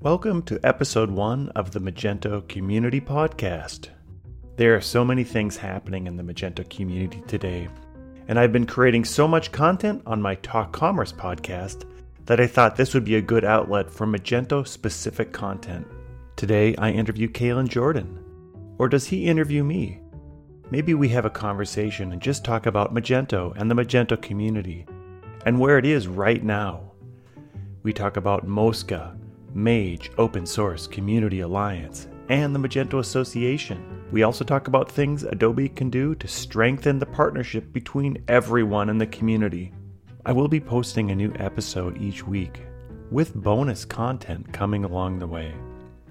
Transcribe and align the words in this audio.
Welcome 0.00 0.42
to 0.42 0.60
episode 0.62 1.10
one 1.10 1.48
of 1.56 1.72
the 1.72 1.80
Magento 1.80 2.46
Community 2.46 3.00
Podcast. 3.00 3.88
There 4.54 4.76
are 4.76 4.80
so 4.80 5.04
many 5.04 5.24
things 5.24 5.56
happening 5.56 6.06
in 6.06 6.16
the 6.16 6.22
Magento 6.22 6.70
community 6.70 7.20
today, 7.26 7.66
and 8.28 8.38
I've 8.38 8.52
been 8.52 8.64
creating 8.64 9.04
so 9.04 9.26
much 9.26 9.50
content 9.50 10.02
on 10.06 10.22
my 10.22 10.36
Talk 10.36 10.72
Commerce 10.72 11.12
podcast 11.12 11.84
that 12.26 12.38
I 12.38 12.46
thought 12.46 12.76
this 12.76 12.94
would 12.94 13.04
be 13.04 13.16
a 13.16 13.20
good 13.20 13.44
outlet 13.44 13.90
for 13.90 14.06
Magento 14.06 14.64
specific 14.64 15.32
content. 15.32 15.84
Today 16.36 16.76
I 16.76 16.92
interview 16.92 17.28
Kalen 17.28 17.66
Jordan. 17.66 18.24
Or 18.78 18.88
does 18.88 19.04
he 19.08 19.26
interview 19.26 19.64
me? 19.64 20.00
Maybe 20.70 20.94
we 20.94 21.08
have 21.08 21.24
a 21.24 21.30
conversation 21.30 22.12
and 22.12 22.22
just 22.22 22.44
talk 22.44 22.66
about 22.66 22.94
Magento 22.94 23.52
and 23.56 23.68
the 23.68 23.74
Magento 23.74 24.22
community 24.22 24.86
and 25.44 25.58
where 25.58 25.76
it 25.76 25.84
is 25.84 26.06
right 26.06 26.44
now. 26.44 26.92
We 27.82 27.92
talk 27.92 28.16
about 28.16 28.46
Mosca, 28.46 29.18
Mage 29.54 30.10
Open 30.18 30.46
Source 30.46 30.86
Community 30.86 31.40
Alliance, 31.40 32.08
and 32.28 32.54
the 32.54 32.58
Magento 32.58 32.98
Association. 32.98 34.02
We 34.10 34.22
also 34.22 34.44
talk 34.44 34.68
about 34.68 34.90
things 34.90 35.24
Adobe 35.24 35.68
can 35.68 35.90
do 35.90 36.14
to 36.14 36.28
strengthen 36.28 36.98
the 36.98 37.06
partnership 37.06 37.72
between 37.72 38.24
everyone 38.28 38.88
in 38.88 38.98
the 38.98 39.06
community. 39.06 39.72
I 40.24 40.32
will 40.32 40.48
be 40.48 40.60
posting 40.60 41.10
a 41.10 41.16
new 41.16 41.32
episode 41.36 42.00
each 42.00 42.26
week, 42.26 42.60
with 43.10 43.34
bonus 43.34 43.84
content 43.84 44.52
coming 44.52 44.84
along 44.84 45.18
the 45.18 45.26
way. 45.26 45.54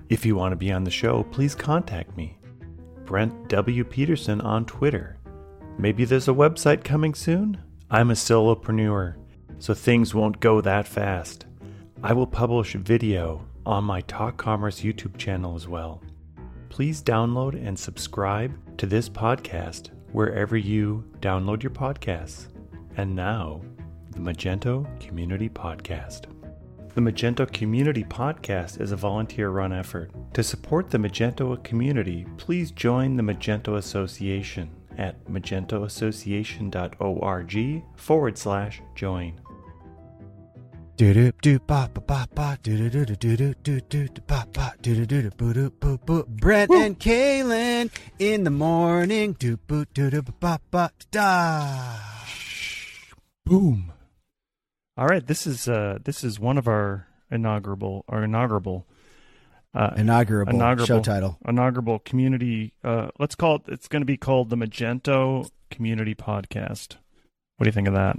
If 0.09 0.25
you 0.25 0.35
want 0.35 0.51
to 0.51 0.57
be 0.57 0.71
on 0.71 0.83
the 0.83 0.91
show, 0.91 1.23
please 1.31 1.55
contact 1.55 2.15
me. 2.15 2.37
Brent 3.05 3.49
W. 3.49 3.83
Peterson 3.83 4.41
on 4.41 4.65
Twitter. 4.65 5.17
Maybe 5.79 6.05
there's 6.05 6.27
a 6.27 6.33
website 6.33 6.83
coming 6.83 7.13
soon? 7.13 7.61
I'm 7.89 8.11
a 8.11 8.15
solopreneur, 8.15 9.15
so 9.57 9.73
things 9.73 10.13
won't 10.13 10.39
go 10.39 10.61
that 10.61 10.87
fast. 10.87 11.46
I 12.03 12.13
will 12.13 12.27
publish 12.27 12.75
video 12.75 13.43
on 13.65 13.83
my 13.83 14.01
Talk 14.01 14.37
Commerce 14.37 14.81
YouTube 14.81 15.17
channel 15.17 15.55
as 15.55 15.67
well. 15.67 16.03
Please 16.69 17.01
download 17.01 17.55
and 17.55 17.75
subscribe 17.77 18.53
to 18.77 18.85
this 18.85 19.09
podcast 19.09 19.89
wherever 20.11 20.55
you 20.55 21.03
download 21.21 21.63
your 21.63 21.71
podcasts. 21.71 22.49
And 22.97 23.15
now, 23.15 23.61
the 24.11 24.19
Magento 24.19 24.87
Community 24.99 25.49
Podcast. 25.49 26.25
The 26.93 27.01
Magento 27.01 27.51
Community 27.51 28.03
Podcast 28.03 28.79
is 28.79 28.91
a 28.91 28.95
volunteer 28.95 29.49
run 29.49 29.73
effort. 29.73 30.11
To 30.35 30.43
support 30.43 30.91
the 30.91 30.99
Magento 30.99 31.63
community, 31.63 32.27
please 32.37 32.69
join 32.69 33.15
the 33.15 33.23
Magento 33.23 33.77
Association 33.77 34.69
at 34.99 35.25
magentoassociation.org 35.25 37.83
forward 37.95 38.37
slash 38.37 38.83
join. 38.93 39.41
Do 40.97 41.13
do 41.13 41.31
do 41.43 41.59
ba 41.59 41.87
ba 41.93 42.01
ba 42.01 42.27
ba 42.33 42.57
do 42.63 42.75
do 42.75 42.89
do 42.89 43.05
do 43.05 43.15
do 43.15 43.53
do 43.61 43.79
do 43.81 44.07
do 44.07 44.21
ba 44.25 44.47
ba 44.51 44.73
do 44.81 44.95
do 44.95 45.05
do 45.05 45.21
do 45.21 45.29
boo 45.29 45.53
do 45.53 45.69
boo 45.69 45.99
boo 45.99 46.25
Brett 46.27 46.71
and 46.71 46.99
Kalen 46.99 47.91
in 48.17 48.43
the 48.43 48.49
morning 48.49 49.33
do 49.33 49.57
boo 49.57 49.85
do 49.93 50.09
do 50.09 50.23
ba 50.23 50.59
ba 50.71 50.89
da 51.11 51.99
Boom. 53.45 53.93
All 54.97 55.05
right, 55.05 55.23
this 55.23 55.45
is 55.45 55.69
uh 55.69 55.99
this 56.03 56.23
is 56.23 56.39
one 56.39 56.57
of 56.57 56.67
our 56.67 57.05
inaugural 57.29 58.03
our 58.09 58.23
inaugural 58.23 58.87
uh, 59.75 59.91
inaugural, 59.97 60.49
inaugural 60.49 60.87
show 60.87 60.99
title 60.99 61.37
inaugural 61.47 61.99
community 61.99 62.73
uh 62.83 63.09
let's 63.19 63.35
call 63.35 63.57
it 63.57 63.61
it's 63.67 63.87
going 63.87 64.01
to 64.01 64.05
be 64.07 64.17
called 64.17 64.49
the 64.49 64.57
Magento 64.57 65.47
Community 65.69 66.15
Podcast. 66.15 66.95
What 67.57 67.65
do 67.65 67.67
you 67.67 67.71
think 67.71 67.87
of 67.87 67.93
that? 67.93 68.17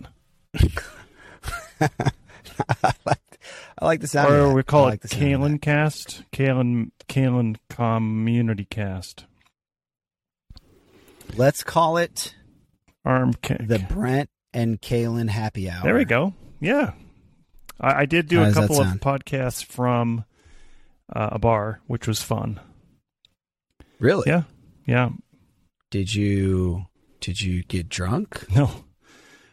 I 2.83 2.93
like 3.05 3.41
I 3.79 3.85
like 3.85 4.01
the 4.01 4.07
sound. 4.07 4.33
Or 4.33 4.53
we 4.53 4.63
call 4.63 4.85
like 4.85 5.05
it 5.05 5.11
Kalen 5.11 5.61
Cast, 5.61 6.23
Kalen 6.33 6.91
Kalen 7.09 7.57
Community 7.69 8.65
Cast. 8.65 9.27
Let's 11.37 11.63
call 11.63 11.99
it 11.99 12.35
Arm 13.05 13.35
kick. 13.35 13.67
the 13.67 13.79
Brent 13.79 14.31
and 14.53 14.81
Kalen 14.81 15.29
Happy 15.29 15.71
Hour. 15.71 15.83
There 15.83 15.95
we 15.95 16.05
go. 16.05 16.35
Yeah, 16.61 16.93
I, 17.81 18.03
I 18.03 18.07
did 18.07 18.29
do 18.29 18.39
How 18.39 18.51
a 18.51 18.53
couple 18.53 18.81
of 18.81 18.89
podcasts 18.99 19.65
from 19.65 20.25
uh, 21.15 21.31
a 21.33 21.39
bar, 21.39 21.81
which 21.87 22.07
was 22.07 22.23
fun. 22.23 22.61
Really? 24.01 24.25
Yeah, 24.27 24.43
yeah. 24.87 25.11
Did 25.91 26.15
you 26.15 26.87
did 27.21 27.41
you 27.41 27.63
get 27.63 27.89
drunk? 27.89 28.47
No, 28.55 28.71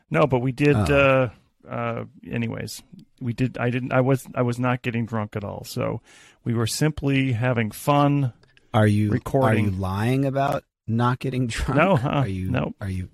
no, 0.09 0.27
but 0.27 0.39
we 0.39 0.51
did. 0.51 0.75
Oh. 0.75 0.95
Uh, 0.95 1.29
uh, 1.69 2.05
anyways, 2.29 2.83
we 3.19 3.33
did. 3.33 3.57
I 3.57 3.69
didn't. 3.69 3.93
I 3.93 4.01
was. 4.01 4.27
I 4.35 4.41
was 4.41 4.59
not 4.59 4.81
getting 4.81 5.05
drunk 5.05 5.35
at 5.35 5.43
all. 5.43 5.63
So 5.65 6.01
we 6.43 6.53
were 6.53 6.67
simply 6.67 7.33
having 7.33 7.71
fun. 7.71 8.33
Are 8.73 8.87
you 8.87 9.09
Recording. 9.11 9.65
Are 9.67 9.69
you 9.69 9.75
lying 9.77 10.25
about 10.25 10.63
not 10.87 11.19
getting 11.19 11.47
drunk? 11.47 11.77
No, 11.77 11.95
huh? 11.95 12.09
Are 12.09 12.27
you? 12.27 12.49
Nope. 12.49 12.75
Are 12.81 12.89
you 12.89 13.09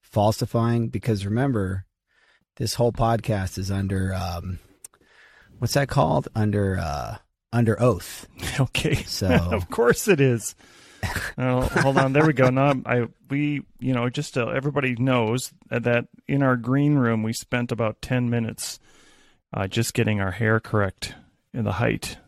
falsifying? 0.00 0.88
Because 0.88 1.24
remember, 1.24 1.86
this 2.56 2.74
whole 2.74 2.92
podcast 2.92 3.58
is 3.58 3.70
under 3.70 4.14
um, 4.14 4.58
what's 5.58 5.74
that 5.74 5.88
called? 5.88 6.28
Under 6.34 6.78
uh, 6.78 7.16
under 7.52 7.80
oath. 7.80 8.26
Okay. 8.60 8.94
So 9.02 9.26
of 9.52 9.68
course 9.68 10.06
it 10.06 10.20
is. 10.20 10.54
Oh, 11.38 11.62
hold 11.62 11.98
on. 11.98 12.12
There 12.12 12.26
we 12.26 12.32
go. 12.32 12.50
Now 12.50 12.74
I 12.86 13.06
we 13.28 13.62
you 13.78 13.92
know 13.92 14.08
just 14.08 14.36
uh, 14.38 14.48
everybody 14.48 14.94
knows 14.96 15.52
that 15.70 16.06
in 16.28 16.42
our 16.42 16.56
green 16.56 16.94
room 16.96 17.22
we 17.22 17.32
spent 17.32 17.72
about 17.72 18.00
ten 18.02 18.30
minutes 18.30 18.78
uh, 19.52 19.66
just 19.66 19.94
getting 19.94 20.20
our 20.20 20.32
hair 20.32 20.60
correct 20.60 21.14
in 21.52 21.64
the 21.64 21.72
height. 21.72 22.18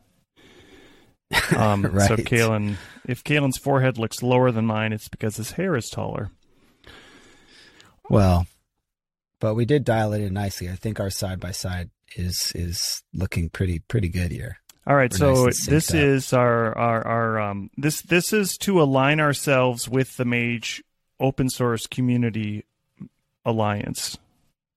Um, 1.57 1.83
So 1.83 2.17
Kalen, 2.17 2.77
if 3.09 3.25
Kalen's 3.25 3.59
forehead 3.59 3.99
looks 3.99 4.23
lower 4.23 4.53
than 4.53 4.65
mine, 4.65 4.93
it's 4.93 5.09
because 5.09 5.37
his 5.37 5.51
hair 5.53 5.75
is 5.77 5.89
taller. 5.89 6.31
well, 8.09 8.47
but 9.41 9.55
we 9.55 9.65
did 9.65 9.85
dial 9.85 10.13
it 10.13 10.21
in 10.23 10.33
nicely. 10.35 10.71
I 10.71 10.77
think 10.77 11.01
our 11.01 11.11
side 11.11 11.41
by 11.41 11.51
side 11.51 11.91
is 12.17 12.53
is 12.55 13.03
looking 13.13 13.49
pretty 13.51 13.81
pretty 13.81 14.09
good 14.09 14.31
here. 14.31 14.59
All 14.87 14.95
right, 14.95 15.13
so 15.13 15.47
nice 15.47 15.67
this 15.67 15.91
up. 15.91 15.97
is 15.97 16.33
our, 16.33 16.77
our 16.79 17.07
our 17.07 17.41
um 17.41 17.71
this 17.77 18.03
this 18.03 18.33
is 18.33 18.57
to 18.59 18.81
align 18.81 19.19
ourselves 19.21 19.89
with 19.89 20.17
the 20.17 20.25
Mage 20.25 20.83
Open 21.19 21.49
Source 21.51 21.87
Community 21.89 22.65
Alliance 23.45 24.17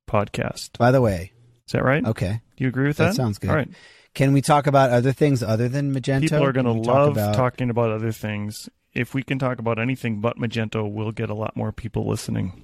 podcast. 0.08 0.78
By 0.78 0.92
the 0.92 1.02
way, 1.02 1.32
Is 1.68 1.74
that 1.74 1.84
right? 1.84 2.04
okay, 2.06 2.42
Do 2.58 2.64
you 2.64 2.68
agree 2.70 2.88
with 2.88 2.98
that 2.98 3.08
that? 3.10 3.16
sounds 3.16 3.38
good. 3.38 3.50
All 3.52 3.56
right. 3.56 3.70
Can 4.16 4.34
we 4.34 4.42
talk 4.42 4.66
about 4.66 4.90
other 4.90 5.12
things 5.14 5.44
other 5.44 5.70
than 5.70 5.94
Magento? 5.94 6.22
People 6.22 6.44
are 6.44 6.52
going 6.52 6.66
to 6.66 6.74
we 6.74 6.82
talk 6.82 6.96
love 6.96 7.12
about- 7.12 7.36
talking 7.36 7.70
about 7.70 7.92
other 7.92 8.12
things. 8.12 8.68
If 8.92 9.14
we 9.14 9.22
can 9.22 9.38
talk 9.38 9.60
about 9.60 9.78
anything 9.78 10.20
but 10.20 10.38
Magento, 10.38 10.92
we'll 10.92 11.12
get 11.12 11.30
a 11.30 11.36
lot 11.36 11.56
more 11.56 11.72
people 11.72 12.08
listening. 12.08 12.64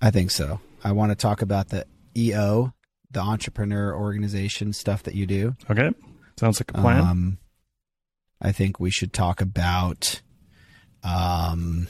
I 0.00 0.12
think 0.12 0.30
so. 0.30 0.60
I 0.84 0.92
want 0.92 1.10
to 1.10 1.16
talk 1.16 1.42
about 1.42 1.70
the 1.70 1.86
EO, 2.16 2.72
the 3.10 3.18
entrepreneur 3.20 3.92
organization 3.96 4.72
stuff 4.72 5.02
that 5.02 5.16
you 5.16 5.26
do. 5.26 5.56
Okay? 5.68 5.90
Sounds 6.38 6.60
like 6.60 6.70
a 6.70 6.74
plan. 6.80 7.00
Um, 7.00 7.38
I 8.40 8.52
think 8.52 8.78
we 8.80 8.90
should 8.90 9.12
talk 9.12 9.40
about 9.40 10.20
um, 11.02 11.88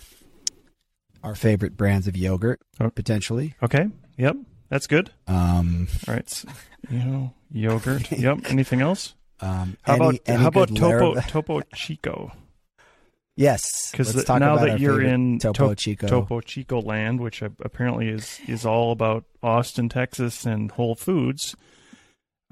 our 1.23 1.35
favorite 1.35 1.77
brands 1.77 2.07
of 2.07 2.17
yogurt, 2.17 2.61
Oh. 2.81 2.91
potentially. 2.91 3.55
okay? 3.63 3.87
Yep. 4.19 4.37
That's 4.69 4.87
good. 4.87 5.11
Um, 5.27 5.89
All 6.09 6.15
right. 6.15 6.25
s- 6.25 6.45
You 6.91 6.99
know, 6.99 7.35
yogurt. 7.51 8.11
yep. 8.13 8.39
Anything 8.51 8.81
else? 8.81 9.15
um, 9.41 9.77
How 9.83 9.95
any- 9.95 10.05
about 10.05 10.21
any 10.27 10.43
how 10.43 10.49
about 10.49 10.69
Topo 10.75 11.21
Topo 11.21 11.61
Chico? 11.75 12.33
Yes, 13.37 13.91
Because 13.91 14.15
now 14.29 14.37
about 14.55 14.61
that 14.61 14.79
you're 14.81 15.03
in 15.03 15.41
Topo 15.41 15.71
To- 15.71 15.75
Chico. 15.75 16.07
Topo 16.07 16.41
Chico 16.41 16.81
land, 16.81 17.19
which 17.21 17.43
apparently 17.43 18.09
is 18.09 18.39
is 18.47 18.65
all 18.65 18.93
about 18.93 19.25
Austin, 19.43 19.89
Texas, 19.89 20.47
and 20.47 20.71
Whole 20.71 20.95
Foods. 20.95 21.57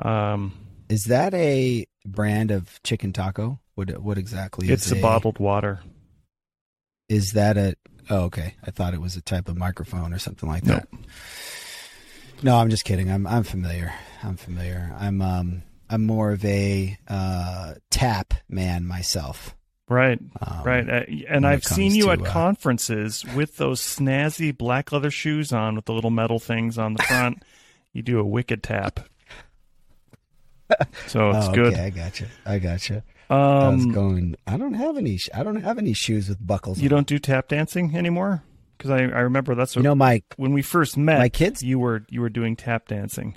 Um, 0.01 0.55
Is 0.89 1.05
that 1.05 1.35
a 1.35 1.87
brand 2.05 2.51
of 2.51 2.81
chicken 2.83 3.13
taco? 3.13 3.61
What 3.75 4.03
what 4.03 4.19
exactly 4.19 4.67
is 4.67 4.71
it? 4.71 4.75
it's 4.75 4.93
a 4.93 4.97
bottled 4.97 5.39
water. 5.39 5.81
Is 7.09 7.33
that 7.33 7.57
a? 7.57 7.75
Oh, 8.11 8.25
okay. 8.25 8.55
I 8.65 8.71
thought 8.71 8.95
it 8.95 9.01
was 9.01 9.17
a 9.17 9.23
type 9.23 9.49
of 9.49 9.57
microphone 9.57 10.13
or 10.13 10.19
something 10.19 10.49
like 10.49 10.65
that. 10.65 10.89
No, 12.43 12.57
I'm 12.57 12.71
just 12.71 12.85
kidding. 12.85 13.11
I'm 13.11 13.27
I'm 13.27 13.45
familiar. 13.45 13.93
I'm 14.23 14.37
familiar. 14.37 14.95
I'm 14.99 15.23
um 15.23 15.63
I'm 15.89 16.07
more 16.07 16.33
of 16.33 16.45
a 16.45 16.97
uh, 17.07 17.75
tap 17.91 18.35
man 18.49 18.87
myself. 18.87 19.55
Right, 19.89 20.19
Um, 20.41 20.63
right. 20.65 20.89
Uh, 20.89 21.03
and 21.29 21.47
I've 21.47 21.65
seen 21.65 21.95
you 21.95 22.05
to, 22.05 22.13
at 22.13 22.23
uh, 22.23 22.25
conferences 22.25 23.27
with 23.37 23.59
those 23.59 23.83
snazzy 23.83 24.57
black 24.57 24.91
leather 24.91 25.11
shoes 25.11 25.53
on 25.53 25.77
with 25.77 25.85
the 25.85 25.93
little 25.93 26.11
metal 26.11 26.39
things 26.39 26.79
on 26.79 26.95
the 26.95 27.03
front. 27.03 27.43
you 27.93 28.01
do 28.01 28.19
a 28.19 28.25
wicked 28.25 28.63
tap. 28.63 29.01
So 31.07 31.31
it's 31.31 31.47
oh, 31.49 31.53
good. 31.53 31.73
Okay, 31.75 31.85
I 31.85 31.91
gotcha. 31.91 32.27
I 32.47 32.59
gotcha. 32.59 33.03
I 33.31 33.69
was 33.69 33.85
Um, 33.85 33.93
going. 33.93 34.37
I 34.47 34.57
don't 34.57 34.75
have 34.75 34.97
any. 34.97 35.19
I 35.35 35.43
don't 35.43 35.63
have 35.63 35.79
any 35.79 35.93
shoes 35.95 36.29
with 36.29 36.45
buckles. 36.47 36.79
you 36.81 36.87
on. 36.87 36.91
don't 36.91 37.07
do 37.07 37.19
tap 37.19 37.49
dancing 37.49 37.97
anymore? 37.97 38.43
Because 38.77 38.91
I, 38.91 38.99
I 39.03 39.21
remember 39.21 39.55
that's 39.55 39.75
what, 39.77 39.83
You 39.83 39.89
know, 39.89 39.95
my 39.95 40.23
when 40.37 40.53
we 40.53 40.61
first 40.63 40.97
met. 40.97 41.19
my 41.19 41.29
kids. 41.29 41.63
you 41.63 41.79
were 41.79 42.05
you 42.09 42.21
were 42.21 42.29
doing 42.31 42.57
tap 42.57 42.89
dancing. 42.89 43.37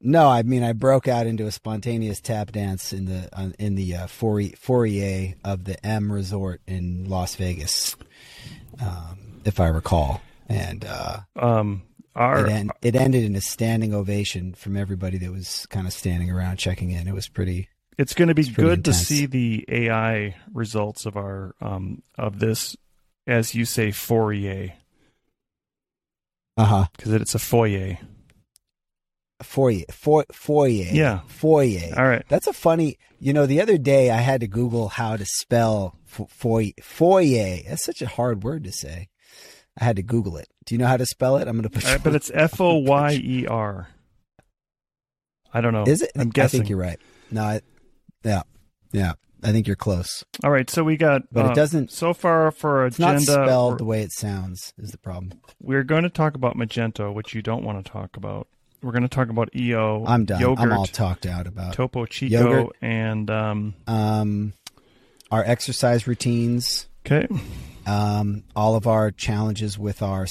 No, 0.00 0.28
I 0.28 0.42
mean 0.42 0.62
I 0.64 0.72
broke 0.72 1.06
out 1.08 1.26
into 1.26 1.46
a 1.46 1.52
spontaneous 1.52 2.20
tap 2.20 2.50
dance 2.52 2.92
in 2.92 3.04
the 3.06 3.28
uh, 3.32 3.50
in 3.58 3.74
the 3.76 3.94
uh, 3.96 4.06
foyer 4.08 5.34
of 5.44 5.64
the 5.64 5.84
M 5.86 6.10
Resort 6.12 6.60
in 6.66 7.08
Las 7.08 7.34
Vegas, 7.36 7.96
um, 8.80 9.40
if 9.44 9.60
I 9.60 9.66
recall, 9.68 10.20
and 10.48 10.84
uh, 10.84 11.18
Um, 11.36 11.82
our 12.14 12.46
it, 12.46 12.66
it 12.82 12.96
ended 12.96 13.24
in 13.24 13.34
a 13.36 13.40
standing 13.40 13.94
ovation 13.94 14.54
from 14.54 14.76
everybody 14.76 15.18
that 15.18 15.30
was 15.32 15.66
kind 15.70 15.86
of 15.86 15.92
standing 15.92 16.30
around 16.30 16.58
checking 16.58 16.90
in. 16.90 17.08
It 17.08 17.14
was 17.14 17.28
pretty. 17.28 17.68
it's 17.98 18.14
going 18.14 18.28
to 18.28 18.34
be 18.34 18.44
good 18.44 18.84
to 18.86 18.92
see 18.92 19.26
the 19.26 19.64
AI 19.68 20.36
results 20.52 21.06
of 21.06 21.16
our 21.16 21.54
um 21.60 22.02
of 22.18 22.38
this, 22.38 22.76
as 23.26 23.54
you 23.54 23.64
say, 23.64 23.90
foyer 23.92 24.72
Uh 26.56 26.64
huh. 26.64 26.84
because 26.96 27.12
it's 27.14 27.34
a 27.34 27.38
foyer. 27.38 27.98
Foyer, 29.42 29.82
foyer, 29.90 30.24
foyer. 30.32 30.86
Yeah. 30.92 31.20
foyer. 31.26 31.90
All 31.96 32.06
right. 32.06 32.24
That's 32.28 32.46
a 32.46 32.52
funny. 32.52 32.96
You 33.18 33.32
know, 33.32 33.44
the 33.46 33.60
other 33.60 33.76
day 33.76 34.10
I 34.10 34.18
had 34.18 34.40
to 34.42 34.46
Google 34.46 34.88
how 34.88 35.16
to 35.16 35.24
spell 35.26 35.98
fo- 36.04 36.28
foyer. 36.30 36.70
Foyer. 36.80 37.58
That's 37.68 37.84
such 37.84 38.02
a 38.02 38.06
hard 38.06 38.44
word 38.44 38.62
to 38.64 38.72
say. 38.72 39.08
I 39.80 39.84
had 39.84 39.96
to 39.96 40.02
Google 40.02 40.36
it. 40.36 40.48
Do 40.66 40.74
you 40.74 40.78
know 40.78 40.86
how 40.86 40.96
to 40.96 41.06
spell 41.06 41.36
it? 41.38 41.48
I'm 41.48 41.54
going 41.56 41.62
to 41.62 41.70
put. 41.70 41.84
Right, 41.84 42.02
but 42.02 42.14
it's 42.14 42.30
F 42.34 42.60
O 42.60 42.76
Y 42.78 43.12
E 43.22 43.46
R. 43.46 43.88
I 45.54 45.60
don't 45.60 45.72
know. 45.72 45.84
Is 45.84 46.02
it? 46.02 46.12
I'm 46.14 46.28
I 46.28 46.30
guessing. 46.30 46.60
think 46.60 46.70
you're 46.70 46.78
right. 46.78 46.98
No, 47.30 47.42
I, 47.42 47.60
yeah, 48.24 48.42
yeah. 48.92 49.12
I 49.44 49.50
think 49.50 49.66
you're 49.66 49.76
close. 49.76 50.24
All 50.44 50.50
right, 50.50 50.70
so 50.70 50.84
we 50.84 50.96
got. 50.96 51.22
But 51.32 51.46
it 51.46 51.50
uh, 51.50 51.54
doesn't- 51.54 51.90
So 51.90 52.14
far 52.14 52.50
for 52.52 52.86
It's 52.86 52.98
not 52.98 53.20
spelled 53.20 53.78
the 53.78 53.84
way 53.84 54.02
it 54.02 54.12
sounds. 54.12 54.72
Is 54.78 54.90
the 54.92 54.98
problem? 54.98 55.40
we're 55.60 55.82
going 55.82 56.04
to 56.04 56.10
talk 56.10 56.34
about 56.36 56.56
Magento, 56.56 57.12
which 57.12 57.34
you 57.34 57.42
don't 57.42 57.64
want 57.64 57.84
to 57.84 57.90
talk 57.90 58.16
about. 58.16 58.46
We're 58.82 58.92
going 58.92 59.02
to 59.02 59.08
talk 59.08 59.30
about 59.30 59.54
EO. 59.54 60.04
I'm 60.06 60.24
done. 60.24 60.40
Yogurt, 60.40 60.64
I'm 60.64 60.72
all 60.72 60.86
talked 60.86 61.26
out 61.26 61.46
about. 61.46 61.72
Topo 61.74 62.06
Chico, 62.06 62.34
Yogurt. 62.34 62.76
and 62.80 63.30
um. 63.30 63.74
Um, 63.86 64.52
our 65.30 65.42
exercise 65.44 66.06
routines. 66.06 66.86
Okay. 67.04 67.26
Um, 67.86 68.44
all 68.54 68.76
of 68.76 68.86
our 68.86 69.10
challenges 69.10 69.78
with 69.78 70.02
our 70.02 70.26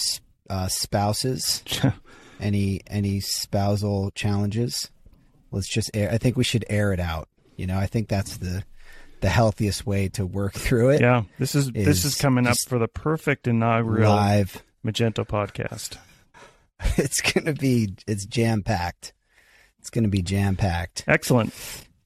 uh, 0.49 0.67
spouses. 0.67 1.63
any 2.41 2.81
any 2.87 3.19
spousal 3.19 4.11
challenges. 4.11 4.89
Let's 5.51 5.69
just 5.69 5.91
air. 5.93 6.11
I 6.11 6.17
think 6.17 6.35
we 6.35 6.43
should 6.43 6.65
air 6.69 6.91
it 6.93 6.99
out. 6.99 7.29
You 7.55 7.67
know, 7.67 7.77
I 7.77 7.85
think 7.85 8.09
that's 8.09 8.37
the 8.37 8.63
the 9.21 9.29
healthiest 9.29 9.85
way 9.85 10.09
to 10.09 10.25
work 10.25 10.53
through 10.53 10.89
it. 10.89 11.01
yeah, 11.01 11.23
this 11.37 11.53
is, 11.53 11.71
this 11.71 11.99
is 11.99 12.05
is 12.05 12.15
coming 12.15 12.47
up 12.47 12.57
for 12.67 12.79
the 12.79 12.87
perfect 12.87 13.47
inaugural 13.47 14.09
Live. 14.11 14.63
Magento 14.85 15.25
podcast. 15.25 15.97
It's 16.97 17.21
gonna 17.21 17.53
be. 17.53 17.93
It's 18.07 18.25
jam 18.25 18.63
packed. 18.63 19.13
It's 19.77 19.91
gonna 19.91 20.07
be 20.07 20.23
jam 20.23 20.55
packed. 20.55 21.03
Excellent. 21.07 21.53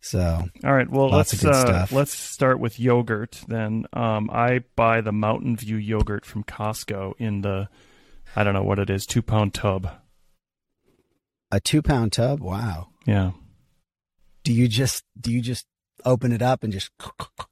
So 0.06 0.48
All 0.64 0.74
right. 0.74 0.88
Well, 0.88 1.10
let's 1.10 1.44
uh, 1.44 1.88
let's 1.92 2.14
start 2.14 2.60
with 2.60 2.80
yogurt. 2.80 3.42
Then 3.48 3.88
um, 3.92 4.30
I 4.32 4.60
buy 4.76 5.02
the 5.02 5.12
Mountain 5.12 5.58
View 5.58 5.78
yogurt 5.78 6.26
from 6.28 6.44
Costco 6.44 7.14
in 7.18 7.42
the 7.42 7.70
I 8.36 8.44
don't 8.44 8.54
know 8.54 8.62
what 8.64 8.78
it 8.78 8.92
is 8.92 9.08
two 9.08 9.24
pound 9.24 9.56
tub. 9.56 9.90
a 11.52 11.60
two 11.60 11.82
pound 11.82 12.14
tub. 12.14 12.40
Wow. 12.40 12.90
Yeah, 13.08 13.32
Do 14.44 14.54
you 14.54 14.68
just 14.68 15.04
do 15.20 15.32
you 15.32 15.42
just 15.42 15.66
open 16.06 16.32
it 16.32 16.42
up 16.44 16.64
and 16.64 16.72
just? 16.72 16.92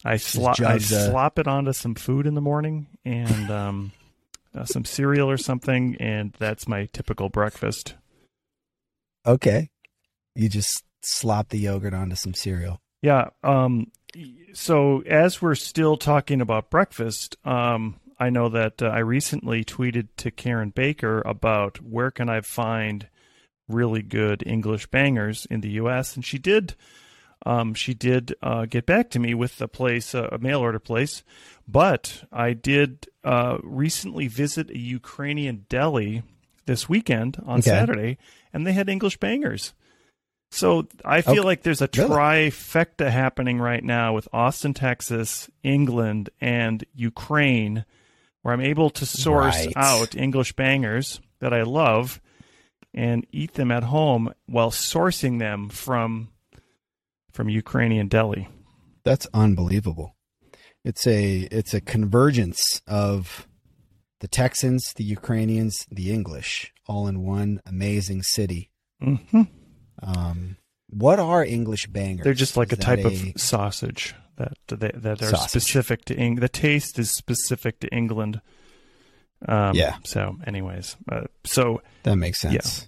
I 0.05 0.17
slop 0.17 0.61
I 0.61 0.77
the- 0.77 1.09
slop 1.09 1.39
it 1.39 1.47
onto 1.47 1.73
some 1.73 1.95
food 1.95 2.27
in 2.27 2.35
the 2.35 2.41
morning 2.41 2.85
and 3.03 3.49
um, 3.49 3.91
uh, 4.55 4.65
some 4.65 4.85
cereal 4.85 5.27
or 5.29 5.37
something, 5.37 5.95
and 5.99 6.35
that's 6.37 6.67
my 6.67 6.87
typical 6.93 7.29
breakfast. 7.29 7.95
Okay. 9.25 9.69
You 10.35 10.49
just 10.49 10.83
slop 11.03 11.49
the 11.49 11.59
yogurt 11.59 11.93
onto 11.93 12.15
some 12.15 12.33
cereal. 12.33 12.81
Yeah. 13.01 13.29
Um, 13.43 13.91
so 14.53 15.01
as 15.01 15.41
we're 15.41 15.55
still 15.55 15.97
talking 15.97 16.41
about 16.41 16.69
breakfast, 16.69 17.35
um, 17.45 17.99
I 18.19 18.29
know 18.29 18.49
that 18.49 18.81
uh, 18.81 18.87
I 18.87 18.99
recently 18.99 19.63
tweeted 19.65 20.07
to 20.17 20.31
Karen 20.31 20.69
Baker 20.69 21.21
about 21.25 21.81
where 21.81 22.11
can 22.11 22.29
I 22.29 22.41
find 22.41 23.07
really 23.67 24.01
good 24.01 24.43
English 24.45 24.87
bangers 24.87 25.45
in 25.49 25.61
the 25.61 25.71
U.S. 25.71 26.15
and 26.15 26.23
she 26.23 26.37
did. 26.37 26.75
Um, 27.45 27.73
she 27.73 27.93
did 27.93 28.35
uh, 28.41 28.65
get 28.65 28.85
back 28.85 29.09
to 29.11 29.19
me 29.19 29.33
with 29.33 29.59
a 29.61 29.67
place, 29.67 30.15
uh, 30.15 30.29
a 30.31 30.37
mail 30.37 30.59
order 30.61 30.79
place, 30.79 31.23
but 31.67 32.23
I 32.31 32.53
did 32.53 33.07
uh, 33.25 33.57
recently 33.63 34.27
visit 34.27 34.69
a 34.69 34.77
Ukrainian 34.79 35.65
deli 35.67 36.23
this 36.65 36.87
weekend 36.87 37.37
on 37.45 37.59
Okay. 37.59 37.69
Saturday, 37.69 38.17
and 38.53 38.65
they 38.65 38.71
had 38.71 38.87
English 38.87 39.17
bangers. 39.17 39.73
So 40.53 40.87
I 41.03 41.21
feel 41.21 41.33
Okay. 41.33 41.41
like 41.41 41.63
there's 41.63 41.81
a 41.81 41.87
trifecta 41.87 43.09
happening 43.09 43.59
right 43.59 43.83
now 43.83 44.13
with 44.13 44.27
Austin, 44.31 44.75
Texas, 44.75 45.49
England, 45.63 46.29
and 46.39 46.85
Ukraine, 46.93 47.85
where 48.43 48.53
I'm 48.53 48.61
able 48.61 48.91
to 48.91 49.05
source 49.05 49.65
Right. 49.65 49.73
out 49.75 50.15
English 50.15 50.53
bangers 50.53 51.19
that 51.39 51.53
I 51.53 51.63
love 51.63 52.21
and 52.93 53.25
eat 53.31 53.55
them 53.55 53.71
at 53.71 53.85
home 53.85 54.31
while 54.45 54.69
sourcing 54.69 55.39
them 55.39 55.69
from 55.69 56.29
from 57.31 57.49
Ukrainian 57.49 58.07
deli. 58.07 58.47
That's 59.03 59.25
unbelievable. 59.33 60.15
It's 60.85 61.07
a 61.07 61.47
it's 61.51 61.73
a 61.73 61.81
convergence 61.81 62.61
of 62.87 63.47
the 64.19 64.27
Texans, 64.27 64.93
the 64.95 65.03
Ukrainians, 65.03 65.87
the 65.89 66.11
English, 66.11 66.71
all 66.87 67.07
in 67.07 67.23
one 67.23 67.59
amazing 67.65 68.21
city. 68.21 68.69
hmm 69.01 69.41
Um, 70.03 70.57
what 70.89 71.19
are 71.19 71.43
English 71.43 71.87
bangers? 71.87 72.23
They're 72.23 72.33
just 72.33 72.57
like 72.57 72.71
Is 72.71 72.79
a 72.79 72.81
type 72.81 73.03
that 73.03 73.13
of 73.13 73.41
sausage 73.41 74.13
that 74.35 74.53
that, 74.67 75.01
that 75.03 75.21
are 75.21 75.29
Sausage. 75.29 75.49
specific 75.49 76.05
to 76.05 76.15
Eng- 76.15 76.35
the 76.35 76.49
taste 76.49 76.99
is 76.99 77.11
specific 77.11 77.79
to 77.81 77.87
England. 77.89 78.41
Um, 79.47 79.75
Yeah. 79.75 79.97
So, 80.05 80.37
anyways, 80.47 80.95
uh, 81.11 81.21
so 81.45 81.81
that 82.03 82.15
makes 82.15 82.39
sense. 82.39 82.87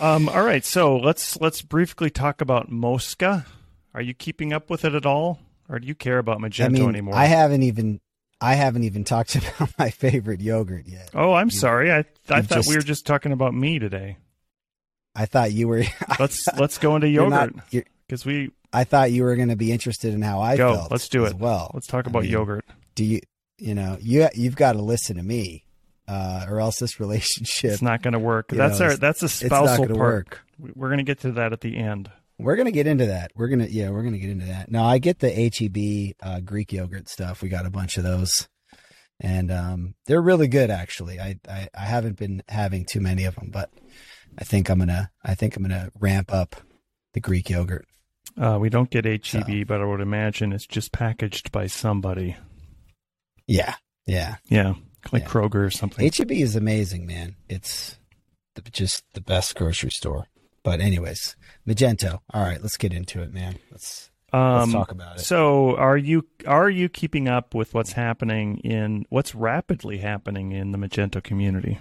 Um, 0.00 0.28
all 0.28 0.42
right, 0.42 0.64
so 0.64 0.96
let's 0.96 1.40
let's 1.40 1.62
briefly 1.62 2.10
talk 2.10 2.40
about 2.40 2.70
Mosca. 2.70 3.46
Are 3.94 4.02
you 4.02 4.12
keeping 4.12 4.52
up 4.52 4.68
with 4.68 4.84
it 4.84 4.94
at 4.94 5.06
all, 5.06 5.38
or 5.68 5.78
do 5.78 5.86
you 5.86 5.94
care 5.94 6.18
about 6.18 6.40
Magento 6.40 6.64
I 6.64 6.68
mean, 6.68 6.88
anymore? 6.88 7.14
I 7.14 7.26
haven't 7.26 7.62
even 7.62 8.00
I 8.40 8.54
haven't 8.54 8.82
even 8.84 9.04
talked 9.04 9.36
about 9.36 9.70
my 9.78 9.90
favorite 9.90 10.40
yogurt 10.40 10.86
yet. 10.86 11.10
oh, 11.14 11.32
I'm 11.32 11.46
you- 11.46 11.52
sorry. 11.52 11.92
I 11.92 12.04
I 12.28 12.42
thought 12.42 12.66
we 12.66 12.74
were 12.74 12.82
just 12.82 13.06
talking 13.06 13.30
about 13.32 13.54
me 13.54 13.78
today. 13.78 14.16
I 15.14 15.26
thought 15.26 15.52
you 15.52 15.68
were. 15.68 15.84
Let's 16.18 16.46
let's 16.58 16.78
go 16.78 16.96
into 16.96 17.08
yogurt 17.08 17.54
because 18.06 18.24
we 18.24 18.50
I 18.72 18.84
thought 18.84 19.12
you 19.12 19.22
were 19.22 19.36
going 19.36 19.48
to 19.50 19.56
be 19.56 19.70
interested 19.72 20.12
in 20.14 20.22
how 20.22 20.40
I 20.40 20.56
go. 20.56 20.74
felt. 20.74 20.90
Let's 20.90 21.08
do 21.08 21.24
as 21.24 21.32
it. 21.32 21.38
Well, 21.38 21.70
let's 21.74 21.86
talk 21.86 22.06
I 22.06 22.10
about 22.10 22.22
mean, 22.22 22.32
yogurt. 22.32 22.64
Do 22.94 23.04
you? 23.04 23.20
You 23.58 23.74
know, 23.76 23.96
you 24.00 24.28
you've 24.34 24.56
got 24.56 24.72
to 24.72 24.82
listen 24.82 25.16
to 25.16 25.22
me, 25.22 25.64
uh, 26.08 26.46
or 26.48 26.58
else 26.60 26.78
this 26.80 26.98
relationship 27.00 27.70
It's 27.72 27.82
not 27.82 28.02
going 28.02 28.14
to 28.14 28.18
work. 28.18 28.48
That's 28.48 28.80
know, 28.80 28.86
our 28.86 28.96
that's 28.96 29.22
a 29.22 29.26
it's 29.26 29.42
not 29.44 29.66
spousal 29.66 29.86
part. 29.86 29.98
work. 29.98 30.40
We- 30.58 30.72
We're 30.74 30.88
going 30.88 30.98
to 30.98 31.04
get 31.04 31.20
to 31.20 31.32
that 31.32 31.52
at 31.52 31.60
the 31.60 31.76
end. 31.76 32.10
We're 32.36 32.56
gonna 32.56 32.72
get 32.72 32.88
into 32.88 33.06
that. 33.06 33.30
We're 33.36 33.46
gonna 33.46 33.68
yeah, 33.70 33.90
we're 33.90 34.02
gonna 34.02 34.18
get 34.18 34.28
into 34.30 34.46
that. 34.46 34.68
Now 34.68 34.86
I 34.86 34.98
get 34.98 35.20
the 35.20 35.30
HEB 35.30 36.16
uh, 36.20 36.40
Greek 36.40 36.72
yogurt 36.72 37.08
stuff. 37.08 37.42
We 37.42 37.48
got 37.48 37.64
a 37.64 37.70
bunch 37.70 37.96
of 37.96 38.02
those, 38.02 38.48
and 39.20 39.52
um, 39.52 39.94
they're 40.06 40.20
really 40.20 40.48
good 40.48 40.68
actually. 40.68 41.20
I, 41.20 41.36
I 41.48 41.68
I 41.78 41.84
haven't 41.84 42.16
been 42.18 42.42
having 42.48 42.86
too 42.86 43.00
many 43.00 43.24
of 43.24 43.36
them, 43.36 43.50
but 43.52 43.70
I 44.38 44.44
think 44.44 44.68
I'm 44.68 44.78
gonna 44.78 45.10
I 45.22 45.34
think 45.34 45.56
I'm 45.56 45.62
gonna 45.62 45.90
ramp 46.00 46.32
up 46.32 46.56
the 47.12 47.20
Greek 47.20 47.50
yogurt. 47.50 47.86
Uh, 48.36 48.58
we 48.60 48.68
don't 48.68 48.90
get 48.90 49.04
HEB, 49.04 49.24
So- 49.24 49.64
but 49.66 49.80
I 49.80 49.84
would 49.84 50.00
imagine 50.00 50.52
it's 50.52 50.66
just 50.66 50.92
packaged 50.92 51.52
by 51.52 51.66
somebody. 51.68 52.36
Yeah, 53.46 53.74
yeah. 54.06 54.36
Yeah, 54.48 54.74
like 55.12 55.22
Yeah. 55.22 55.28
Kroger 55.28 55.66
or 55.66 55.70
something. 55.70 56.04
HEB 56.10 56.32
is 56.32 56.56
amazing, 56.56 57.06
man. 57.06 57.36
It's 57.48 57.98
the, 58.54 58.62
just 58.62 59.04
the 59.14 59.20
best 59.20 59.54
grocery 59.54 59.90
store. 59.90 60.26
But 60.64 60.80
anyways, 60.80 61.36
Magento. 61.68 62.20
All 62.32 62.42
right, 62.42 62.60
let's 62.62 62.76
get 62.78 62.92
into 62.94 63.22
it, 63.22 63.32
man. 63.32 63.58
Let's 63.70 64.10
let's 64.32 64.64
Um, 64.64 64.72
talk 64.72 64.90
about 64.90 65.16
it. 65.18 65.20
So, 65.20 65.76
are 65.76 65.96
you 65.98 66.26
are 66.46 66.70
you 66.70 66.88
keeping 66.88 67.28
up 67.28 67.54
with 67.54 67.74
what's 67.74 67.92
happening 67.92 68.58
in 68.58 69.04
what's 69.10 69.34
rapidly 69.34 69.98
happening 69.98 70.50
in 70.52 70.72
the 70.72 70.78
Magento 70.78 71.22
community? 71.22 71.78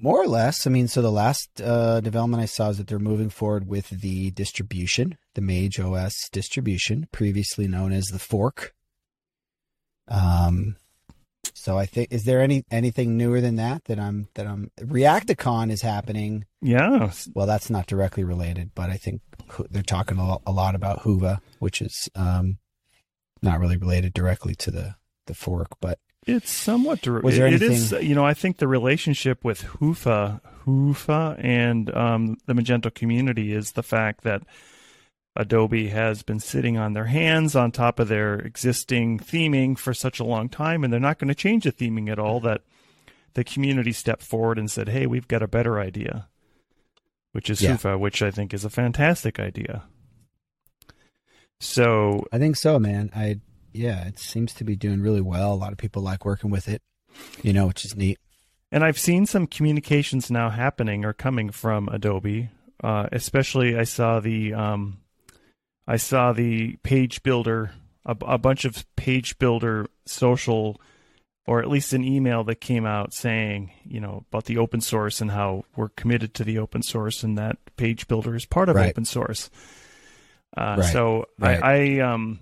More 0.00 0.20
or 0.20 0.26
less. 0.26 0.66
I 0.66 0.70
mean, 0.70 0.88
so 0.88 1.02
the 1.02 1.12
last 1.12 1.60
uh, 1.60 2.00
development 2.00 2.42
I 2.42 2.46
saw 2.46 2.70
is 2.70 2.78
that 2.78 2.88
they're 2.88 2.98
moving 2.98 3.30
forward 3.30 3.68
with 3.68 3.90
the 3.90 4.32
distribution, 4.32 5.16
the 5.34 5.40
Mage 5.40 5.78
OS 5.78 6.28
distribution, 6.32 7.06
previously 7.12 7.68
known 7.68 7.92
as 7.92 8.06
the 8.06 8.18
fork. 8.18 8.74
Um, 10.08 10.76
so 11.54 11.78
I 11.78 11.86
think 11.86 12.08
is 12.10 12.24
there 12.24 12.40
any 12.40 12.64
anything 12.70 13.16
newer 13.16 13.40
than 13.40 13.56
that 13.56 13.84
that 13.84 13.98
I'm 13.98 14.28
that 14.34 14.46
I'm 14.46 14.70
Reacticon 14.80 15.70
is 15.70 15.82
happening. 15.82 16.44
Yeah, 16.60 17.12
Well, 17.34 17.46
that's 17.46 17.70
not 17.70 17.86
directly 17.86 18.24
related, 18.24 18.72
but 18.74 18.90
I 18.90 18.96
think 18.96 19.22
they're 19.70 19.82
talking 19.82 20.18
a 20.18 20.36
a 20.46 20.52
lot 20.52 20.74
about 20.74 21.00
Hyvä, 21.00 21.38
which 21.60 21.80
is 21.80 22.08
um, 22.14 22.58
not 23.42 23.60
really 23.60 23.76
related 23.76 24.12
directly 24.12 24.54
to 24.56 24.70
the 24.70 24.96
the 25.26 25.34
fork, 25.34 25.68
but 25.80 25.98
it's 26.26 26.50
somewhat. 26.50 27.02
dir- 27.02 27.20
Was 27.22 27.36
there 27.36 27.46
it 27.46 27.62
is. 27.62 27.92
anything- 27.92 28.08
You 28.08 28.14
know, 28.14 28.24
I 28.24 28.34
think 28.34 28.56
the 28.58 28.68
relationship 28.68 29.44
with 29.44 29.62
Hyvä, 29.80 30.40
Hyvä 30.66 31.36
and 31.44 31.90
um, 31.94 32.36
the 32.46 32.54
Magento 32.54 32.90
community 32.94 33.52
is 33.52 33.72
the 33.72 33.82
fact 33.82 34.22
that 34.22 34.42
Adobe 35.36 35.88
has 35.88 36.22
been 36.22 36.40
sitting 36.40 36.78
on 36.78 36.92
their 36.92 37.06
hands 37.06 37.56
on 37.56 37.72
top 37.72 37.98
of 37.98 38.08
their 38.08 38.34
existing 38.38 39.18
theming 39.18 39.76
for 39.76 39.92
such 39.94 40.20
a 40.20 40.24
long 40.24 40.48
time, 40.48 40.84
and 40.84 40.92
they're 40.92 41.00
not 41.00 41.18
going 41.18 41.28
to 41.28 41.34
change 41.34 41.64
the 41.64 41.72
theming 41.72 42.08
at 42.10 42.18
all. 42.18 42.40
That 42.40 42.60
the 43.34 43.44
community 43.44 43.92
stepped 43.92 44.22
forward 44.22 44.58
and 44.58 44.70
said, 44.70 44.88
"Hey, 44.88 45.06
we've 45.06 45.26
got 45.28 45.42
a 45.42 45.48
better 45.48 45.80
idea," 45.80 46.28
which 47.32 47.50
is 47.50 47.60
Yeah. 47.60 47.76
Hyvä, 47.76 47.98
which 47.98 48.22
I 48.22 48.30
think 48.30 48.54
is 48.54 48.64
a 48.64 48.70
fantastic 48.70 49.38
idea. 49.40 49.82
So 51.60 52.24
I 52.32 52.38
think 52.38 52.56
so, 52.56 52.78
man. 52.78 53.10
I 53.14 53.40
yeah, 53.74 54.06
it 54.06 54.18
seems 54.18 54.54
to 54.54 54.64
be 54.64 54.76
doing 54.76 55.02
really 55.02 55.20
well. 55.20 55.52
A 55.52 55.54
lot 55.54 55.72
of 55.72 55.78
people 55.78 56.00
like 56.02 56.24
working 56.24 56.50
with 56.50 56.68
it, 56.68 56.80
you 57.42 57.52
know, 57.52 57.66
which 57.66 57.84
is 57.84 57.94
neat. 57.96 58.18
And 58.72 58.82
I've 58.84 58.98
seen 58.98 59.26
some 59.26 59.46
communications 59.46 60.30
now 60.30 60.50
happening 60.50 61.04
or 61.04 61.12
coming 61.12 61.50
from 61.50 61.88
Adobe. 61.88 62.50
Uh, 62.82 63.08
especially, 63.12 63.76
I 63.78 63.84
saw 63.84 64.20
the 64.20 64.54
um, 64.54 64.98
I 65.86 65.96
saw 65.96 66.32
the 66.32 66.76
page 66.82 67.22
builder, 67.22 67.72
a, 68.06 68.16
a 68.22 68.38
bunch 68.38 68.64
of 68.64 68.84
page 68.96 69.38
builder 69.38 69.86
social, 70.06 70.80
or 71.46 71.60
at 71.60 71.68
least 71.68 71.92
an 71.92 72.04
email 72.04 72.42
that 72.44 72.56
came 72.60 72.84
out 72.86 73.12
saying, 73.12 73.70
you 73.84 74.00
know, 74.00 74.24
about 74.30 74.46
the 74.46 74.58
open 74.58 74.80
source 74.80 75.20
and 75.20 75.30
how 75.30 75.64
we're 75.76 75.90
committed 75.90 76.34
to 76.34 76.44
the 76.44 76.58
open 76.58 76.82
source 76.82 77.22
and 77.22 77.36
that 77.38 77.58
page 77.76 78.08
builder 78.08 78.34
is 78.34 78.46
part 78.46 78.68
of 78.68 78.76
Right. 78.76 78.90
open 78.90 79.04
source. 79.04 79.50
Uh, 80.56 80.76
Right. 80.78 80.92
So 80.92 81.26
Right. 81.38 81.62
I, 81.62 81.98
I 82.00 82.12
um, 82.12 82.40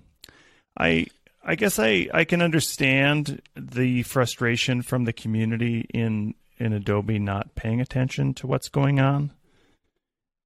I 0.77 1.07
I 1.43 1.55
guess 1.55 1.77
I, 1.77 2.07
I 2.13 2.23
can 2.23 2.41
understand 2.41 3.41
the 3.55 4.03
frustration 4.03 4.81
from 4.81 5.03
the 5.05 5.13
community 5.13 5.85
in 5.93 6.35
in 6.57 6.71
Adobe 6.71 7.19
not 7.19 7.55
paying 7.55 7.81
attention 7.81 8.33
to 8.35 8.47
what's 8.47 8.69
going 8.69 8.99
on, 8.99 9.31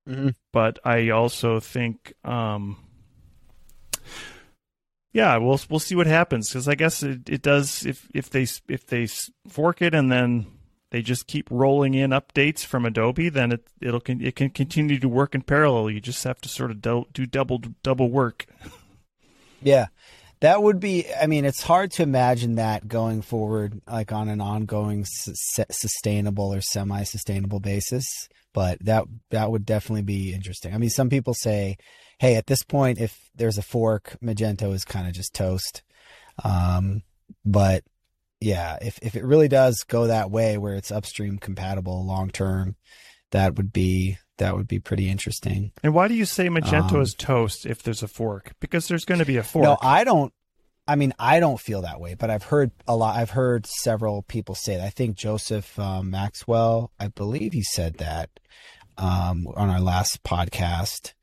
Mm-hmm. 0.08 0.30
but 0.54 0.80
I 0.86 1.10
also 1.10 1.60
think 1.60 2.13
um, 2.24 2.77
yeah, 5.13 5.38
we'll 5.38 5.60
we'll 5.70 5.80
see 5.80 5.96
what 5.96 6.08
happens 6.08 6.50
because 6.50 6.68
I 6.68 6.75
guess 6.75 7.04
it, 7.04 7.30
it 7.30 7.42
does 7.42 7.86
if 7.86 8.08
if 8.13 8.30
they 8.30 8.48
if 8.68 8.86
they 8.88 9.08
fork 9.48 9.82
it 9.82 9.94
and 9.94 10.12
then 10.12 10.48
they 10.92 11.01
just 11.01 11.27
keep 11.27 11.48
rolling 11.51 11.94
in 11.94 12.12
updates 12.12 12.63
from 12.66 12.86
Adobe, 12.86 13.30
then 13.30 13.51
it 13.51 13.68
it'll 13.82 14.01
it 14.06 14.36
can 14.36 14.50
continue 14.50 15.00
to 15.00 15.10
work 15.10 15.36
in 15.36 15.42
parallel. 15.42 15.89
You 15.89 16.00
just 16.00 16.24
have 16.24 16.39
to 16.42 16.50
sort 16.50 16.72
of 16.72 16.82
do, 16.82 17.06
do 17.13 17.25
double 17.25 17.62
double 17.84 18.10
work. 18.10 18.46
Yeah. 19.62 19.88
That 20.41 20.62
would 20.62 20.79
be, 20.79 21.06
I 21.20 21.25
mean, 21.25 21.46
it's 21.46 21.63
hard 21.63 21.91
to 21.94 22.03
imagine 22.03 22.56
that 22.56 22.88
going 22.88 23.22
forward, 23.22 23.82
like 23.88 24.12
on 24.12 24.29
an 24.29 24.39
ongoing 24.39 25.01
s- 25.01 25.65
sustainable 25.72 26.53
or 26.53 26.62
semi 26.62 27.03
sustainable 27.03 27.60
basis. 27.60 28.06
But 28.53 28.77
that, 28.86 29.06
that 29.32 29.51
would 29.51 29.65
definitely 29.65 30.03
be 30.03 30.34
interesting. 30.34 30.74
I 30.74 30.77
mean, 30.77 30.89
some 30.89 31.10
people 31.10 31.34
say, 31.34 31.77
hey, 32.20 32.36
at 32.36 32.48
this 32.48 32.63
point, 32.63 33.00
if 33.00 33.29
there's 33.36 33.58
a 33.58 33.63
fork, 33.63 34.17
Magento 34.24 34.74
is 34.74 34.86
kind 34.86 35.08
of 35.08 35.13
just 35.13 35.34
toast. 35.34 35.84
Um, 36.44 37.03
but 37.46 37.84
yeah, 38.39 38.77
if, 38.82 39.00
if 39.01 39.15
it 39.15 39.25
really 39.25 39.48
does 39.48 39.84
go 39.88 40.08
that 40.08 40.32
way 40.32 40.58
where 40.58 40.75
it's 40.75 40.91
upstream 40.91 41.38
compatible 41.38 42.06
long 42.06 42.29
term, 42.29 42.75
that 43.32 43.56
would 43.56 43.74
be, 43.74 44.17
that 44.38 44.56
would 44.56 44.67
be 44.67 44.79
pretty 44.79 45.10
interesting. 45.10 45.72
And 45.84 45.94
why 45.94 46.08
do 46.08 46.13
you 46.13 46.25
say 46.25 46.48
Magento 46.48 46.94
Um, 46.94 47.01
is 47.01 47.13
toast 47.13 47.65
if 47.65 47.84
there's 47.84 48.03
a 48.03 48.08
fork? 48.08 48.53
Because 48.60 48.88
there's 48.88 49.06
going 49.06 49.20
to 49.20 49.25
be 49.25 49.38
a 49.38 49.44
fork. 49.44 49.63
No, 49.63 49.77
I 49.82 50.03
don't. 50.03 50.34
I 50.88 50.96
mean, 50.96 51.13
I 51.20 51.41
don't 51.41 51.60
feel 51.60 51.82
that 51.82 52.00
way, 52.00 52.13
but 52.13 52.29
I've 52.29 52.44
heard 52.44 52.72
a 52.88 52.96
lot. 52.96 53.17
I've 53.17 53.32
heard 53.32 53.65
several 53.65 54.22
people 54.22 54.56
say 54.56 54.77
that. 54.77 54.86
I 54.86 54.89
think 54.89 55.17
Joseph 55.17 55.77
um, 55.77 56.10
Maxwell, 56.10 56.91
I 56.98 57.10
believe 57.10 57.51
he 57.51 57.62
said 57.63 57.96
that 57.96 58.29
um, 58.98 59.48
on 59.56 59.70
our 59.70 59.82
last 59.82 60.24
podcast. 60.24 61.13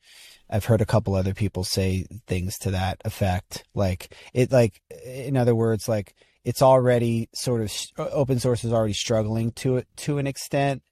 I've 0.51 0.67
heard 0.67 0.83
a 0.83 0.87
couple 0.87 1.15
other 1.15 1.33
people 1.33 1.65
say 1.65 2.05
things 2.27 2.59
to 2.59 2.73
that 2.73 3.01
effect. 3.07 3.65
Like 3.75 4.15
it, 4.35 4.53
like 4.53 4.83
in 5.05 5.39
other 5.39 5.55
words, 5.55 5.89
like 5.89 6.15
it's 6.45 6.61
already 6.61 7.31
sort 7.35 7.63
of 7.63 7.73
open 8.13 8.39
source 8.39 8.65
is 8.65 8.73
already 8.73 8.93
struggling 8.93 9.53
to 9.53 9.79
it 9.79 9.89
to 9.97 10.19
an 10.19 10.27
extent, 10.27 10.83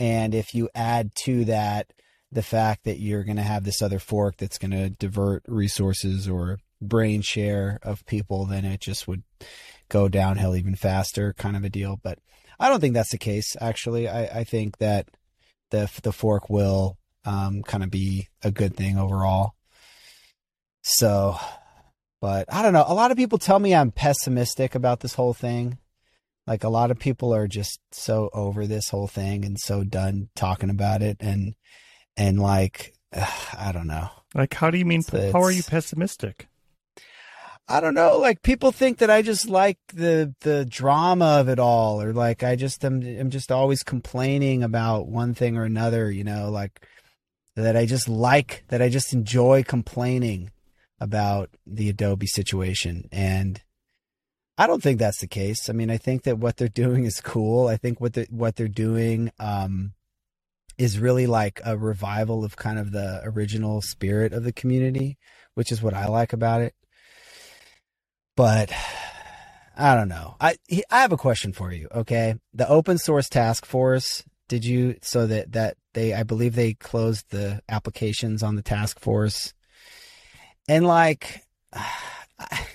and 0.00 0.34
if 0.34 0.54
you 0.54 0.70
add 0.74 1.14
to 1.14 1.44
that 1.44 1.92
the 2.32 2.42
fact 2.42 2.84
that 2.84 2.98
you're 2.98 3.22
going 3.22 3.36
to 3.36 3.42
have 3.42 3.64
this 3.64 3.82
other 3.82 3.98
fork 3.98 4.38
that's 4.38 4.56
going 4.56 4.70
to 4.70 4.88
divert 4.88 5.42
resources 5.46 6.26
or 6.26 6.58
brain 6.80 7.20
share 7.20 7.78
of 7.82 8.06
people, 8.06 8.46
then 8.46 8.64
it 8.64 8.80
just 8.80 9.06
would 9.06 9.22
go 9.90 10.08
downhill 10.08 10.56
even 10.56 10.74
faster, 10.74 11.34
kind 11.34 11.54
of 11.54 11.64
a 11.64 11.68
deal. 11.68 12.00
But 12.02 12.18
I 12.58 12.70
don't 12.70 12.80
think 12.80 12.94
that's 12.94 13.10
the 13.10 13.18
case. 13.18 13.56
Actually, 13.60 14.08
I, 14.08 14.40
I 14.40 14.44
think 14.44 14.78
that 14.78 15.08
the 15.70 15.90
the 16.02 16.12
fork 16.12 16.48
will 16.48 16.96
um, 17.26 17.62
kind 17.62 17.84
of 17.84 17.90
be 17.90 18.28
a 18.42 18.50
good 18.50 18.74
thing 18.74 18.96
overall. 18.96 19.52
So, 20.82 21.36
but 22.22 22.50
I 22.50 22.62
don't 22.62 22.72
know. 22.72 22.86
A 22.86 22.94
lot 22.94 23.10
of 23.10 23.18
people 23.18 23.36
tell 23.38 23.58
me 23.58 23.74
I'm 23.74 23.90
pessimistic 23.90 24.74
about 24.74 25.00
this 25.00 25.12
whole 25.12 25.34
thing. 25.34 25.76
Like 26.50 26.64
a 26.64 26.68
lot 26.68 26.90
of 26.90 26.98
people 26.98 27.32
are 27.32 27.46
just 27.46 27.78
so 27.92 28.28
over 28.32 28.66
this 28.66 28.88
whole 28.88 29.06
thing 29.06 29.44
and 29.44 29.56
so 29.58 29.84
done 29.84 30.30
talking 30.34 30.68
about 30.68 31.00
it 31.00 31.16
and 31.20 31.54
and 32.16 32.40
like 32.40 32.92
I 33.14 33.70
don't 33.72 33.86
know. 33.86 34.10
like, 34.34 34.52
how 34.54 34.70
do 34.70 34.76
you 34.76 34.84
mean? 34.84 35.00
It's- 35.00 35.32
how 35.32 35.42
are 35.42 35.52
you 35.52 35.62
pessimistic? 35.62 36.48
I 37.68 37.78
don't 37.78 37.94
know. 37.94 38.18
Like 38.18 38.42
people 38.42 38.72
think 38.72 38.98
that 38.98 39.10
I 39.10 39.22
just 39.22 39.48
like 39.48 39.78
the 39.94 40.34
the 40.40 40.64
drama 40.64 41.38
of 41.38 41.48
it 41.48 41.60
all, 41.60 42.02
or 42.02 42.12
like 42.12 42.42
I 42.42 42.56
just 42.56 42.84
am 42.84 43.00
am 43.00 43.30
just 43.30 43.52
always 43.52 43.84
complaining 43.84 44.64
about 44.64 45.06
one 45.06 45.34
thing 45.34 45.56
or 45.56 45.62
another. 45.62 46.10
You 46.10 46.24
know, 46.24 46.50
like 46.50 46.84
that 47.54 47.76
I 47.76 47.86
just 47.86 48.08
like 48.08 48.64
that 48.68 48.82
I 48.82 48.88
just 48.88 49.12
enjoy 49.12 49.62
complaining 49.62 50.50
about 50.98 51.50
the 51.64 51.88
Adobe 51.88 52.26
situation, 52.26 53.08
and 53.12 53.62
I 54.60 54.66
don't 54.66 54.82
think 54.82 54.98
that's 54.98 55.20
the 55.20 55.26
case. 55.26 55.68
I 55.68 55.72
mean, 55.72 55.90
I 55.90 55.96
think 55.96 56.24
that 56.24 56.38
what 56.38 56.56
they're 56.56 56.68
doing 56.84 57.04
is 57.04 57.20
cool. 57.20 57.66
I 57.66 57.76
think 57.76 58.00
what 58.00 58.12
they 58.12 58.26
what 58.30 58.56
they're 58.56 58.68
doing 58.68 59.32
um, 59.38 59.94
is 60.78 60.98
really 60.98 61.26
like 61.26 61.60
a 61.64 61.76
revival 61.76 62.44
of 62.44 62.56
kind 62.56 62.78
of 62.78 62.92
the 62.92 63.20
original 63.24 63.82
spirit 63.82 64.32
of 64.32 64.44
the 64.44 64.52
community, 64.52 65.18
which 65.54 65.72
is 65.72 65.82
what 65.82 65.94
I 65.94 66.06
like 66.06 66.32
about 66.32 66.60
it 66.60 66.74
but 68.40 68.72
I 69.76 69.94
don't 69.94 70.08
know. 70.08 70.36
I 70.40 70.56
I 70.90 71.02
have 71.02 71.12
a 71.12 71.16
question 71.18 71.52
for 71.52 71.72
you. 71.72 71.88
Okay, 71.94 72.34
the 72.54 72.68
open 72.68 72.98
source 72.98 73.28
task 73.28 73.66
force. 73.66 74.24
Did 74.48 74.64
you 74.64 74.96
so 75.02 75.26
that 75.26 75.52
that 75.52 75.76
they 75.94 76.14
I 76.14 76.22
believe 76.22 76.54
they 76.54 76.74
closed 76.74 77.30
the 77.30 77.62
applications 77.68 78.42
on 78.42 78.56
the 78.56 78.62
task 78.62 78.98
force, 78.98 79.54
and 80.68 80.86
like, 80.86 81.42
I, 81.72 82.66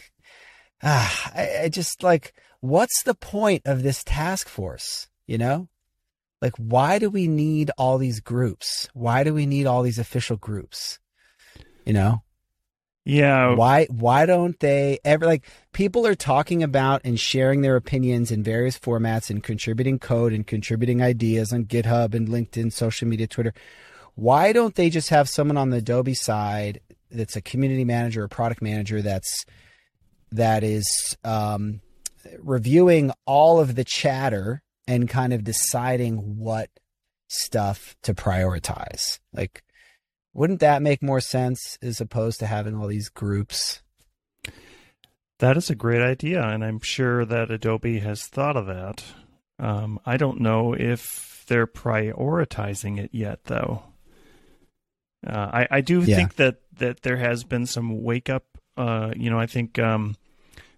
Ah, 0.83 1.31
I, 1.35 1.63
I 1.63 1.69
just 1.69 2.03
like 2.03 2.33
what's 2.61 3.03
the 3.03 3.15
point 3.15 3.63
of 3.65 3.83
this 3.83 4.03
task 4.03 4.47
force? 4.49 5.07
You 5.27 5.37
know, 5.37 5.69
like 6.41 6.53
why 6.57 6.99
do 6.99 7.09
we 7.09 7.27
need 7.27 7.71
all 7.77 7.97
these 7.97 8.19
groups? 8.19 8.87
Why 8.93 9.23
do 9.23 9.33
we 9.33 9.45
need 9.45 9.65
all 9.67 9.83
these 9.83 9.99
official 9.99 10.37
groups? 10.37 10.99
You 11.85 11.93
know, 11.93 12.23
Yeah, 13.05 13.53
why 13.55 13.85
why 13.91 14.25
don't 14.25 14.59
they 14.59 14.99
ever 15.05 15.25
like 15.25 15.45
people 15.71 16.07
are 16.07 16.15
talking 16.15 16.63
about 16.63 17.01
and 17.05 17.19
sharing 17.19 17.61
their 17.61 17.75
opinions 17.75 18.31
in 18.31 18.43
various 18.43 18.79
formats 18.79 19.29
and 19.29 19.43
contributing 19.43 19.99
code 19.99 20.33
and 20.33 20.47
contributing 20.47 21.01
ideas 21.01 21.53
on 21.53 21.65
GitHub 21.65 22.15
and 22.15 22.27
LinkedIn, 22.27 22.71
social 22.73 23.07
media, 23.07 23.27
Twitter. 23.27 23.53
Why 24.15 24.53
don't 24.53 24.75
they 24.75 24.89
just 24.89 25.09
have 25.09 25.29
someone 25.29 25.57
on 25.57 25.69
the 25.69 25.77
Adobe 25.77 26.13
side 26.15 26.79
that's 27.11 27.35
a 27.35 27.41
community 27.41 27.85
manager 27.85 28.23
or 28.23 28.27
product 28.27 28.61
manager 28.61 29.01
that's 29.01 29.45
that 30.31 30.63
is 30.63 31.15
um, 31.23 31.81
reviewing 32.39 33.11
all 33.25 33.59
of 33.59 33.75
the 33.75 33.83
chatter 33.83 34.61
and 34.87 35.09
kind 35.09 35.33
of 35.33 35.43
deciding 35.43 36.37
what 36.37 36.69
stuff 37.27 37.95
to 38.03 38.13
prioritize? 38.13 39.19
Like 39.33 39.63
wouldn't 40.33 40.59
that 40.59 40.81
make 40.81 41.01
more 41.01 41.21
sense 41.21 41.77
as 41.81 42.01
opposed 42.01 42.39
to 42.39 42.47
having 42.47 42.75
all 42.75 42.87
these 42.87 43.09
groups? 43.09 43.81
that 45.39 45.57
is 45.57 45.69
a 45.69 45.75
great 45.75 46.01
idea, 46.01 46.41
and 46.47 46.63
I'm 46.63 46.79
sure 46.79 47.25
that 47.25 47.51
Adobe 47.51 47.99
has 47.99 48.25
thought 48.25 48.55
of 48.55 48.67
that. 48.67 49.03
Um, 49.59 49.99
I 50.05 50.15
don't 50.17 50.39
know 50.39 50.73
if 50.73 51.43
they're 51.47 51.67
prioritizing 51.67 52.99
it 52.99 53.09
yet, 53.13 53.43
though. 53.45 53.83
Uh, 55.25 55.49
I, 55.53 55.67
I 55.71 55.81
do 55.81 56.01
Yeah. 56.01 56.15
think 56.15 56.35
that, 56.35 56.57
that 56.77 57.01
there 57.01 57.17
has 57.17 57.43
been 57.43 57.65
some 57.65 58.01
wake 58.03 58.29
up. 58.29 58.54
Uh, 58.77 59.11
you 59.15 59.29
know, 59.29 59.39
I 59.39 59.45
think 59.45 59.79
um, 59.79 60.15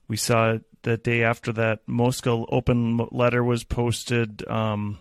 we 0.07 0.17
saw 0.17 0.57
the 0.83 0.97
day 0.97 1.23
after 1.23 1.51
that 1.53 1.79
Mosca 1.87 2.29
open 2.29 2.97
letter 3.11 3.43
was 3.43 3.63
posted. 3.63 4.47
Um, 4.47 4.99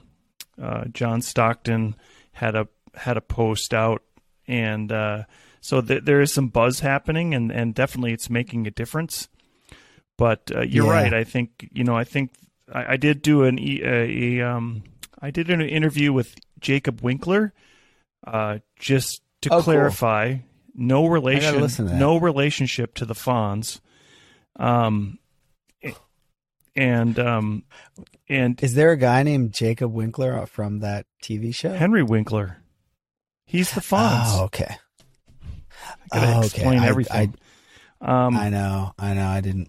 uh, 0.60 0.84
John 0.92 1.20
Stockton 1.22 1.94
had 2.32 2.54
a 2.54 2.68
had 2.94 3.16
a 3.16 3.20
post 3.20 3.74
out, 3.74 4.02
and 4.48 4.90
uh, 4.90 5.24
so 5.60 5.80
th- 5.82 6.04
there 6.04 6.20
is 6.22 6.32
some 6.32 6.48
buzz 6.48 6.80
happening, 6.80 7.34
and, 7.34 7.52
and 7.52 7.74
definitely 7.74 8.12
it's 8.14 8.30
making 8.30 8.66
a 8.66 8.70
difference. 8.70 9.28
But 10.16 10.50
uh, 10.54 10.62
you're 10.62 10.86
Yeah. 10.86 10.92
right. 11.02 11.12
I 11.14 11.24
think 11.24 11.68
you 11.72 11.84
know. 11.84 11.94
I 11.96 12.04
think 12.04 12.32
I, 12.72 12.94
I 12.94 12.96
did 12.96 13.20
do 13.20 13.44
an 13.44 13.58
e- 13.58 13.82
a, 13.82 14.40
a 14.40 14.48
um 14.50 14.82
I 15.20 15.30
did 15.30 15.50
an 15.50 15.60
interview 15.60 16.12
with 16.12 16.34
Jacob 16.60 17.02
Winkler. 17.02 17.52
Uh, 18.26 18.58
just 18.78 19.20
to 19.42 19.50
Oh, 19.52 19.62
cool. 19.62 19.90
No 20.76 21.06
relation, 21.06 21.60
listen 21.60 21.86
to 21.86 21.92
that. 21.92 21.98
no 21.98 22.16
relationship 22.18 22.94
to 22.96 23.04
the 23.04 23.14
Fonz. 23.14 23.80
Um, 24.58 25.18
and 26.74 27.18
um, 27.18 27.64
and 28.28 28.62
Is 28.62 28.74
there 28.74 28.92
a 28.92 28.96
guy 28.96 29.22
named 29.22 29.52
Jacob 29.54 29.92
Winkler 29.92 30.44
from 30.46 30.80
that 30.80 31.06
TV 31.22 31.54
show? 31.54 31.72
Henry 31.72 32.02
Winkler, 32.02 32.58
he's 33.46 33.72
the 33.72 33.80
Fonz. 33.80 34.24
Oh, 34.26 34.44
okay. 34.44 34.76
I 36.12 36.18
gotta 36.20 36.26
Oh, 36.26 36.38
okay. 36.38 36.46
explain 36.46 36.78
I- 36.80 36.86
everything. 36.88 37.34
um, 38.00 38.36
I 38.36 38.50
know. 38.50 38.92
I 38.98 39.14
know. 39.14 39.26
I 39.26 39.40
didn't. 39.40 39.68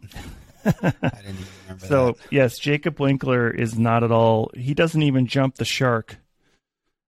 I 0.65 0.71
didn't 0.71 0.95
even 1.01 1.45
remember 1.63 1.79
that. 1.79 1.87
So 1.87 2.05
that. 2.13 2.31
yes, 2.31 2.59
Jacob 2.59 2.99
Winkler 2.99 3.49
is 3.49 3.77
not 3.77 4.03
at 4.03 4.11
all. 4.11 4.51
He 4.53 4.73
doesn't 4.73 5.01
even 5.01 5.27
jump 5.27 5.55
the 5.55 5.65
shark. 5.65 6.17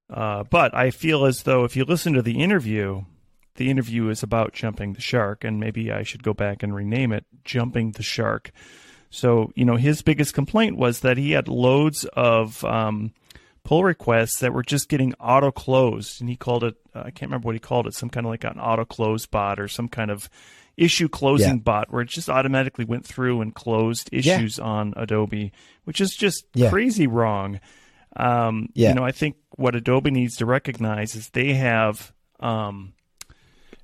Uh, 0.10 0.44
but 0.44 0.74
I 0.74 0.92
feel 0.92 1.26
as 1.26 1.44
though 1.44 1.66
if 1.66 1.76
you 1.76 1.84
listen 1.86 2.14
to 2.14 2.22
the 2.22 2.42
interview, 2.42 3.04
the 3.60 3.70
interview 3.70 4.10
is 4.10 4.24
about 4.24 4.54
jumping 4.54 4.94
the 4.94 5.02
shark, 5.02 5.44
and 5.44 5.60
maybe 5.60 5.92
I 5.92 6.02
should 6.02 6.24
go 6.24 6.34
back 6.34 6.64
and 6.64 6.74
rename 6.74 7.12
it 7.12 7.26
"Jumping 7.44 7.92
the 7.92 8.02
Shark." 8.04 8.52
So 9.12 9.52
you 9.56 9.66
know, 9.66 9.76
his 9.76 10.02
biggest 10.02 10.34
complaint 10.34 10.76
was 10.78 11.02
that 11.02 11.18
he 11.18 11.32
had 11.34 11.48
loads 11.48 12.06
of 12.14 12.64
um, 12.66 13.14
pull 13.64 13.84
requests 13.84 14.40
that 14.40 14.54
were 14.54 14.64
just 14.64 14.90
getting 14.90 15.14
auto 15.20 15.52
closed, 15.52 16.20
and 16.22 16.30
he 16.30 16.36
called 16.36 16.64
it 16.64 16.76
uh, 16.96 17.02
I 17.06 17.12
can't 17.12 17.30
remember 17.30 17.46
what 17.46 17.56
he 17.56 17.60
called 17.60 17.86
it, 17.86 17.94
some 17.94 18.10
kind 18.10 18.26
of 18.26 18.32
like 18.32 18.44
an 18.44 18.60
auto 18.60 18.86
close 18.86 19.26
bot 19.28 19.60
or 19.60 19.68
some 19.68 19.88
kind 19.88 20.10
of 20.12 20.30
issue 20.78 21.10
closing 21.10 21.56
Yeah. 21.58 21.62
bot 21.64 21.92
where 21.92 22.02
it 22.02 22.10
just 22.10 22.30
automatically 22.30 22.86
went 22.86 23.06
through 23.06 23.42
and 23.42 23.54
closed 23.54 24.10
Yeah. 24.14 24.36
issues 24.36 24.60
on 24.60 24.94
Adobe, 24.96 25.52
which 25.84 26.00
is 26.02 26.16
just 26.16 26.46
Yeah. 26.56 26.70
crazy 26.70 27.06
wrong. 27.06 27.60
Um, 28.16 28.70
Yeah. 28.76 28.90
You 28.90 28.96
know, 28.96 29.04
I 29.04 29.12
think 29.12 29.36
what 29.58 29.76
Adobe 29.76 30.10
needs 30.12 30.38
to 30.38 30.46
recognize 30.46 31.16
is 31.16 31.30
they 31.32 31.54
have, 31.56 32.14
um, 32.40 32.94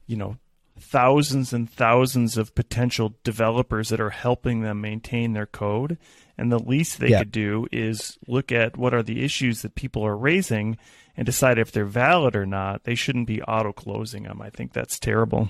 you 0.08 0.16
know, 0.18 0.38
thousands 0.80 1.54
and 1.54 1.70
thousands 1.70 2.38
of 2.38 2.54
potential 2.56 3.16
developers 3.24 3.90
that 3.90 4.00
are 4.02 4.10
helping 4.10 4.62
them 4.62 4.82
maintain 4.82 5.34
their 5.34 5.46
code. 5.46 5.98
And 6.38 6.52
the 6.52 6.60
least 6.60 7.00
they 7.00 7.10
Yeah. 7.12 7.20
could 7.20 7.32
do 7.32 7.66
is 7.72 8.18
look 8.28 8.52
at 8.52 8.76
what 8.78 8.94
are 8.94 9.04
the 9.04 9.24
issues 9.24 9.62
that 9.62 9.76
people 9.76 10.06
are 10.06 10.18
raising 10.18 10.78
and 11.16 11.26
decide 11.26 11.58
if 11.58 11.72
they're 11.72 11.86
valid 11.86 12.36
or 12.36 12.46
not. 12.46 12.84
They 12.84 12.96
shouldn't 12.96 13.28
be 13.28 13.42
auto 13.44 13.72
closing 13.72 14.24
them. 14.24 14.42
I 14.42 14.50
think 14.50 14.74
that's 14.74 15.00
terrible. 15.00 15.50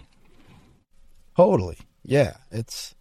Totally. 1.35 1.77
Yeah. 2.03 2.35
It's 2.51 2.93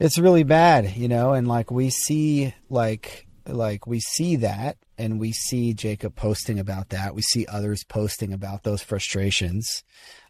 it's 0.00 0.18
really 0.18 0.42
bad, 0.44 0.96
you 0.96 1.08
know, 1.08 1.32
and 1.32 1.46
like 1.48 1.70
we 1.70 1.90
see 1.90 2.54
like 2.70 3.23
like 3.46 3.86
we 3.86 4.00
see 4.00 4.36
that 4.36 4.76
and 4.96 5.20
we 5.20 5.32
see 5.32 5.74
Jacob 5.74 6.14
posting 6.16 6.58
about 6.58 6.90
that. 6.90 7.14
We 7.14 7.22
see 7.22 7.46
others 7.46 7.84
posting 7.84 8.32
about 8.32 8.62
those 8.62 8.82
frustrations. 8.82 9.82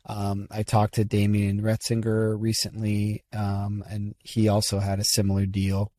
Um, 0.06 0.48
I 0.50 0.62
talked 0.62 0.94
to 0.94 1.04
Damien 1.04 1.62
Retzinger 1.62 2.36
recently, 2.38 3.22
um, 3.32 3.84
and 3.88 4.14
he 4.18 4.48
also 4.48 4.78
had 4.78 5.00
a 5.00 5.04
similar 5.04 5.46
deal. 5.46 5.92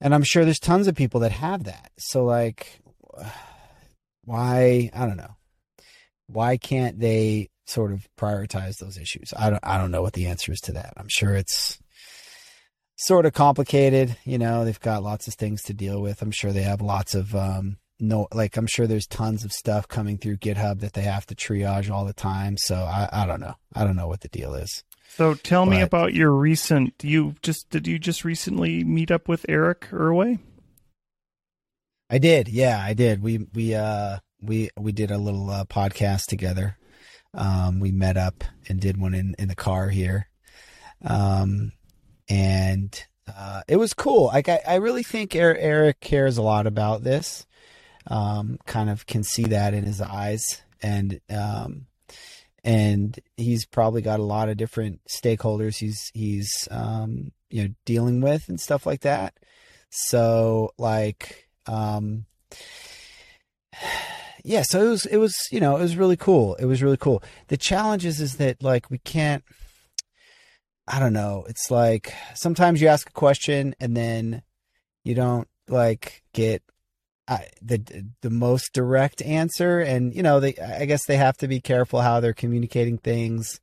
And 0.00 0.14
I'm 0.14 0.24
sure 0.24 0.44
there's 0.44 0.58
tons 0.58 0.88
of 0.88 0.94
people 0.94 1.20
that 1.20 1.32
have 1.32 1.64
that. 1.64 1.90
So 1.98 2.24
like 2.24 2.80
why 4.24 4.90
I 4.92 5.06
don't 5.06 5.16
know. 5.16 5.36
Why 6.28 6.56
can't 6.56 6.98
they 6.98 7.50
sort 7.66 7.92
of 7.92 8.08
prioritize 8.18 8.78
those 8.78 8.98
issues? 8.98 9.32
I 9.36 9.50
don't 9.50 9.64
I 9.64 9.78
don't 9.78 9.90
know 9.92 10.02
what 10.02 10.14
the 10.14 10.26
answer 10.26 10.52
is 10.52 10.60
to 10.62 10.72
that. 10.72 10.92
I'm 10.96 11.08
sure 11.08 11.34
it's 11.34 11.78
sort 12.96 13.26
of 13.26 13.32
complicated, 13.34 14.16
you 14.24 14.38
know, 14.38 14.64
they've 14.64 14.80
got 14.80 15.02
lots 15.02 15.28
of 15.28 15.34
things 15.34 15.62
to 15.64 15.74
deal 15.74 16.00
with. 16.00 16.22
I'm 16.22 16.30
sure 16.30 16.52
they 16.52 16.62
have 16.62 16.80
lots 16.80 17.14
of 17.14 17.34
um 17.34 17.76
no 18.00 18.26
like 18.32 18.56
I'm 18.56 18.66
sure 18.66 18.86
there's 18.86 19.06
tons 19.06 19.44
of 19.44 19.52
stuff 19.52 19.88
coming 19.88 20.18
through 20.18 20.38
GitHub 20.38 20.80
that 20.80 20.94
they 20.94 21.02
have 21.02 21.26
to 21.26 21.34
triage 21.34 21.90
all 21.90 22.04
the 22.04 22.12
time. 22.12 22.56
So 22.58 22.76
I 22.76 23.08
I 23.12 23.26
don't 23.26 23.40
know. 23.40 23.54
I 23.74 23.84
don't 23.84 23.96
know 23.96 24.08
what 24.08 24.20
the 24.20 24.28
deal 24.28 24.54
is. 24.54 24.82
So 25.08 25.34
tell 25.34 25.66
me 25.66 25.80
about 25.80 26.14
your 26.14 26.32
recent. 26.32 26.94
You 27.02 27.36
just 27.42 27.70
did 27.70 27.86
you 27.86 27.98
just 27.98 28.24
recently 28.24 28.84
meet 28.84 29.10
up 29.10 29.28
with 29.28 29.46
Eric 29.48 29.88
Erway? 29.90 30.40
I 32.10 32.18
did. 32.18 32.48
Yeah, 32.48 32.80
I 32.82 32.94
did. 32.94 33.22
We 33.22 33.46
we 33.54 33.74
uh 33.74 34.18
we 34.40 34.70
we 34.78 34.92
did 34.92 35.10
a 35.10 35.18
little 35.18 35.50
uh, 35.50 35.64
podcast 35.64 36.26
together. 36.26 36.76
Um 37.34 37.80
we 37.80 37.92
met 37.92 38.16
up 38.16 38.44
and 38.68 38.80
did 38.80 38.98
one 38.98 39.14
in 39.14 39.34
in 39.38 39.48
the 39.48 39.54
car 39.54 39.88
here. 39.88 40.28
Um 41.04 41.72
and 42.28 43.06
uh 43.34 43.62
it 43.68 43.76
was 43.76 43.94
cool. 43.94 44.26
Like 44.26 44.48
I 44.48 44.60
I 44.66 44.74
really 44.76 45.02
think 45.02 45.34
Er- 45.34 45.56
Eric 45.56 46.00
cares 46.00 46.38
a 46.38 46.42
lot 46.42 46.66
about 46.66 47.02
this. 47.02 47.46
Um 48.06 48.58
kind 48.66 48.90
of 48.90 49.06
can 49.06 49.22
see 49.24 49.44
that 49.44 49.74
in 49.74 49.84
his 49.84 50.00
eyes 50.00 50.62
and 50.82 51.20
um 51.30 51.86
and 52.64 53.18
he's 53.36 53.64
probably 53.64 54.02
got 54.02 54.20
a 54.20 54.24
lot 54.24 54.48
of 54.48 54.56
different 54.56 55.00
stakeholders 55.08 55.78
he's 55.78 56.10
he's 56.14 56.68
um 56.70 57.32
you 57.50 57.62
know 57.62 57.74
dealing 57.84 58.20
with 58.20 58.48
and 58.48 58.60
stuff 58.60 58.86
like 58.86 59.02
that. 59.02 59.34
So 59.90 60.72
like 60.78 61.48
um 61.66 62.26
yeah 64.44 64.62
so 64.62 64.84
it 64.86 64.88
was 64.88 65.06
it 65.06 65.16
was 65.16 65.34
you 65.50 65.60
know 65.60 65.76
it 65.76 65.80
was 65.80 65.96
really 65.96 66.16
cool 66.16 66.54
it 66.54 66.66
was 66.66 66.82
really 66.82 66.96
cool 66.96 67.22
the 67.48 67.56
challenge 67.56 68.06
is 68.06 68.20
is 68.20 68.36
that 68.36 68.62
like 68.62 68.90
we 68.90 68.98
can't 68.98 69.44
i 70.88 71.00
don't 71.00 71.12
know. 71.12 71.44
It's 71.48 71.70
like 71.70 72.14
sometimes 72.34 72.80
you 72.80 72.88
ask 72.88 73.08
a 73.08 73.12
question 73.12 73.74
and 73.80 73.96
then 73.96 74.42
you 75.04 75.14
don't 75.14 75.48
like 75.68 76.22
get 76.32 76.62
uh, 77.28 77.38
the 77.60 78.06
the 78.22 78.30
most 78.30 78.72
direct 78.72 79.20
answer. 79.22 79.80
And 79.80 80.14
you 80.14 80.22
know 80.22 80.40
they 80.40 80.56
i 80.56 80.84
guess 80.84 81.06
they 81.06 81.16
have 81.16 81.36
to 81.38 81.48
be 81.48 81.60
careful 81.60 82.00
how 82.00 82.20
they're 82.20 82.32
communicating 82.32 82.98
things. 82.98 83.60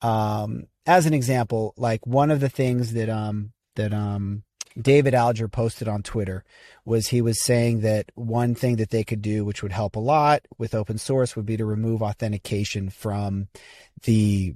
Um 0.00 0.64
as 0.84 1.06
an 1.06 1.14
example 1.14 1.74
like 1.76 2.06
one 2.06 2.30
of 2.30 2.40
the 2.40 2.48
things 2.48 2.92
that 2.94 3.08
um 3.08 3.52
that 3.76 3.94
um 3.94 4.42
David 4.80 5.14
Alger 5.14 5.48
posted 5.48 5.86
on 5.86 6.02
Twitter 6.02 6.44
was 6.84 7.08
he 7.08 7.20
was 7.20 7.44
saying 7.44 7.80
that 7.80 8.10
one 8.14 8.54
thing 8.54 8.76
that 8.76 8.88
they 8.88 9.04
could 9.04 9.20
do, 9.20 9.44
which 9.44 9.62
would 9.62 9.72
help 9.72 9.96
a 9.96 10.00
lot 10.00 10.46
with 10.58 10.74
open 10.74 10.96
source, 10.96 11.36
would 11.36 11.44
be 11.44 11.58
to 11.58 11.64
remove 11.66 12.02
authentication 12.02 12.88
from 12.88 13.48
the 14.04 14.54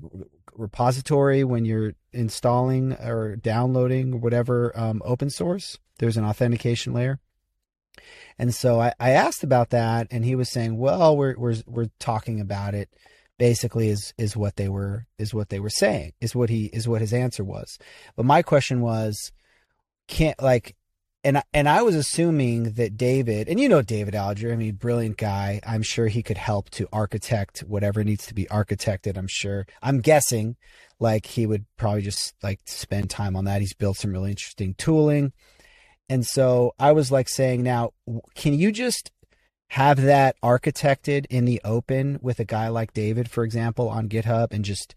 repository 0.57 1.45
when 1.45 1.65
you're 1.65 1.95
installing 2.13 2.93
or 2.95 3.37
downloading 3.37 4.21
whatever 4.21 4.73
um, 4.79 5.03
open 5.05 5.31
source. 5.31 5.79
There's 5.99 6.17
an 6.17 6.25
authentication 6.25 6.93
layer. 6.93 7.19
And 8.39 8.55
so 8.55 8.81
I, 8.81 8.93
I 9.01 9.11
asked 9.11 9.43
about 9.43 9.71
that, 9.71 10.09
and 10.11 10.25
he 10.25 10.35
was 10.35 10.51
saying, 10.51 10.77
"Well, 10.77 11.17
we're 11.17 11.37
we're 11.39 11.57
we're 11.67 11.89
talking 11.99 12.41
about 12.41 12.75
it." 12.75 12.91
Basically, 13.39 13.89
is 13.89 14.15
is 14.19 14.37
what 14.37 14.57
they 14.57 14.69
were 14.69 15.07
is 15.19 15.33
what 15.33 15.49
they 15.49 15.61
were 15.61 15.71
saying 15.71 16.13
is 16.21 16.35
what 16.35 16.51
he 16.51 16.67
is 16.67 16.89
what 16.89 17.01
his 17.01 17.13
answer 17.13 17.45
was. 17.45 17.79
But 18.15 18.27
my 18.27 18.43
question 18.43 18.81
was, 18.81 19.33
can't 20.09 20.41
like 20.43 20.75
and 21.27 21.43
and 21.53 21.69
I 21.69 21.83
was 21.83 21.97
assuming 21.97 22.75
that 22.75 22.97
David 22.97 23.49
and 23.49 23.59
you 23.59 23.69
know 23.69 23.83
David 23.83 24.15
Alger, 24.15 24.53
I 24.53 24.57
mean 24.57 24.77
brilliant 24.77 25.17
guy. 25.17 25.61
I'm 25.67 25.83
sure 25.83 26.07
he 26.07 26.23
could 26.23 26.39
help 26.39 26.71
to 26.71 26.89
architect 26.93 27.65
whatever 27.67 28.05
needs 28.05 28.27
to 28.27 28.35
be 28.35 28.45
architected, 28.47 29.19
I'm 29.19 29.27
sure. 29.27 29.67
I'm 29.83 30.01
guessing 30.01 30.55
like 31.01 31.27
he 31.27 31.45
would 31.45 31.67
probably 31.77 32.03
just 32.03 32.35
like 32.45 32.61
spend 32.65 33.11
time 33.11 33.35
on 33.35 33.45
that. 33.47 33.61
He's 33.61 33.75
built 33.75 33.97
some 33.97 34.13
really 34.13 34.31
interesting 34.31 34.75
tooling. 34.75 35.33
And 36.09 36.25
so 36.25 36.75
I 36.79 36.93
was 36.93 37.11
like 37.11 37.29
saying 37.29 37.65
now 37.65 37.91
can 38.37 38.55
you 38.55 38.71
just 38.71 39.11
have 39.71 40.01
that 40.03 40.37
architected 40.45 41.27
in 41.29 41.45
the 41.45 41.61
open 41.65 42.21
with 42.23 42.39
a 42.39 42.45
guy 42.45 42.69
like 42.69 42.93
David 42.93 43.29
for 43.29 43.43
example 43.43 43.89
on 43.89 44.09
GitHub 44.09 44.53
and 44.53 44.65
just 44.65 44.95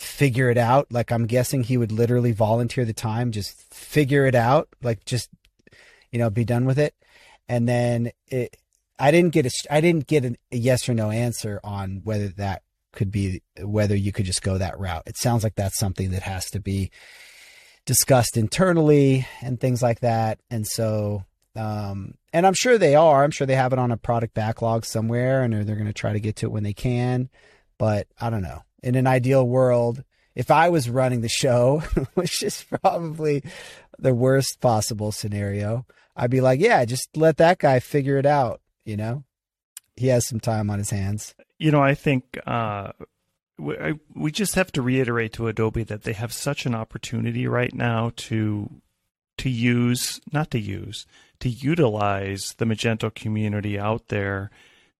figure 0.00 0.50
it 0.50 0.58
out. 0.58 0.90
Like 0.90 1.12
I'm 1.12 1.26
guessing 1.26 1.62
he 1.62 1.76
would 1.76 1.92
literally 1.92 2.32
volunteer 2.32 2.84
the 2.84 2.92
time, 2.92 3.32
just 3.32 3.52
figure 3.72 4.26
it 4.26 4.34
out, 4.34 4.68
like 4.82 5.04
just 5.04 5.28
you 6.10 6.18
know, 6.18 6.30
be 6.30 6.44
done 6.44 6.64
with 6.64 6.78
it. 6.78 6.94
And 7.48 7.68
then 7.68 8.10
it, 8.28 8.56
I 8.98 9.10
didn't 9.10 9.32
get 9.32 9.46
a, 9.46 9.50
I 9.70 9.80
didn't 9.80 10.06
get 10.06 10.24
a 10.24 10.36
yes 10.50 10.88
or 10.88 10.94
no 10.94 11.10
answer 11.10 11.60
on 11.62 12.00
whether 12.04 12.28
that 12.28 12.62
could 12.92 13.10
be 13.10 13.42
whether 13.60 13.94
you 13.94 14.10
could 14.10 14.26
just 14.26 14.42
go 14.42 14.58
that 14.58 14.78
route. 14.78 15.04
It 15.06 15.16
sounds 15.16 15.44
like 15.44 15.54
that's 15.54 15.78
something 15.78 16.10
that 16.10 16.22
has 16.22 16.50
to 16.50 16.60
be 16.60 16.90
discussed 17.84 18.36
internally 18.36 19.26
and 19.42 19.60
things 19.60 19.82
like 19.82 20.00
that. 20.00 20.40
And 20.50 20.66
so 20.66 21.24
um 21.56 22.14
and 22.32 22.46
I'm 22.46 22.54
sure 22.54 22.78
they 22.78 22.94
are. 22.94 23.22
I'm 23.22 23.30
sure 23.30 23.46
they 23.46 23.56
have 23.56 23.72
it 23.72 23.78
on 23.78 23.92
a 23.92 23.96
product 23.96 24.34
backlog 24.34 24.84
somewhere 24.84 25.42
and 25.42 25.52
they're, 25.52 25.64
they're 25.64 25.76
going 25.76 25.86
to 25.86 25.92
try 25.92 26.12
to 26.12 26.20
get 26.20 26.36
to 26.36 26.46
it 26.46 26.52
when 26.52 26.62
they 26.62 26.72
can. 26.72 27.28
But 27.76 28.06
I 28.20 28.30
don't 28.30 28.42
know. 28.42 28.62
In 28.82 28.94
an 28.94 29.06
ideal 29.06 29.46
world, 29.46 30.04
if 30.34 30.50
I 30.50 30.68
was 30.68 30.88
running 30.88 31.20
the 31.20 31.28
show, 31.28 31.82
which 32.14 32.42
is 32.42 32.64
probably 32.82 33.42
the 33.98 34.14
worst 34.14 34.60
possible 34.60 35.12
scenario, 35.12 35.86
I'd 36.16 36.30
be 36.30 36.40
like, 36.40 36.60
yeah, 36.60 36.84
just 36.84 37.16
let 37.16 37.36
that 37.38 37.58
guy 37.58 37.80
figure 37.80 38.18
it 38.18 38.26
out. 38.26 38.60
You 38.84 38.96
know, 38.96 39.24
he 39.96 40.08
has 40.08 40.26
some 40.26 40.40
time 40.40 40.70
on 40.70 40.78
his 40.78 40.90
hands. 40.90 41.34
You 41.58 41.70
know, 41.70 41.82
I 41.82 41.94
think 41.94 42.38
uh, 42.46 42.92
we, 43.58 43.76
I, 43.76 43.92
we 44.14 44.32
just 44.32 44.54
have 44.54 44.72
to 44.72 44.82
reiterate 44.82 45.34
to 45.34 45.48
Adobe 45.48 45.84
that 45.84 46.02
they 46.02 46.14
have 46.14 46.32
such 46.32 46.66
an 46.66 46.74
opportunity 46.74 47.46
right 47.46 47.74
now 47.74 48.12
to 48.16 48.70
to 49.38 49.48
use, 49.48 50.20
not 50.32 50.50
to 50.50 50.58
use, 50.58 51.06
to 51.38 51.48
utilize 51.48 52.54
the 52.58 52.66
Magento 52.66 53.14
community 53.14 53.78
out 53.78 54.08
there 54.08 54.50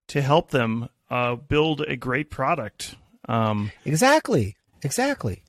to 0.09 0.23
help 0.23 0.51
them 0.51 0.89
uh, 1.11 1.35
build 1.35 1.83
a 1.83 1.95
great 1.95 2.31
product. 2.31 2.97
Um, 3.31 3.71
exactly, 3.85 4.57
exactly. 4.83 5.43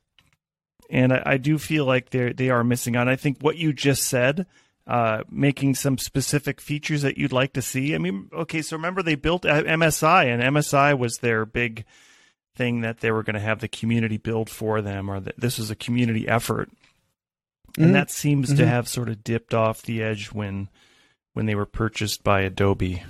And 0.90 1.12
I, 1.14 1.24
I 1.26 1.38
do 1.38 1.58
feel 1.58 1.86
like 1.86 2.12
they 2.12 2.32
they 2.32 2.50
are 2.50 2.64
missing 2.64 2.96
out. 2.96 3.08
I 3.08 3.16
think 3.16 3.40
what 3.42 3.58
you 3.58 3.74
just 3.74 4.04
said, 4.04 4.46
uh, 4.86 5.24
making 5.30 5.76
some 5.76 5.98
specific 5.98 6.62
features 6.62 7.02
that 7.02 7.18
you'd 7.18 7.34
like 7.34 7.54
to 7.54 7.62
see. 7.62 7.96
I 7.96 7.98
mean, 7.98 8.30
okay, 8.32 8.62
so 8.62 8.76
remember 8.76 9.02
they 9.02 9.16
built 9.16 9.44
MSI, 9.44 10.26
and 10.26 10.56
MSI 10.56 10.98
was 10.98 11.18
their 11.18 11.46
big 11.46 11.86
thing 12.56 12.82
that 12.82 13.00
they 13.00 13.10
were 13.10 13.24
going 13.24 13.36
to 13.36 13.40
have 13.40 13.62
the 13.62 13.68
community 13.68 14.18
build 14.18 14.50
for 14.50 14.82
them, 14.82 15.10
or 15.10 15.20
that 15.20 15.40
this 15.40 15.58
was 15.58 15.72
a 15.72 15.76
community 15.76 16.28
effort. 16.28 16.70
And 17.78 17.86
mm-hmm. 17.86 17.94
that 17.94 18.12
seems 18.12 18.50
mm-hmm. 18.50 18.58
to 18.58 18.68
have 18.68 18.88
sort 18.88 19.10
of 19.10 19.24
dipped 19.24 19.54
off 19.54 19.82
the 19.82 20.04
edge 20.04 20.28
when 20.28 20.70
when 21.34 21.46
they 21.48 21.56
were 21.56 21.66
purchased 21.66 22.24
by 22.24 22.42
Adobe. 22.42 23.02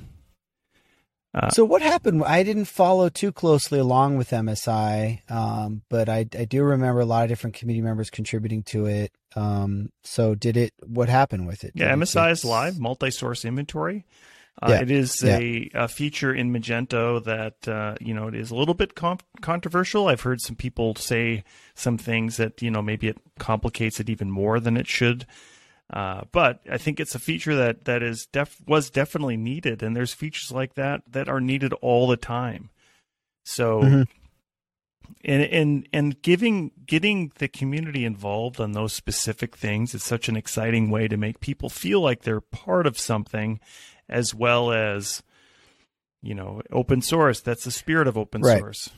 Uh, 1.33 1.49
so 1.49 1.63
what 1.63 1.81
happened? 1.81 2.23
I 2.25 2.43
didn't 2.43 2.65
follow 2.65 3.07
too 3.07 3.31
closely 3.31 3.79
along 3.79 4.17
with 4.17 4.31
MSI, 4.31 5.29
um, 5.31 5.81
but 5.89 6.09
I, 6.09 6.25
I 6.37 6.45
do 6.45 6.63
remember 6.63 6.99
a 6.99 7.05
lot 7.05 7.23
of 7.23 7.29
different 7.29 7.55
community 7.55 7.81
members 7.81 8.09
contributing 8.09 8.63
to 8.63 8.85
it. 8.85 9.13
Um, 9.35 9.91
so 10.03 10.35
did 10.35 10.57
it? 10.57 10.73
What 10.85 11.07
happened 11.07 11.47
with 11.47 11.63
it? 11.63 11.73
Did 11.73 11.83
yeah, 11.83 11.95
MSI 11.95 12.31
is 12.31 12.43
live, 12.43 12.79
multi-source 12.79 13.45
inventory. 13.45 14.05
Uh, 14.61 14.71
yeah. 14.71 14.81
It 14.81 14.91
is 14.91 15.23
yeah. 15.23 15.37
a, 15.37 15.71
a, 15.73 15.87
feature 15.87 16.33
in 16.33 16.51
Magento 16.51 17.23
that 17.23 17.67
uh, 17.67 17.95
you 18.01 18.13
know 18.13 18.27
it 18.27 18.35
is 18.35 18.51
a 18.51 18.55
little 18.55 18.73
bit 18.73 18.95
com- 18.95 19.19
controversial. 19.41 20.09
I've 20.09 20.21
heard 20.21 20.41
some 20.41 20.57
people 20.57 20.95
say 20.95 21.45
some 21.73 21.97
things 21.97 22.35
that 22.37 22.61
you 22.61 22.69
know 22.69 22.81
maybe 22.81 23.07
it 23.07 23.17
complicates 23.39 24.01
it 24.01 24.09
even 24.09 24.29
more 24.29 24.59
than 24.59 24.75
it 24.75 24.87
should. 24.87 25.25
Uh, 25.91 26.21
but 26.31 26.61
I 26.71 26.77
think 26.77 26.99
it's 26.99 27.15
a 27.15 27.19
feature 27.19 27.55
that 27.55 27.83
that 27.85 28.01
is 28.01 28.25
def- 28.31 28.61
was 28.65 28.89
definitely 28.89 29.35
needed, 29.35 29.83
and 29.83 29.95
there's 29.95 30.13
features 30.13 30.51
like 30.51 30.75
that 30.75 31.01
that 31.11 31.27
are 31.27 31.41
needed 31.41 31.73
all 31.81 32.07
the 32.07 32.15
time. 32.15 32.69
So, 33.43 33.81
mm-hmm. 33.81 34.01
and 35.25 35.43
and 35.43 35.89
and 35.91 36.21
giving 36.21 36.71
getting 36.85 37.33
the 37.39 37.49
community 37.49 38.05
involved 38.05 38.61
on 38.61 38.71
those 38.71 38.93
specific 38.93 39.57
things 39.57 39.93
is 39.93 40.01
such 40.01 40.29
an 40.29 40.37
exciting 40.37 40.89
way 40.89 41.09
to 41.09 41.17
make 41.17 41.41
people 41.41 41.67
feel 41.67 41.99
like 41.99 42.21
they're 42.21 42.39
part 42.39 42.87
of 42.87 42.97
something 42.97 43.59
as 44.07 44.33
well 44.33 44.71
as 44.71 45.21
you 46.21 46.35
know 46.35 46.61
open 46.71 47.01
source 47.01 47.41
that's 47.41 47.63
the 47.63 47.71
spirit 47.71 48.07
of 48.07 48.17
open 48.17 48.41
right. 48.41 48.59
source 48.59 48.89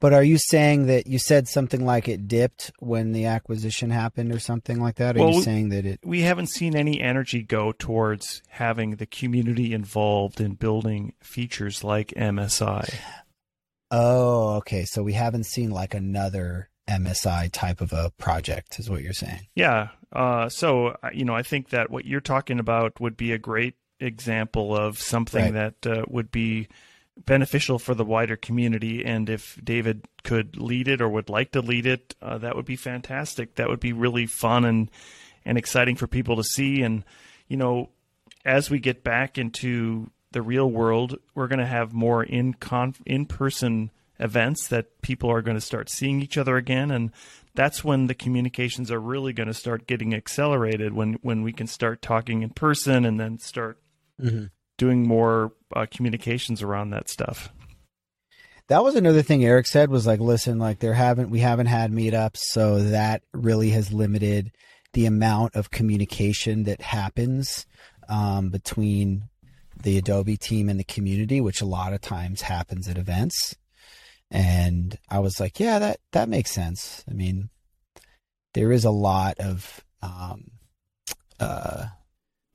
but 0.00 0.12
are 0.12 0.22
you 0.22 0.38
saying 0.38 0.86
that 0.86 1.06
you 1.06 1.18
said 1.18 1.48
something 1.48 1.84
like 1.84 2.08
it 2.08 2.28
dipped 2.28 2.70
when 2.78 3.12
the 3.12 3.26
acquisition 3.26 3.90
happened 3.90 4.32
or 4.32 4.38
something 4.38 4.80
like 4.80 4.96
that? 4.96 5.16
Are 5.16 5.20
well, 5.20 5.34
you 5.34 5.42
saying 5.42 5.70
that 5.70 5.84
it 5.84 6.00
We 6.04 6.22
haven't 6.22 6.48
seen 6.48 6.76
any 6.76 7.00
energy 7.00 7.42
go 7.42 7.72
towards 7.72 8.42
having 8.48 8.96
the 8.96 9.06
community 9.06 9.72
involved 9.72 10.40
in 10.40 10.54
building 10.54 11.14
features 11.20 11.82
like 11.82 12.08
MSI. 12.16 12.94
Oh, 13.90 14.56
okay. 14.56 14.84
So 14.84 15.02
we 15.02 15.14
haven't 15.14 15.44
seen 15.44 15.70
like 15.70 15.94
another 15.94 16.70
MSI 16.88 17.50
type 17.52 17.80
of 17.80 17.92
a 17.92 18.10
project 18.18 18.78
is 18.78 18.88
what 18.88 19.02
you're 19.02 19.12
saying. 19.12 19.46
Yeah. 19.54 19.88
Uh, 20.12 20.48
so 20.48 20.96
you 21.12 21.24
know, 21.24 21.34
I 21.34 21.42
think 21.42 21.70
that 21.70 21.90
what 21.90 22.04
you're 22.04 22.20
talking 22.20 22.60
about 22.60 23.00
would 23.00 23.16
be 23.16 23.32
a 23.32 23.38
great 23.38 23.74
example 24.00 24.76
of 24.76 24.98
something 24.98 25.54
right. 25.54 25.74
that 25.82 25.98
uh, 25.98 26.04
would 26.08 26.30
be 26.30 26.68
beneficial 27.24 27.78
for 27.78 27.94
the 27.94 28.04
wider 28.04 28.36
community. 28.36 29.04
And 29.04 29.28
if 29.28 29.58
David 29.62 30.06
could 30.24 30.56
lead 30.56 30.88
it 30.88 31.00
or 31.00 31.08
would 31.08 31.28
like 31.28 31.52
to 31.52 31.60
lead 31.60 31.86
it, 31.86 32.14
uh, 32.22 32.38
that 32.38 32.56
would 32.56 32.64
be 32.64 32.76
fantastic. 32.76 33.56
That 33.56 33.68
would 33.68 33.80
be 33.80 33.92
really 33.92 34.26
fun 34.26 34.64
and 34.64 34.90
and 35.44 35.56
exciting 35.56 35.96
for 35.96 36.06
people 36.06 36.36
to 36.36 36.44
see. 36.44 36.82
And 36.82 37.04
you 37.48 37.56
know, 37.56 37.90
as 38.44 38.70
we 38.70 38.78
get 38.78 39.04
back 39.04 39.38
into 39.38 40.10
the 40.32 40.42
real 40.42 40.70
world, 40.70 41.18
we're 41.34 41.48
going 41.48 41.58
to 41.58 41.66
have 41.66 41.92
more 41.92 42.22
in 42.22 42.54
con- 42.54 42.94
in 43.06 43.26
person 43.26 43.90
events 44.20 44.68
that 44.68 45.00
people 45.00 45.30
are 45.30 45.42
going 45.42 45.56
to 45.56 45.60
start 45.60 45.88
seeing 45.88 46.20
each 46.20 46.36
other 46.36 46.56
again 46.56 46.90
and 46.90 47.12
that's 47.54 47.82
when 47.82 48.06
the 48.06 48.14
communications 48.14 48.90
are 48.90 49.00
really 49.00 49.32
going 49.32 49.46
to 49.46 49.54
start 49.54 49.86
getting 49.86 50.14
accelerated 50.14 50.92
when 50.92 51.14
when 51.22 51.42
we 51.42 51.52
can 51.52 51.66
start 51.66 52.02
talking 52.02 52.42
in 52.42 52.50
person 52.50 53.04
and 53.04 53.18
then 53.18 53.38
start 53.38 53.80
mm-hmm. 54.20 54.46
doing 54.76 55.06
more 55.06 55.52
uh, 55.74 55.86
communications 55.90 56.62
around 56.62 56.90
that 56.90 57.08
stuff. 57.08 57.50
That 58.68 58.84
was 58.84 58.96
another 58.96 59.22
thing 59.22 59.44
Eric 59.44 59.66
said 59.66 59.90
was 59.90 60.06
like, 60.06 60.20
listen, 60.20 60.58
like 60.58 60.78
there 60.78 60.94
haven't 60.94 61.30
we 61.30 61.40
haven't 61.40 61.66
had 61.66 61.90
meetups, 61.90 62.38
so 62.38 62.82
that 62.82 63.22
really 63.32 63.70
has 63.70 63.92
limited 63.92 64.52
the 64.92 65.06
amount 65.06 65.54
of 65.54 65.70
communication 65.70 66.64
that 66.64 66.80
happens 66.80 67.66
um, 68.08 68.50
between 68.50 69.28
the 69.82 69.96
Adobe 69.96 70.36
team 70.36 70.68
and 70.68 70.78
the 70.78 70.84
community, 70.84 71.40
which 71.40 71.60
a 71.60 71.66
lot 71.66 71.92
of 71.92 72.00
times 72.00 72.42
happens 72.42 72.88
at 72.88 72.98
events. 72.98 73.56
And 74.30 74.98
I 75.08 75.20
was 75.20 75.40
like, 75.40 75.58
yeah, 75.58 75.78
that 75.78 76.00
that 76.12 76.28
makes 76.28 76.50
sense. 76.50 77.04
I 77.08 77.14
mean, 77.14 77.48
there 78.52 78.72
is 78.72 78.84
a 78.84 78.90
lot 78.90 79.38
of 79.38 79.82
um, 80.02 80.50
uh, 81.40 81.86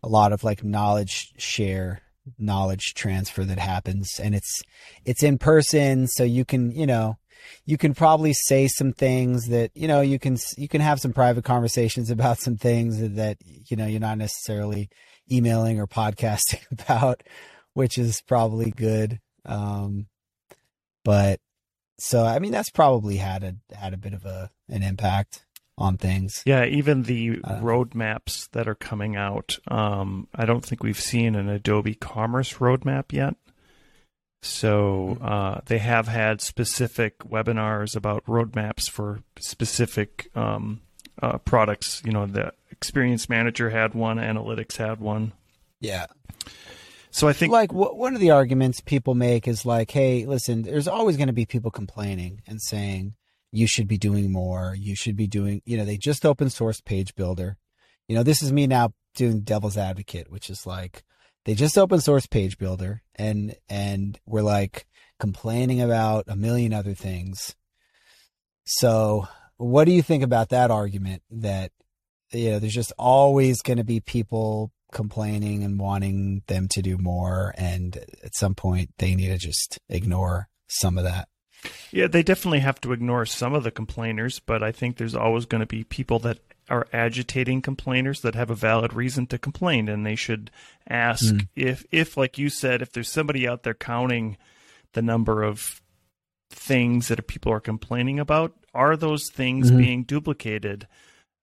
a 0.03 0.07
lot 0.07 0.31
of 0.31 0.43
like 0.43 0.63
knowledge 0.63 1.33
share 1.37 2.01
knowledge 2.37 2.93
transfer 2.93 3.43
that 3.43 3.59
happens 3.59 4.19
and 4.19 4.33
it's 4.33 4.61
it's 5.05 5.23
in 5.23 5.37
person 5.37 6.07
so 6.07 6.23
you 6.23 6.45
can 6.45 6.71
you 6.71 6.85
know 6.85 7.17
you 7.65 7.77
can 7.77 7.93
probably 7.93 8.33
say 8.33 8.67
some 8.67 8.93
things 8.93 9.47
that 9.47 9.71
you 9.75 9.87
know 9.87 10.01
you 10.01 10.17
can 10.17 10.37
you 10.57 10.67
can 10.67 10.81
have 10.81 10.99
some 10.99 11.13
private 11.13 11.43
conversations 11.43 12.09
about 12.09 12.39
some 12.39 12.55
things 12.55 12.99
that 13.15 13.37
you 13.43 13.75
know 13.75 13.85
you're 13.85 13.99
not 13.99 14.17
necessarily 14.17 14.89
emailing 15.31 15.79
or 15.79 15.87
podcasting 15.87 16.63
about 16.71 17.23
which 17.73 17.97
is 17.97 18.21
probably 18.21 18.71
good 18.71 19.19
um 19.45 20.07
but 21.03 21.39
so 21.99 22.25
i 22.25 22.39
mean 22.39 22.51
that's 22.51 22.69
probably 22.69 23.17
had 23.17 23.43
a 23.43 23.75
had 23.75 23.93
a 23.93 23.97
bit 23.97 24.13
of 24.13 24.25
a 24.25 24.49
an 24.69 24.83
impact 24.83 25.45
on 25.77 25.97
things. 25.97 26.43
Yeah, 26.45 26.65
even 26.65 27.03
the 27.03 27.39
uh, 27.43 27.59
roadmaps 27.59 28.49
that 28.51 28.67
are 28.67 28.75
coming 28.75 29.15
out. 29.15 29.57
Um, 29.67 30.27
I 30.35 30.45
don't 30.45 30.63
think 30.63 30.83
we've 30.83 30.99
seen 30.99 31.35
an 31.35 31.49
Adobe 31.49 31.95
Commerce 31.95 32.53
roadmap 32.55 33.11
yet. 33.11 33.35
So 34.41 35.17
mm-hmm. 35.19 35.25
uh, 35.25 35.57
they 35.65 35.79
have 35.79 36.07
had 36.07 36.41
specific 36.41 37.19
webinars 37.19 37.95
about 37.95 38.25
roadmaps 38.25 38.89
for 38.89 39.21
specific 39.39 40.29
um, 40.35 40.81
uh, 41.21 41.37
products. 41.39 42.01
You 42.05 42.11
know, 42.11 42.25
the 42.25 42.53
Experience 42.69 43.29
Manager 43.29 43.69
had 43.69 43.93
one, 43.93 44.17
Analytics 44.17 44.77
had 44.77 44.99
one. 44.99 45.31
Yeah. 45.79 46.07
So 47.09 47.27
I 47.27 47.33
think, 47.33 47.53
like, 47.53 47.69
w- 47.69 47.95
one 47.95 48.15
of 48.15 48.21
the 48.21 48.31
arguments 48.31 48.81
people 48.81 49.13
make 49.13 49.47
is 49.47 49.65
like, 49.65 49.91
"Hey, 49.91 50.25
listen, 50.25 50.63
there's 50.63 50.87
always 50.87 51.15
going 51.15 51.27
to 51.27 51.33
be 51.33 51.45
people 51.45 51.69
complaining 51.69 52.41
and 52.47 52.59
saying, 52.59 53.13
you 53.53 53.67
should 53.67 53.87
be 53.87 53.99
doing 53.99 54.31
more. 54.31 54.75
You 54.75 54.95
should 54.95 55.15
be 55.15 55.27
doing, 55.27 55.61
you 55.63 55.77
know, 55.77 55.85
they 55.85 55.95
just 55.95 56.25
open 56.25 56.49
source 56.49 56.81
page 56.81 57.13
builder. 57.13 57.55
You 58.07 58.15
know, 58.15 58.23
this 58.23 58.41
is 58.41 58.51
me 58.51 58.65
now 58.65 58.93
doing 59.13 59.41
devil's 59.41 59.77
advocate, 59.77 60.31
which 60.31 60.49
is 60.49 60.65
like 60.65 61.03
they 61.45 61.53
just 61.53 61.77
open 61.77 62.01
source 62.01 62.25
page 62.25 62.57
builder 62.57 63.03
and 63.15 63.55
and 63.69 64.19
we're 64.25 64.41
like 64.41 64.87
complaining 65.19 65.81
about 65.81 66.25
a 66.27 66.35
million 66.35 66.73
other 66.73 66.95
things. 66.95 67.55
So, 68.65 69.27
what 69.57 69.85
do 69.85 69.91
you 69.91 70.01
think 70.01 70.23
about 70.23 70.49
that 70.49 70.71
argument 70.71 71.21
that 71.29 71.71
you 72.31 72.51
know, 72.51 72.59
there's 72.59 72.73
just 72.73 72.93
always 72.97 73.61
going 73.61 73.77
to 73.77 73.83
be 73.83 73.99
people 73.99 74.71
complaining 74.91 75.63
and 75.63 75.79
wanting 75.79 76.41
them 76.47 76.67
to 76.69 76.81
do 76.81 76.97
more 76.97 77.53
and 77.55 77.97
at 78.23 78.33
some 78.33 78.55
point 78.55 78.89
they 78.97 79.13
need 79.13 79.27
to 79.27 79.37
just 79.37 79.77
ignore 79.89 80.49
some 80.67 80.97
of 80.97 81.03
that. 81.03 81.27
Yeah, 81.91 82.07
they 82.07 82.23
definitely 82.23 82.59
have 82.59 82.81
to 82.81 82.91
ignore 82.91 83.25
some 83.25 83.53
of 83.53 83.63
the 83.63 83.71
complainers, 83.71 84.39
but 84.39 84.63
I 84.63 84.71
think 84.71 84.97
there's 84.97 85.15
always 85.15 85.45
going 85.45 85.61
to 85.61 85.67
be 85.67 85.83
people 85.83 86.19
that 86.19 86.39
are 86.69 86.87
agitating 86.93 87.61
complainers 87.61 88.21
that 88.21 88.35
have 88.35 88.49
a 88.49 88.55
valid 88.55 88.93
reason 88.93 89.27
to 89.27 89.37
complain, 89.37 89.89
and 89.89 90.05
they 90.05 90.15
should 90.15 90.49
ask 90.87 91.25
mm. 91.25 91.47
if, 91.55 91.85
if, 91.91 92.17
like 92.17 92.37
you 92.37 92.49
said, 92.49 92.81
if 92.81 92.91
there's 92.91 93.09
somebody 93.09 93.47
out 93.47 93.63
there 93.63 93.73
counting 93.73 94.37
the 94.93 95.01
number 95.01 95.43
of 95.43 95.81
things 96.49 97.07
that 97.09 97.27
people 97.27 97.51
are 97.51 97.59
complaining 97.59 98.19
about, 98.19 98.53
are 98.73 98.95
those 98.95 99.29
things 99.29 99.67
mm-hmm. 99.67 99.77
being 99.77 100.03
duplicated? 100.03 100.87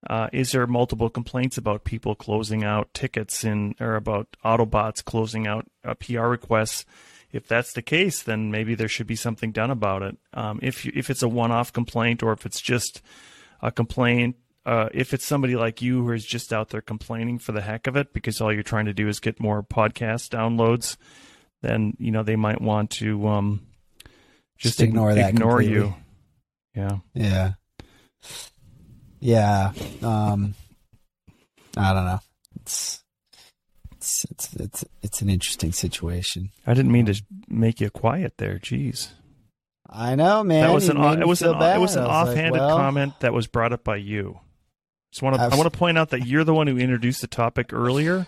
Uh, 0.09 0.29
is 0.33 0.51
there 0.51 0.65
multiple 0.65 1.09
complaints 1.09 1.57
about 1.57 1.83
people 1.83 2.15
closing 2.15 2.63
out 2.63 2.93
tickets 2.93 3.43
in 3.43 3.75
or 3.79 3.95
about 3.95 4.35
Autobots 4.43 5.03
closing 5.03 5.45
out 5.45 5.69
uh, 5.85 5.93
PR 5.95 6.25
requests? 6.25 6.85
If 7.33 7.47
that's 7.47 7.73
the 7.73 7.81
case, 7.81 8.23
then 8.23 8.51
maybe 8.51 8.75
there 8.75 8.87
should 8.87 9.07
be 9.07 9.15
something 9.15 9.51
done 9.51 9.71
about 9.71 10.01
it. 10.01 10.17
Um, 10.33 10.59
if 10.61 10.85
you, 10.85 10.91
if 10.95 11.09
it's 11.09 11.23
a 11.23 11.29
one-off 11.29 11.71
complaint 11.71 12.23
or 12.23 12.33
if 12.33 12.45
it's 12.45 12.61
just 12.61 13.01
a 13.61 13.71
complaint, 13.71 14.35
uh, 14.65 14.89
if 14.93 15.13
it's 15.13 15.25
somebody 15.25 15.55
like 15.55 15.81
you 15.81 16.03
who 16.03 16.11
is 16.11 16.25
just 16.25 16.53
out 16.53 16.69
there 16.69 16.81
complaining 16.81 17.39
for 17.39 17.51
the 17.51 17.61
heck 17.61 17.87
of 17.87 17.95
it 17.95 18.13
because 18.13 18.41
all 18.41 18.53
you're 18.53 18.63
trying 18.63 18.85
to 18.85 18.93
do 18.93 19.07
is 19.07 19.19
get 19.19 19.39
more 19.39 19.63
podcast 19.63 20.29
downloads, 20.29 20.97
then 21.61 21.95
you 21.99 22.11
know 22.11 22.23
they 22.23 22.35
might 22.35 22.61
want 22.61 22.91
to 22.91 23.27
um, 23.27 23.65
just, 24.57 24.77
just 24.77 24.81
ignore 24.81 25.13
that 25.13 25.29
ignore 25.29 25.59
completely. 25.59 25.75
you. 25.75 25.95
Yeah. 26.75 26.97
Yeah. 27.13 27.53
Yeah. 29.19 29.71
Um, 30.03 30.55
I 31.77 31.93
don't 31.93 32.05
know. 32.05 32.19
It's 32.61 33.00
it's 34.01 34.25
it's 34.31 34.53
it's 34.55 34.85
it's 35.03 35.21
an 35.21 35.29
interesting 35.29 35.71
situation. 35.71 36.49
I 36.65 36.73
didn't 36.73 36.91
mean 36.91 37.05
to 37.05 37.21
make 37.47 37.79
you 37.79 37.89
quiet 37.91 38.33
there. 38.37 38.57
Jeez. 38.57 39.09
I 39.87 40.15
know, 40.15 40.43
man. 40.43 40.61
That 40.67 40.73
was 40.73 40.87
You 40.87 40.95
an 40.95 41.21
it 41.21 41.27
was 41.27 41.41
an 41.41 41.59
bad. 41.59 41.77
it 41.77 41.79
was 41.79 41.95
an 41.95 42.03
I 42.03 42.05
like, 42.07 42.27
offhanded 42.29 42.61
well, 42.61 42.77
comment 42.77 43.19
that 43.19 43.33
was 43.33 43.45
brought 43.47 43.73
up 43.73 43.83
by 43.83 43.97
you. 43.97 44.39
Just 45.11 45.21
want 45.21 45.35
to 45.35 45.41
I've- 45.41 45.53
I 45.53 45.57
want 45.57 45.71
to 45.71 45.77
point 45.77 45.97
out 45.97 46.09
that 46.09 46.25
you're 46.25 46.43
the 46.43 46.53
one 46.53 46.67
who 46.67 46.77
introduced 46.77 47.21
the 47.21 47.27
topic 47.27 47.73
earlier, 47.73 48.25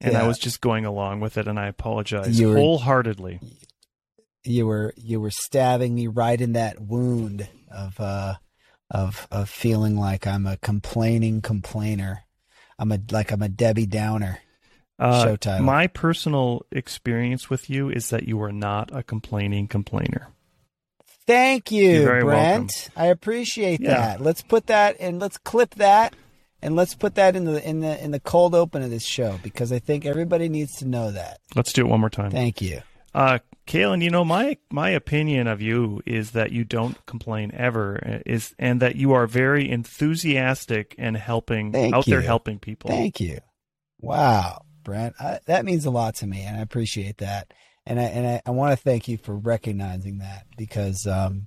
and 0.00 0.16
I 0.16 0.26
was 0.26 0.38
just 0.38 0.60
going 0.60 0.84
along 0.84 1.20
with 1.20 1.36
it, 1.38 1.48
and 1.48 1.58
I 1.58 1.66
apologize 1.66 2.38
You 2.38 2.50
were- 2.50 2.56
wholeheartedly. 2.56 3.40
You 4.44 4.66
were 4.66 4.94
you 4.96 5.20
were 5.20 5.30
stabbing 5.30 5.94
me 5.94 6.06
right 6.06 6.40
in 6.40 6.52
that 6.52 6.80
wound 6.80 7.48
of 7.70 7.98
uh 7.98 8.34
of 8.90 9.26
of 9.30 9.48
feeling 9.50 9.96
like 9.96 10.26
I'm 10.26 10.46
a 10.46 10.56
complaining 10.58 11.40
complainer. 11.42 12.24
I'm 12.78 12.92
a 12.92 12.98
like 13.10 13.30
I'm 13.32 13.42
a 13.42 13.48
Debbie 13.48 13.86
Downer. 13.86 14.38
Uh, 15.00 15.24
Show 15.24 15.36
title. 15.36 15.64
My 15.64 15.86
personal 15.86 16.66
experience 16.70 17.48
with 17.48 17.70
you 17.70 17.88
is 17.88 18.10
that 18.10 18.28
you 18.28 18.40
are 18.42 18.52
not 18.52 18.94
a 18.94 19.02
complaining 19.02 19.66
complainer. 19.66 20.28
Thank 21.26 21.70
you, 21.70 22.04
Brent. 22.04 22.90
I 22.96 23.06
appreciate 23.06 23.80
Yeah. 23.80 23.94
that. 23.94 24.20
Let's 24.20 24.42
put 24.42 24.66
that 24.66 24.96
and 25.00 25.20
let's 25.20 25.38
clip 25.38 25.76
that 25.76 26.14
and 26.62 26.76
let's 26.76 26.94
put 26.94 27.14
that 27.14 27.36
in 27.36 27.44
the 27.44 27.66
in 27.66 27.80
the 27.80 28.02
in 28.02 28.10
the 28.10 28.20
cold 28.20 28.54
open 28.54 28.82
of 28.82 28.90
this 28.90 29.04
show 29.04 29.38
because 29.42 29.72
I 29.72 29.78
think 29.78 30.04
everybody 30.04 30.48
needs 30.48 30.76
to 30.76 30.86
know 30.86 31.10
that. 31.12 31.38
Let's 31.54 31.72
do 31.72 31.86
it 31.86 31.88
one 31.88 32.00
more 32.00 32.10
time. 32.10 32.30
Thank 32.30 32.60
you. 32.60 32.82
Uh, 33.14 33.38
Kalen, 33.66 34.02
you 34.02 34.10
know 34.10 34.24
my 34.24 34.56
my 34.70 34.90
opinion 34.90 35.46
of 35.46 35.60
you 35.60 36.00
is 36.04 36.32
that 36.32 36.52
you 36.52 36.64
don't 36.64 37.04
complain 37.06 37.52
ever, 37.54 38.00
uh, 38.04 38.18
is 38.26 38.54
and 38.58 38.80
that 38.82 38.96
you 38.96 39.12
are 39.12 39.26
very 39.26 39.70
enthusiastic 39.70 40.94
and 40.98 41.16
helping 41.16 41.72
Thank 41.72 41.94
out 41.94 42.06
there 42.06 42.20
helping 42.20 42.58
people. 42.58 42.90
Thank 42.90 43.20
you. 43.20 43.38
Wow, 44.00 44.62
Brent, 44.82 45.14
I, 45.20 45.40
that 45.46 45.64
means 45.64 45.86
a 45.86 45.90
lot 45.90 46.16
to 46.16 46.26
me, 46.26 46.42
and 46.42 46.56
I 46.56 46.60
appreciate 46.60 47.18
that. 47.18 47.52
And 47.86 47.98
I 47.98 48.04
and 48.04 48.26
I, 48.26 48.42
I 48.46 48.50
want 48.50 48.76
to 48.76 48.82
thank 48.82 49.08
you 49.08 49.16
for 49.16 49.36
recognizing 49.36 50.18
that 50.18 50.46
because 50.56 51.06
um 51.06 51.46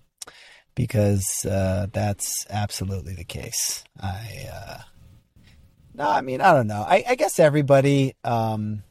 because 0.76 1.24
uh, 1.46 1.88
that's 1.94 2.48
absolutely 2.50 3.14
the 3.14 3.24
case. 3.24 3.84
I 4.02 4.48
uh, 4.52 4.78
no, 5.94 6.10
I 6.10 6.22
mean 6.22 6.42
I 6.42 6.54
don't 6.54 6.68
know. 6.68 6.84
I, 6.88 7.04
I 7.08 7.16
guess 7.16 7.40
everybody 7.40 8.16
um 8.24 8.84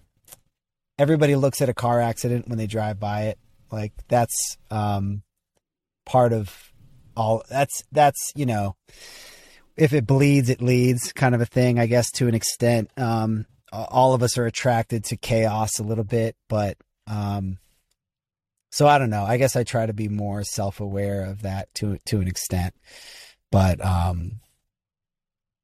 everybody 0.98 1.34
looks 1.34 1.60
at 1.60 1.68
a 1.68 1.74
car 1.74 2.00
accident 2.00 2.48
when 2.48 2.58
they 2.58 2.66
drive 2.66 3.00
by 3.00 3.24
it. 3.24 3.38
Like 3.70 3.92
that's 4.08 4.56
um 4.70 5.22
part 6.06 6.32
of 6.32 6.72
all. 7.16 7.42
That's 7.50 7.82
that's 7.90 8.32
you 8.36 8.46
know 8.46 8.76
if 9.76 9.92
it 9.92 10.06
bleeds, 10.06 10.48
it 10.48 10.62
leads 10.62 11.12
kind 11.12 11.34
of 11.34 11.40
a 11.40 11.46
thing, 11.46 11.78
I 11.78 11.86
guess, 11.86 12.10
to 12.12 12.28
an 12.28 12.34
extent. 12.34 12.90
Um, 12.96 13.46
all 13.72 14.14
of 14.14 14.22
us 14.22 14.36
are 14.36 14.46
attracted 14.46 15.04
to 15.04 15.16
chaos 15.16 15.78
a 15.78 15.82
little 15.82 16.04
bit, 16.04 16.36
but 16.48 16.76
um, 17.06 17.58
so 18.70 18.86
I 18.86 18.98
don't 18.98 19.10
know. 19.10 19.24
I 19.24 19.36
guess 19.36 19.56
I 19.56 19.64
try 19.64 19.86
to 19.86 19.92
be 19.92 20.08
more 20.08 20.44
self-aware 20.44 21.24
of 21.24 21.42
that 21.42 21.72
to 21.76 21.98
to 22.06 22.20
an 22.20 22.28
extent, 22.28 22.74
but 23.50 23.84
um, 23.84 24.40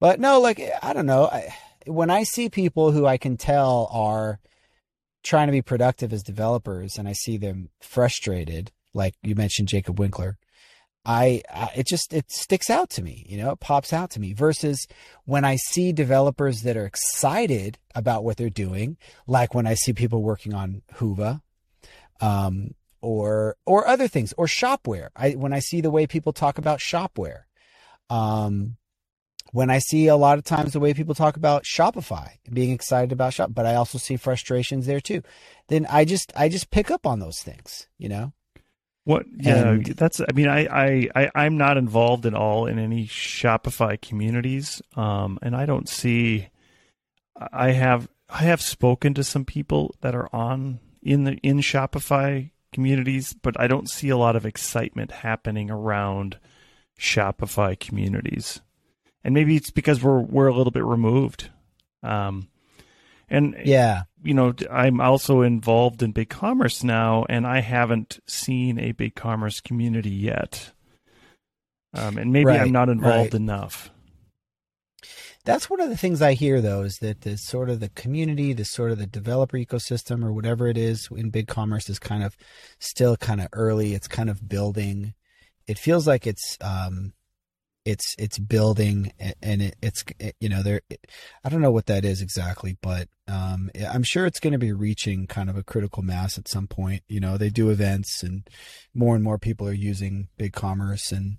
but 0.00 0.20
no, 0.20 0.40
like 0.40 0.60
I 0.82 0.92
don't 0.92 1.06
know. 1.06 1.26
I, 1.26 1.54
when 1.86 2.10
I 2.10 2.24
see 2.24 2.48
people 2.48 2.92
who 2.92 3.06
I 3.06 3.16
can 3.16 3.36
tell 3.36 3.88
are 3.92 4.40
trying 5.22 5.48
to 5.48 5.52
be 5.52 5.62
productive 5.62 6.12
as 6.12 6.22
developers, 6.22 6.98
and 6.98 7.08
I 7.08 7.12
see 7.12 7.36
them 7.36 7.70
frustrated, 7.80 8.72
like 8.94 9.14
you 9.22 9.34
mentioned, 9.34 9.68
Jacob 9.68 9.98
Winkler. 9.98 10.38
I, 11.08 11.40
I 11.50 11.70
it 11.74 11.86
just 11.86 12.12
it 12.12 12.30
sticks 12.30 12.68
out 12.68 12.90
to 12.90 13.02
me, 13.02 13.24
you 13.26 13.38
know, 13.38 13.50
it 13.52 13.60
pops 13.60 13.94
out 13.94 14.10
to 14.10 14.20
me 14.20 14.34
versus 14.34 14.86
when 15.24 15.42
I 15.42 15.56
see 15.56 15.90
developers 15.90 16.60
that 16.62 16.76
are 16.76 16.84
excited 16.84 17.78
about 17.94 18.24
what 18.24 18.36
they're 18.36 18.50
doing, 18.50 18.98
like 19.26 19.54
when 19.54 19.66
I 19.66 19.72
see 19.72 19.94
people 19.94 20.22
working 20.22 20.52
on 20.52 20.82
Hyvä, 20.96 21.40
um, 22.20 22.74
or 23.00 23.56
or 23.64 23.88
other 23.88 24.06
things, 24.06 24.34
or 24.36 24.44
shopware. 24.44 25.08
I 25.16 25.30
when 25.30 25.54
I 25.54 25.60
see 25.60 25.80
the 25.80 25.90
way 25.90 26.06
people 26.06 26.34
talk 26.34 26.58
about 26.58 26.78
shopware, 26.78 27.44
um, 28.10 28.76
when 29.52 29.70
I 29.70 29.78
see 29.78 30.08
a 30.08 30.16
lot 30.16 30.36
of 30.36 30.44
times 30.44 30.74
the 30.74 30.80
way 30.80 30.92
people 30.92 31.14
talk 31.14 31.38
about 31.38 31.64
Shopify, 31.64 32.32
being 32.52 32.70
excited 32.70 33.12
about 33.12 33.32
shop, 33.32 33.52
but 33.54 33.64
I 33.64 33.76
also 33.76 33.96
see 33.96 34.18
frustrations 34.18 34.84
there 34.84 35.00
too. 35.00 35.22
Then 35.68 35.86
I 35.88 36.04
just 36.04 36.34
I 36.36 36.50
just 36.50 36.70
pick 36.70 36.90
up 36.90 37.06
on 37.06 37.18
those 37.18 37.38
things, 37.38 37.88
you 37.96 38.10
know. 38.10 38.34
What? 39.08 39.24
Yeah, 39.38 39.70
And- 39.70 39.86
that's. 39.86 40.20
I 40.20 40.30
mean, 40.34 40.48
I, 40.48 40.66
I, 40.66 41.08
I, 41.16 41.30
I'm 41.34 41.56
not 41.56 41.78
involved 41.78 42.26
at 42.26 42.34
all 42.34 42.66
in 42.66 42.78
any 42.78 43.06
Shopify 43.06 43.98
communities, 43.98 44.82
um, 44.96 45.38
and 45.40 45.56
I 45.56 45.64
don't 45.64 45.88
see. 45.88 46.48
I 47.50 47.70
have, 47.70 48.06
I 48.28 48.42
have 48.42 48.60
spoken 48.60 49.14
to 49.14 49.24
some 49.24 49.46
people 49.46 49.94
that 50.02 50.14
are 50.14 50.28
on 50.34 50.80
in 51.02 51.24
the 51.24 51.38
in 51.38 51.60
Shopify 51.60 52.50
communities, 52.70 53.32
but 53.32 53.58
I 53.58 53.66
don't 53.66 53.88
see 53.88 54.10
a 54.10 54.16
lot 54.18 54.36
of 54.36 54.44
excitement 54.44 55.10
happening 55.10 55.70
around 55.70 56.36
Shopify 57.00 57.80
communities, 57.80 58.60
and 59.24 59.32
maybe 59.32 59.56
it's 59.56 59.70
because 59.70 60.02
we're 60.02 60.20
we're 60.20 60.48
a 60.48 60.54
little 60.54 60.70
bit 60.70 60.84
removed. 60.84 61.48
Um, 62.02 62.48
and 63.30 63.56
Yeah. 63.64 64.02
You 64.22 64.34
know, 64.34 64.52
I'm 64.70 65.00
also 65.00 65.42
involved 65.42 66.02
in 66.02 66.12
BigCommerce 66.12 66.82
now, 66.82 67.24
and 67.28 67.46
I 67.46 67.60
haven't 67.60 68.18
seen 68.26 68.78
a 68.78 68.92
BigCommerce 68.92 69.62
community 69.62 70.10
yet. 70.10 70.72
Um, 71.94 72.18
and 72.18 72.32
maybe 72.32 72.46
Right, 72.46 72.60
I'm 72.60 72.72
not 72.72 72.88
involved 72.88 73.34
right. 73.34 73.40
enough. 73.40 73.90
That's 75.44 75.70
one 75.70 75.80
of 75.80 75.88
the 75.88 75.96
things 75.96 76.20
I 76.20 76.34
hear 76.34 76.60
though 76.60 76.82
is 76.82 76.98
that 76.98 77.22
the 77.22 77.38
sort 77.38 77.70
of 77.70 77.80
the 77.80 77.88
community, 77.88 78.52
the 78.52 78.64
sort 78.66 78.90
of 78.90 78.98
the 78.98 79.06
developer 79.06 79.56
ecosystem 79.56 80.22
or 80.22 80.32
whatever 80.32 80.66
it 80.66 80.76
is 80.76 81.08
in 81.10 81.32
BigCommerce 81.32 81.88
is 81.88 81.98
kind 81.98 82.22
of 82.22 82.36
still 82.80 83.16
kind 83.16 83.40
of 83.40 83.48
early. 83.54 83.94
It's 83.94 84.08
kind 84.08 84.28
of 84.28 84.46
building. 84.46 85.14
It 85.66 85.78
feels 85.78 86.06
like 86.06 86.26
it's 86.26 86.58
um 86.60 87.14
it's 87.88 88.14
it's 88.18 88.38
building 88.38 89.12
and 89.42 89.62
it, 89.62 89.76
it's 89.80 90.04
it, 90.18 90.36
you 90.40 90.48
know 90.50 90.62
there 90.62 90.82
it, 90.90 91.06
I 91.42 91.48
don't 91.48 91.62
know 91.62 91.70
what 91.70 91.86
that 91.86 92.04
is 92.04 92.20
exactly, 92.20 92.76
but 92.82 93.08
um 93.26 93.70
I'm 93.90 94.02
sure 94.02 94.26
it's 94.26 94.40
going 94.40 94.52
to 94.52 94.58
be 94.58 94.72
reaching 94.72 95.26
kind 95.26 95.48
of 95.48 95.56
a 95.56 95.62
critical 95.62 96.02
mass 96.02 96.36
at 96.36 96.48
some 96.48 96.66
point. 96.66 97.02
You 97.08 97.20
know, 97.20 97.38
they 97.38 97.48
do 97.48 97.70
events 97.70 98.22
and 98.22 98.46
more 98.94 99.14
and 99.14 99.24
more 99.24 99.38
people 99.38 99.66
are 99.66 99.72
using 99.72 100.28
BigCommerce 100.38 101.12
and 101.12 101.38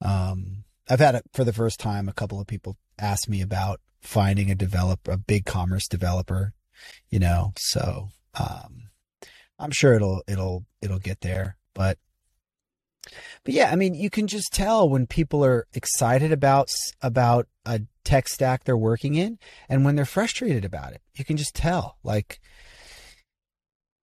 um 0.00 0.64
I've 0.88 1.00
had 1.00 1.14
it 1.14 1.24
for 1.34 1.44
the 1.44 1.52
first 1.52 1.78
time. 1.78 2.08
A 2.08 2.14
couple 2.14 2.40
of 2.40 2.46
people 2.46 2.78
asked 2.98 3.28
me 3.28 3.42
about 3.42 3.80
finding 4.00 4.50
a 4.50 4.54
developer, 4.54 5.12
a 5.12 5.18
BigCommerce 5.18 5.88
developer, 5.88 6.54
you 7.10 7.18
know. 7.18 7.52
So 7.58 8.08
um, 8.34 8.88
I'm 9.58 9.70
sure 9.70 9.92
it'll 9.92 10.22
it'll 10.26 10.64
it'll 10.80 10.98
get 10.98 11.20
there. 11.20 11.56
But 11.74 11.98
but 13.44 13.54
yeah, 13.54 13.70
I 13.70 13.76
mean, 13.76 13.94
you 13.94 14.10
can 14.10 14.26
just 14.26 14.52
tell 14.52 14.88
when 14.88 15.06
people 15.06 15.44
are 15.44 15.66
excited 15.74 16.32
about 16.32 16.70
about 17.00 17.48
a 17.64 17.82
tech 18.04 18.28
stack 18.28 18.64
they're 18.64 18.76
working 18.76 19.14
in, 19.14 19.38
and 19.68 19.84
when 19.84 19.96
they're 19.96 20.04
frustrated 20.04 20.64
about 20.64 20.92
it. 20.92 21.02
You 21.14 21.24
can 21.24 21.36
just 21.36 21.54
tell. 21.54 21.98
Like 22.02 22.40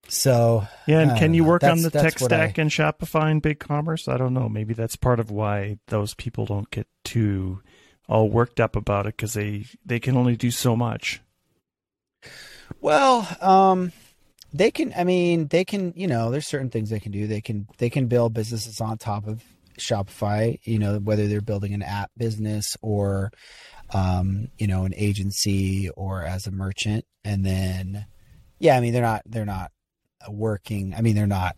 so. 0.08 0.68
Yeah, 0.88 1.02
and 1.02 1.18
can 1.18 1.34
you 1.34 1.44
know. 1.44 1.50
work 1.50 1.64
on 1.64 1.82
the 1.82 1.90
tech 1.92 2.20
stack 2.20 2.60
I- 2.60 2.62
and 2.62 2.72
Shopify 2.72 3.32
and 3.32 3.42
BigCommerce? 3.42 4.12
I 4.12 4.18
don't 4.18 4.34
know. 4.34 4.50
Maybe 4.50 4.74
that's 4.74 4.96
part 4.96 5.20
of 5.20 5.32
why 5.32 5.78
those 5.88 6.14
people 6.14 6.46
don't 6.46 6.70
get 6.72 6.88
too 7.04 7.62
all 8.08 8.30
worked 8.30 8.60
up 8.60 8.76
about 8.76 9.06
it 9.06 9.16
because 9.16 9.34
they 9.34 9.66
they 9.86 10.00
can 10.00 10.18
only 10.18 10.36
do 10.36 10.52
so 10.52 10.76
much. 10.76 11.22
Well, 12.82 13.28
um, 13.40 13.92
they 14.54 14.72
can. 14.72 14.94
I 14.96 15.04
mean, 15.04 15.48
they 15.48 15.64
can. 15.66 15.94
You 15.96 16.08
know, 16.08 16.32
there's 16.32 16.48
certain 16.48 16.70
things 16.70 16.90
they 16.90 17.00
can 17.00 17.12
do. 17.12 17.28
They 17.28 17.42
can. 17.42 17.68
They 17.78 17.90
can 17.90 18.08
build 18.08 18.34
businesses 18.34 18.82
on 18.82 18.98
top 18.98 19.28
of 19.28 19.44
Shopify. 19.80 20.60
You 20.64 20.80
know, 20.80 21.00
whether 21.00 21.28
they're 21.28 21.42
building 21.42 21.74
an 21.74 21.84
app 21.84 22.12
business 22.18 22.66
or, 22.82 23.32
um, 23.94 24.48
you 24.58 24.68
know, 24.68 24.86
an 24.86 24.94
agency 24.96 25.90
or 25.90 26.24
as 26.24 26.48
a 26.48 26.52
merchant, 26.52 27.06
and 27.24 27.46
then, 27.46 28.06
yeah, 28.60 28.76
I 28.76 28.80
mean, 28.80 28.94
they're 28.94 29.02
not. 29.02 29.22
They're 29.26 29.46
not 29.46 29.72
working. 30.30 30.94
I 30.96 31.02
mean, 31.02 31.16
they're 31.16 31.28
not. 31.28 31.56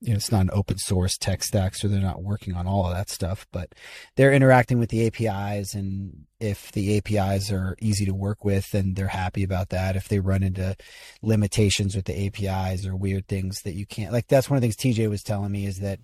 You 0.00 0.10
know, 0.10 0.16
it's 0.16 0.30
not 0.30 0.42
an 0.42 0.50
open 0.52 0.76
source 0.78 1.16
tech 1.16 1.42
stack, 1.42 1.74
so 1.74 1.88
they're 1.88 2.00
not 2.00 2.22
working 2.22 2.54
on 2.54 2.66
all 2.66 2.86
of 2.86 2.94
that 2.94 3.08
stuff. 3.08 3.46
But 3.52 3.74
they're 4.16 4.34
interacting 4.34 4.78
with 4.78 4.90
the 4.90 5.06
APIs, 5.06 5.74
and 5.74 6.26
if 6.40 6.72
the 6.72 6.98
APIs 6.98 7.50
are 7.50 7.76
easy 7.80 8.04
to 8.06 8.14
work 8.14 8.44
with, 8.44 8.70
then 8.72 8.94
they're 8.94 9.08
happy 9.08 9.44
about 9.44 9.70
that. 9.70 9.96
If 9.96 10.08
they 10.08 10.20
run 10.20 10.42
into 10.42 10.76
limitations 11.22 11.94
with 11.94 12.04
the 12.04 12.26
APIs 12.26 12.86
or 12.86 12.96
weird 12.96 13.28
things 13.28 13.62
that 13.62 13.74
you 13.74 13.86
can't, 13.86 14.12
like 14.12 14.26
that's 14.26 14.50
one 14.50 14.56
of 14.56 14.62
the 14.62 14.70
things 14.70 14.96
TJ 14.96 15.08
was 15.08 15.22
telling 15.22 15.52
me 15.52 15.66
is 15.66 15.78
that 15.78 16.00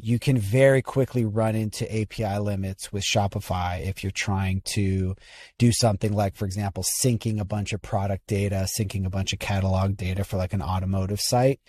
you 0.00 0.18
can 0.18 0.38
very 0.38 0.80
quickly 0.80 1.24
run 1.24 1.56
into 1.56 1.84
API 1.92 2.38
limits 2.38 2.92
with 2.92 3.02
Shopify 3.02 3.84
if 3.84 4.04
you're 4.04 4.12
trying 4.12 4.62
to 4.64 5.16
do 5.58 5.72
something 5.72 6.12
like, 6.12 6.36
for 6.36 6.44
example, 6.44 6.84
syncing 7.02 7.40
a 7.40 7.44
bunch 7.44 7.72
of 7.72 7.82
product 7.82 8.26
data, 8.28 8.68
syncing 8.78 9.04
a 9.04 9.10
bunch 9.10 9.32
of 9.32 9.40
catalog 9.40 9.96
data 9.96 10.22
for 10.22 10.36
like 10.36 10.52
an 10.52 10.62
automotive 10.62 11.20
site. 11.20 11.60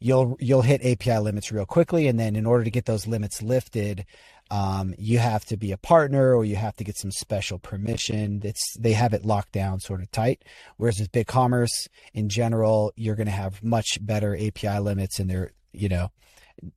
You'll 0.00 0.36
you'll 0.40 0.62
hit 0.62 0.84
API 0.84 1.18
limits 1.18 1.52
real 1.52 1.64
quickly, 1.64 2.08
and 2.08 2.18
then 2.18 2.34
in 2.34 2.44
order 2.44 2.64
to 2.64 2.70
get 2.70 2.86
those 2.86 3.06
limits 3.06 3.40
lifted, 3.40 4.04
um, 4.50 4.94
you 4.98 5.18
have 5.18 5.44
to 5.46 5.56
be 5.56 5.72
a 5.72 5.76
partner 5.76 6.34
or 6.34 6.44
you 6.44 6.56
have 6.56 6.76
to 6.76 6.84
get 6.84 6.96
some 6.96 7.10
special 7.10 7.58
permission. 7.58 8.40
It's 8.44 8.76
they 8.78 8.92
have 8.92 9.12
it 9.12 9.24
locked 9.24 9.52
down 9.52 9.80
sort 9.80 10.02
of 10.02 10.10
tight. 10.10 10.44
Whereas 10.76 11.00
with 11.00 11.12
BigCommerce 11.12 11.88
in 12.14 12.28
general, 12.28 12.92
you're 12.96 13.16
going 13.16 13.26
to 13.26 13.32
have 13.32 13.62
much 13.62 13.98
better 14.00 14.36
API 14.36 14.78
limits, 14.78 15.18
and 15.18 15.28
they're 15.28 15.52
you 15.72 15.88
know 15.88 16.10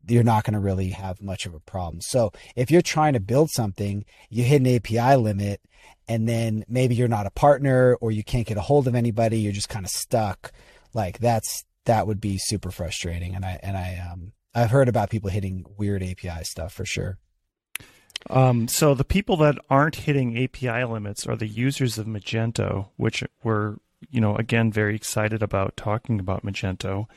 you're 0.07 0.23
not 0.23 0.43
going 0.43 0.53
to 0.53 0.59
really 0.59 0.89
have 0.89 1.21
much 1.21 1.45
of 1.45 1.53
a 1.53 1.59
problem. 1.59 2.01
So 2.01 2.31
if 2.55 2.69
you're 2.69 2.81
trying 2.81 3.13
to 3.13 3.19
build 3.19 3.49
something, 3.51 4.03
you 4.29 4.43
hit 4.43 4.61
an 4.61 4.75
API 4.75 5.15
limit, 5.15 5.61
and 6.07 6.27
then 6.27 6.65
maybe 6.67 6.95
you're 6.95 7.07
not 7.07 7.27
a 7.27 7.31
partner 7.31 7.95
or 8.01 8.11
you 8.11 8.23
can't 8.23 8.47
get 8.47 8.57
a 8.57 8.61
hold 8.61 8.87
of 8.87 8.95
anybody. 8.95 9.39
You're 9.39 9.53
just 9.53 9.69
kind 9.69 9.85
of 9.85 9.91
stuck. 9.91 10.51
Like 10.93 11.19
that's 11.19 11.65
that 11.85 12.07
would 12.07 12.19
be 12.19 12.37
super 12.39 12.71
frustrating. 12.71 13.35
And 13.35 13.45
I 13.45 13.59
and 13.61 13.77
I 13.77 14.09
um 14.11 14.33
I've 14.55 14.71
heard 14.71 14.89
about 14.89 15.11
people 15.11 15.29
hitting 15.29 15.65
weird 15.77 16.03
API 16.03 16.43
stuff 16.43 16.73
for 16.73 16.85
sure. 16.85 17.19
Um, 18.29 18.67
so 18.67 18.93
the 18.93 19.05
people 19.05 19.37
that 19.37 19.57
aren't 19.69 19.95
hitting 19.95 20.37
API 20.37 20.83
limits 20.83 21.25
are 21.27 21.35
the 21.35 21.47
users 21.47 21.97
of 21.97 22.05
Magento, 22.05 22.87
which 22.97 23.23
we're 23.43 23.77
you 24.11 24.21
know 24.21 24.35
again 24.35 24.71
very 24.71 24.95
excited 24.95 25.41
about 25.43 25.77
talking 25.77 26.19
about 26.19 26.43
Magento. 26.45 27.07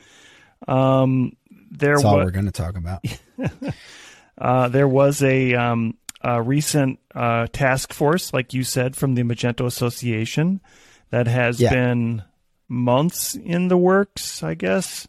Um, 0.67 1.35
there 1.71 1.95
That's 1.95 2.05
all 2.05 2.17
wa- 2.17 2.23
we're 2.23 2.31
going 2.31 2.45
to 2.45 2.51
talk 2.51 2.75
about. 2.77 3.03
uh, 4.37 4.67
there 4.69 4.87
was 4.87 5.21
a, 5.21 5.55
um, 5.55 5.97
a 6.21 6.41
recent 6.41 6.99
uh, 7.13 7.47
task 7.51 7.91
force, 7.93 8.31
like 8.33 8.53
you 8.53 8.63
said, 8.63 8.95
from 8.95 9.15
the 9.15 9.23
Magento 9.23 9.65
Association 9.65 10.61
that 11.09 11.27
has 11.27 11.59
Yeah. 11.59 11.71
been 11.73 12.23
months 12.69 13.35
in 13.35 13.67
the 13.67 13.77
works, 13.77 14.41
I 14.43 14.53
guess. 14.53 15.07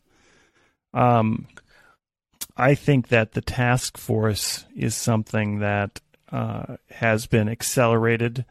Um, 0.92 1.46
I 2.56 2.74
think 2.74 3.08
that 3.08 3.32
the 3.32 3.40
task 3.40 3.96
force 3.98 4.64
is 4.76 4.94
something 4.94 5.58
that 5.58 6.00
uh, 6.30 6.76
has 6.90 7.26
been 7.26 7.48
accelerated 7.48 8.44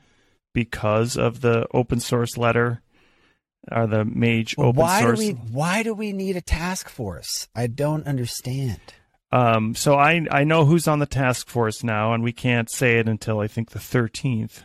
because 0.53 1.17
of 1.17 1.41
the 1.41 1.67
open 1.73 1.99
source 1.99 2.37
letter 2.37 2.81
or 3.71 3.87
the 3.87 4.03
Mage 4.05 4.55
Well, 4.57 4.69
open 4.69 4.81
why 4.81 4.99
source. 4.99 5.19
do 5.19 5.25
we 5.25 5.31
why 5.31 5.83
do 5.83 5.93
we 5.93 6.11
need 6.13 6.35
a 6.35 6.41
task 6.41 6.89
force? 6.89 7.47
I 7.55 7.67
don't 7.67 8.05
understand. 8.05 8.79
Um, 9.31 9.73
so 9.73 9.95
I 9.95 10.25
I 10.29 10.43
know 10.43 10.65
who's 10.65 10.87
on 10.87 10.99
the 10.99 11.05
task 11.05 11.47
force 11.47 11.83
now, 11.83 12.13
and 12.13 12.23
we 12.23 12.33
can't 12.33 12.69
say 12.69 12.99
it 12.99 13.07
until 13.07 13.39
I 13.39 13.47
think 13.47 13.71
the 13.71 13.79
thirteenth. 13.79 14.63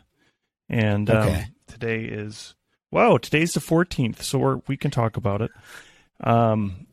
And 0.68 1.08
um, 1.08 1.16
Okay. 1.28 1.46
today 1.68 2.02
is 2.04 2.54
whoa, 2.90 3.18
today's 3.18 3.52
the 3.52 3.60
fourteenth, 3.60 4.22
so 4.22 4.38
we're, 4.38 4.60
we 4.66 4.76
can 4.76 4.90
talk 4.90 5.16
about 5.16 5.40
it. 5.42 5.50
Um, 6.22 6.86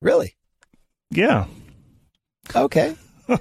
Really? 0.00 0.36
yeah, 1.10 1.46
Okay. 2.54 2.94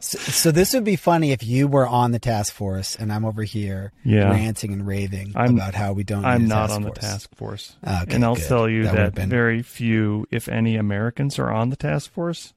so, 0.00 0.18
so 0.18 0.50
this 0.52 0.72
would 0.74 0.84
be 0.84 0.96
funny 0.96 1.32
if 1.32 1.42
you 1.42 1.66
were 1.66 1.86
on 1.86 2.12
the 2.12 2.18
task 2.20 2.52
force 2.52 2.94
and 2.96 3.12
I'm 3.12 3.24
over 3.24 3.42
here 3.42 3.92
Yeah. 4.04 4.30
ranting 4.30 4.72
and 4.72 4.86
raving 4.86 5.32
I'm- 5.36 5.56
about 5.56 5.74
how 5.74 5.92
we 5.92 6.04
don't. 6.04 6.24
I'm 6.24 6.46
not 6.46 6.70
on 6.70 6.82
the 6.82 6.92
task 6.92 7.34
force, 7.36 7.76
Okay, 7.86 8.14
and 8.14 8.24
I'll 8.24 8.36
good. 8.36 8.46
tell 8.46 8.68
you 8.68 8.84
That 8.84 8.94
that, 8.94 9.14
been- 9.16 9.28
very 9.28 9.62
few, 9.62 10.26
if 10.30 10.48
any, 10.48 10.76
Americans 10.76 11.38
are 11.38 11.50
on 11.50 11.70
the 11.70 11.76
task 11.76 12.12
force. 12.12 12.54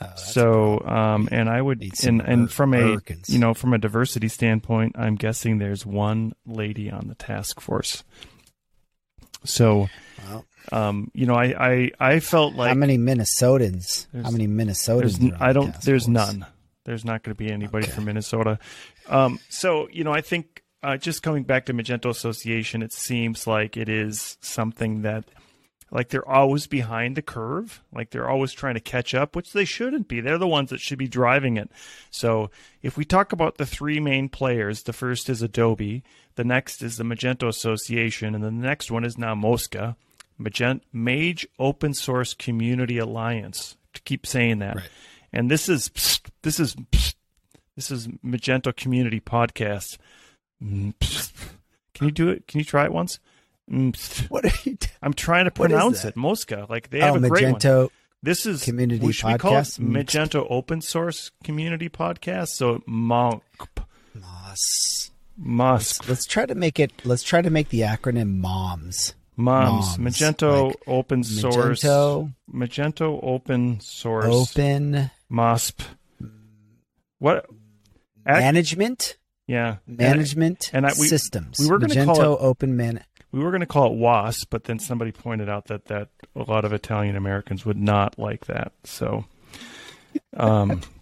Oh, 0.00 0.06
so, 0.16 0.80
um, 0.86 1.28
and 1.30 1.50
I 1.50 1.60
would, 1.60 1.82
and 2.04 2.22
and 2.22 2.50
from 2.50 2.72
a 2.72 2.96
you 3.26 3.38
know 3.38 3.52
from 3.52 3.74
a 3.74 3.78
diversity 3.78 4.28
standpoint, 4.28 4.94
I'm 4.98 5.16
guessing 5.16 5.58
there's 5.58 5.84
one 5.84 6.32
lady 6.46 6.90
on 6.90 7.08
the 7.08 7.14
task 7.14 7.60
force. 7.60 8.02
So, 9.44 9.88
Well, 10.26 10.46
um, 10.70 11.10
you 11.14 11.26
know, 11.26 11.34
I, 11.34 11.54
I, 11.70 11.90
I 11.98 12.20
felt 12.20 12.54
like 12.54 12.68
how 12.68 12.74
many 12.74 12.98
Minnesotans? 12.98 14.06
How 14.22 14.30
many 14.30 14.46
Minnesotans? 14.46 14.98
there's, 15.00 15.18
are 15.20 15.22
n- 15.24 15.32
on 15.32 15.42
I 15.42 15.52
don't, 15.52 15.80
there's 15.82 16.08
none. 16.08 16.46
There's 16.84 17.04
not 17.04 17.22
going 17.22 17.34
to 17.34 17.38
be 17.38 17.50
anybody 17.50 17.86
Okay. 17.86 17.94
from 17.94 18.04
Minnesota. 18.06 18.58
Um, 19.08 19.38
so, 19.48 19.88
you 19.90 20.04
know, 20.04 20.12
I 20.12 20.20
think 20.20 20.62
uh, 20.82 20.96
just 20.96 21.22
coming 21.22 21.44
back 21.44 21.66
to 21.66 21.74
Magento 21.74 22.10
Association, 22.10 22.82
it 22.82 22.92
seems 22.92 23.46
like 23.46 23.76
it 23.76 23.88
is 23.88 24.36
something 24.40 25.02
that, 25.02 25.24
like, 25.92 26.08
they're 26.08 26.28
always 26.28 26.66
behind 26.66 27.16
the 27.16 27.22
curve. 27.22 27.82
Like, 27.92 28.10
they're 28.10 28.28
always 28.28 28.52
trying 28.52 28.74
to 28.74 28.80
catch 28.80 29.14
up, 29.14 29.36
which 29.36 29.52
they 29.52 29.64
shouldn't 29.64 30.08
be. 30.08 30.20
They're 30.20 30.38
the 30.38 30.48
ones 30.48 30.70
that 30.70 30.80
should 30.80 30.98
be 30.98 31.06
driving 31.06 31.56
it. 31.56 31.70
So, 32.10 32.50
if 32.82 32.96
we 32.96 33.04
talk 33.04 33.32
about 33.32 33.58
the 33.58 33.66
three 33.66 34.00
main 34.00 34.28
players, 34.28 34.82
the 34.82 34.92
first 34.92 35.28
is 35.30 35.40
Adobe, 35.42 36.02
the 36.34 36.44
next 36.44 36.82
is 36.82 36.96
the 36.96 37.04
Magento 37.04 37.46
Association, 37.46 38.34
and 38.34 38.42
then 38.42 38.58
the 38.60 38.66
next 38.66 38.90
one 38.90 39.04
is 39.04 39.16
now 39.18 39.34
Mosca, 39.36 39.96
Mage 40.92 41.46
Open 41.58 41.94
Source 41.94 42.34
Community 42.34 42.98
Alliance. 42.98 43.76
To 43.94 44.00
keep 44.02 44.26
saying 44.26 44.60
that, 44.60 44.76
Right. 44.76 44.88
and 45.34 45.50
this 45.50 45.68
is 45.68 45.90
this 46.42 46.58
is 46.58 46.74
this 47.76 47.90
is 47.90 48.08
Magento 48.24 48.74
Community 48.74 49.20
Podcast. 49.20 49.98
Can 50.60 50.94
you 52.00 52.10
do 52.10 52.30
it? 52.30 52.46
Can 52.46 52.58
you 52.58 52.64
try 52.64 52.84
it 52.86 52.92
once? 52.92 53.18
What 54.28 54.44
are 54.44 54.52
you? 54.64 54.76
T- 54.76 54.88
I'm 55.02 55.12
trying 55.12 55.44
to 55.44 55.50
pronounce 55.50 56.04
it. 56.04 56.16
Mosca. 56.16 56.66
Like 56.68 56.90
they 56.90 57.00
oh, 57.02 57.14
have 57.14 57.24
a 57.24 57.28
great 57.28 57.44
one. 57.44 57.54
Magento. 57.54 57.90
This 58.22 58.46
is 58.46 58.64
Community 58.64 59.04
we, 59.04 59.12
should 59.12 59.26
we 59.26 59.38
call 59.38 59.56
it 59.56 59.60
Podcast? 59.60 59.80
Mm. 59.80 60.04
Magento 60.04 60.46
Open 60.48 60.80
Source 60.80 61.32
Community 61.44 61.88
Podcast. 61.88 62.48
So 62.48 62.82
Monk 62.86 63.42
Moss. 64.14 65.10
Musk 65.36 66.08
Let's 66.08 66.26
try 66.26 66.46
to 66.46 66.54
make 66.54 66.78
it. 66.78 66.92
Let's 67.04 67.22
try 67.22 67.42
to 67.42 67.50
make 67.50 67.70
the 67.70 67.80
acronym 67.80 68.38
MOMS. 68.38 69.14
Moms 69.36 69.98
Moms, 69.98 70.16
Magento 70.16 70.66
like 70.68 70.76
Open 70.86 71.24
Source 71.24 71.82
Magento 71.82 72.32
Magento 72.52 73.18
Open 73.22 73.80
Source 73.80 74.26
Open 74.26 75.10
MOSP. 75.30 75.80
What? 77.18 77.46
Ac- 78.26 78.40
Management. 78.40 79.16
yeah, 79.46 79.76
Management 79.86 80.70
and 80.72 80.86
I- 80.86 80.92
we- 80.98 81.08
systems. 81.08 81.58
we 81.58 81.66
were 81.68 81.78
gonna 81.78 81.94
Magento 81.94 82.06
call 82.14 82.34
it- 82.34 82.40
Open 82.40 82.76
Man. 82.76 83.02
we 83.32 83.40
were 83.40 83.50
going 83.50 83.60
to 83.60 83.66
call 83.66 83.86
it 83.92 83.96
WASP, 83.98 84.48
but 84.50 84.64
then 84.64 84.78
somebody 84.78 85.10
pointed 85.12 85.48
out 85.48 85.66
that 85.66 85.86
that 85.86 86.08
a 86.36 86.42
lot 86.42 86.64
of 86.66 86.72
Italian 86.72 87.16
Americans 87.16 87.64
would 87.64 87.78
not 87.78 88.18
like 88.18 88.44
that. 88.46 88.72
So, 88.84 89.24
um, 90.36 90.82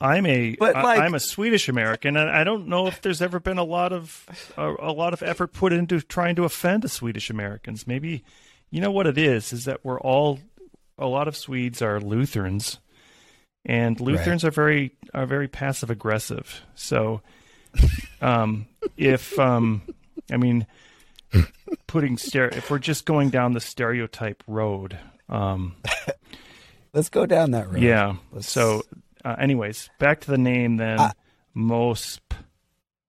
I'm 0.00 0.26
a 0.26 0.56
But, 0.56 0.74
like- 0.76 1.00
am 1.00 1.14
a 1.14 1.20
Swedish 1.20 1.68
American, 1.68 2.16
and 2.16 2.30
I 2.30 2.44
don't 2.44 2.68
know 2.68 2.86
if 2.86 3.00
there's 3.02 3.20
ever 3.22 3.40
been 3.40 3.58
a 3.58 3.64
lot 3.64 3.92
of 3.92 4.52
a, 4.56 4.74
a 4.78 4.92
lot 4.92 5.12
of 5.12 5.22
effort 5.22 5.52
put 5.52 5.72
into 5.72 6.00
trying 6.00 6.36
to 6.36 6.44
offend 6.44 6.82
the 6.82 6.88
Swedish 6.88 7.30
Americans. 7.30 7.86
Maybe 7.86 8.24
you 8.70 8.80
know 8.80 8.90
what 8.90 9.06
it 9.06 9.18
is 9.18 9.52
is 9.52 9.64
that 9.64 9.84
we're 9.84 10.00
all 10.00 10.40
a 10.98 11.06
lot 11.06 11.28
of 11.28 11.36
Swedes 11.36 11.80
are 11.82 12.00
Lutherans, 12.00 12.78
and 13.64 14.00
Lutherans 14.00 14.44
are 14.44 14.50
very 14.50 14.92
are 15.14 15.26
very 15.26 15.48
passive 15.48 15.90
aggressive. 15.90 16.62
So, 16.74 17.22
um, 18.20 18.66
if 18.96 19.38
um, 19.38 19.82
I 20.30 20.36
mean 20.36 20.66
putting 21.86 22.16
stere- 22.16 22.56
if 22.56 22.70
we're 22.70 22.78
just 22.78 23.04
going 23.04 23.28
down 23.30 23.52
the 23.52 23.60
stereotype 23.60 24.42
road 24.46 24.98
um 25.28 25.76
Let's 26.94 27.10
go 27.10 27.26
down 27.26 27.50
that 27.50 27.70
road. 27.70 27.82
yeah 27.82 28.16
Let's- 28.32 28.50
so 28.50 28.82
uh, 29.28 29.36
anyways 29.38 29.90
back 29.98 30.20
to 30.20 30.30
the 30.30 30.38
name 30.38 30.76
then 30.76 30.98
Uh, 30.98 31.12
mosp 31.54 32.20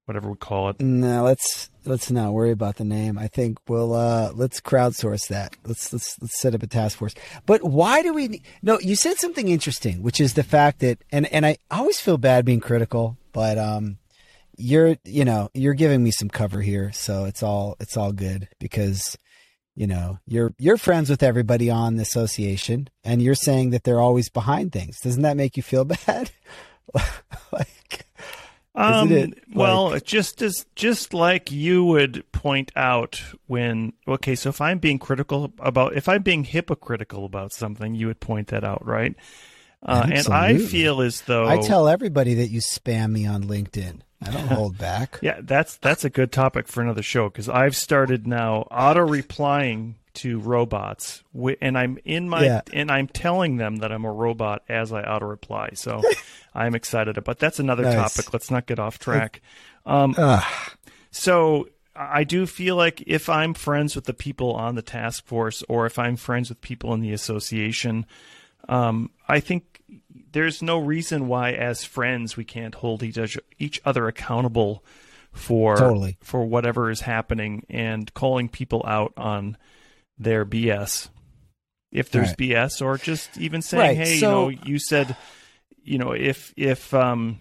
whatever 0.06 0.30
we 0.32 0.36
call 0.38 0.70
it 0.70 0.80
No, 0.82 1.24
let's 1.24 1.70
let's 1.86 2.10
not 2.12 2.34
worry 2.34 2.52
about 2.52 2.76
the 2.78 2.84
name. 2.84 3.18
I 3.18 3.28
think 3.28 3.58
we'll 3.68 3.94
uh 3.94 4.32
let's 4.34 4.60
crowdsource 4.60 5.28
that. 5.28 5.56
Let's 5.66 5.94
let's 5.94 6.18
let's 6.22 6.40
set 6.42 6.56
up 6.56 6.64
a 6.64 6.68
task 6.68 6.98
force. 6.98 7.14
But 7.46 7.64
why 7.64 8.02
do 8.02 8.14
we 8.14 8.42
No, 8.62 8.80
you 8.80 8.96
said 8.96 9.18
something 9.18 9.48
interesting, 9.48 10.02
which 10.02 10.20
is 10.20 10.34
the 10.34 10.44
fact 10.44 10.80
that 10.80 10.98
and 11.12 11.32
and 11.32 11.46
I 11.46 11.58
always 11.70 12.00
feel 12.02 12.18
bad 12.18 12.44
being 12.44 12.60
critical, 12.60 13.18
but 13.34 13.58
um 13.58 13.98
you're 14.58 14.98
you 15.06 15.26
know, 15.26 15.50
you're 15.54 15.76
giving 15.76 16.04
me 16.04 16.12
some 16.12 16.30
cover 16.30 16.62
here, 16.62 16.92
so 16.92 17.26
it's 17.26 17.44
all 17.44 17.76
it's 17.80 17.96
all 17.96 18.12
good 18.12 18.48
because 18.60 19.16
you 19.80 19.88
know, 19.88 20.20
you're 20.28 20.54
you're 20.60 20.76
friends 20.76 21.10
with 21.10 21.24
everybody 21.24 21.70
on 21.70 21.96
the 21.96 22.02
association 22.02 22.90
and 23.06 23.22
you're 23.22 23.34
saying 23.34 23.70
that 23.70 23.86
they're 23.86 24.02
always 24.02 24.28
behind 24.28 24.74
things. 24.74 25.00
Doesn't 25.00 25.22
that 25.22 25.38
make 25.38 25.56
you 25.56 25.64
feel 25.64 25.86
bad? 26.06 26.32
like 27.54 28.06
um 28.76 29.12
it, 29.12 29.42
well 29.54 29.98
just 30.00 30.42
as 30.42 30.66
just 30.76 31.14
like 31.14 31.52
you 31.52 31.84
would 31.84 32.30
point 32.32 32.72
out 32.76 33.22
when 33.46 33.94
okay 34.08 34.34
so 34.34 34.50
if 34.50 34.60
i'm 34.60 34.80
being 34.80 34.98
critical 34.98 35.54
about 35.60 35.96
if 35.96 36.10
i'm 36.10 36.24
being 36.24 36.44
hypocritical 36.44 37.26
about 37.26 37.52
something 37.52 37.94
you 37.94 38.08
would 38.08 38.20
point 38.20 38.48
that 38.48 38.64
out 38.64 38.84
right 38.86 39.16
uh, 39.84 40.08
and 40.12 40.28
i 40.30 40.58
feel 40.58 41.02
as 41.02 41.22
though 41.22 41.48
I 41.48 41.58
tell 41.58 41.88
everybody 41.88 42.36
that 42.36 42.48
you 42.48 42.60
spam 42.60 43.12
me 43.12 43.28
on 43.28 43.44
LinkedIn. 43.44 44.02
I 44.22 44.32
don't 44.32 44.48
hold 44.48 44.78
back. 44.78 45.20
Yeah, 45.22 45.40
that's 45.42 45.78
that's 45.78 46.04
a 46.04 46.10
good 46.10 46.32
topic 46.32 46.68
for 46.68 46.82
another 46.82 47.02
show 47.04 47.30
because 47.30 47.48
I've 47.50 47.76
started 47.76 48.28
now 48.28 48.64
auto 48.72 49.02
replying 49.02 49.96
to 50.16 50.40
robots, 50.40 51.24
and 51.62 51.78
I'm 51.78 51.98
in 52.04 52.28
my 52.28 52.44
Yeah. 52.44 52.62
and 52.74 52.92
I'm 52.92 53.08
telling 53.08 53.58
them 53.58 53.78
that 53.78 53.92
I'm 53.92 54.04
a 54.06 54.12
robot 54.12 54.64
as 54.68 54.92
I 54.92 55.04
auto 55.04 55.26
reply. 55.28 55.70
So 55.76 56.02
I'm 56.54 56.76
excited 56.76 57.18
about. 57.18 57.40
That's 57.40 57.60
another 57.60 57.84
Nice. 57.84 58.14
topic. 58.16 58.34
Let's 58.34 58.52
not 58.52 58.66
get 58.66 58.80
off 58.80 59.00
track. 59.00 59.42
Um, 59.86 60.16
so 61.12 61.70
I 61.96 62.24
do 62.24 62.46
feel 62.46 62.76
like 62.76 63.04
if 63.08 63.30
I'm 63.30 63.54
friends 63.54 63.96
with 63.96 64.06
the 64.06 64.14
people 64.14 64.54
on 64.54 64.76
the 64.76 64.82
task 64.82 65.26
force, 65.26 65.64
or 65.70 65.86
if 65.86 65.98
I'm 66.00 66.16
friends 66.16 66.50
with 66.50 66.60
people 66.62 66.94
in 66.94 67.02
the 67.02 67.14
association, 67.14 68.06
um, 68.68 69.12
I 69.28 69.40
think 69.40 69.64
there's 70.32 70.62
no 70.62 70.78
reason 70.80 71.28
why, 71.28 71.52
as 71.52 71.84
friends, 71.84 72.36
we 72.38 72.44
can't 72.44 72.76
hold 72.76 73.04
each 73.04 73.18
other, 73.18 73.42
each 73.58 73.82
other 73.86 74.08
accountable 74.08 74.84
for 75.32 75.76
Totally. 75.78 76.18
for 76.22 76.46
whatever 76.46 76.90
is 76.90 77.02
happening 77.02 77.66
and 77.70 78.12
calling 78.14 78.50
people 78.50 78.84
out 78.88 79.14
on 79.18 79.58
their 80.18 80.46
BS. 80.46 81.10
If 81.92 82.12
there's 82.12 82.30
Right. 82.30 82.38
BS, 82.38 82.82
or 82.84 82.98
just 82.98 83.38
even 83.38 83.62
saying, 83.62 83.82
Right, 83.82 83.98
"Hey, 83.98 84.20
so- 84.20 84.50
you 84.50 84.56
know, 84.58 84.64
you 84.66 84.80
said, 84.80 85.16
you 85.84 85.98
know, 85.98 86.12
if 86.12 86.54
if 86.58 86.94
um 86.94 87.40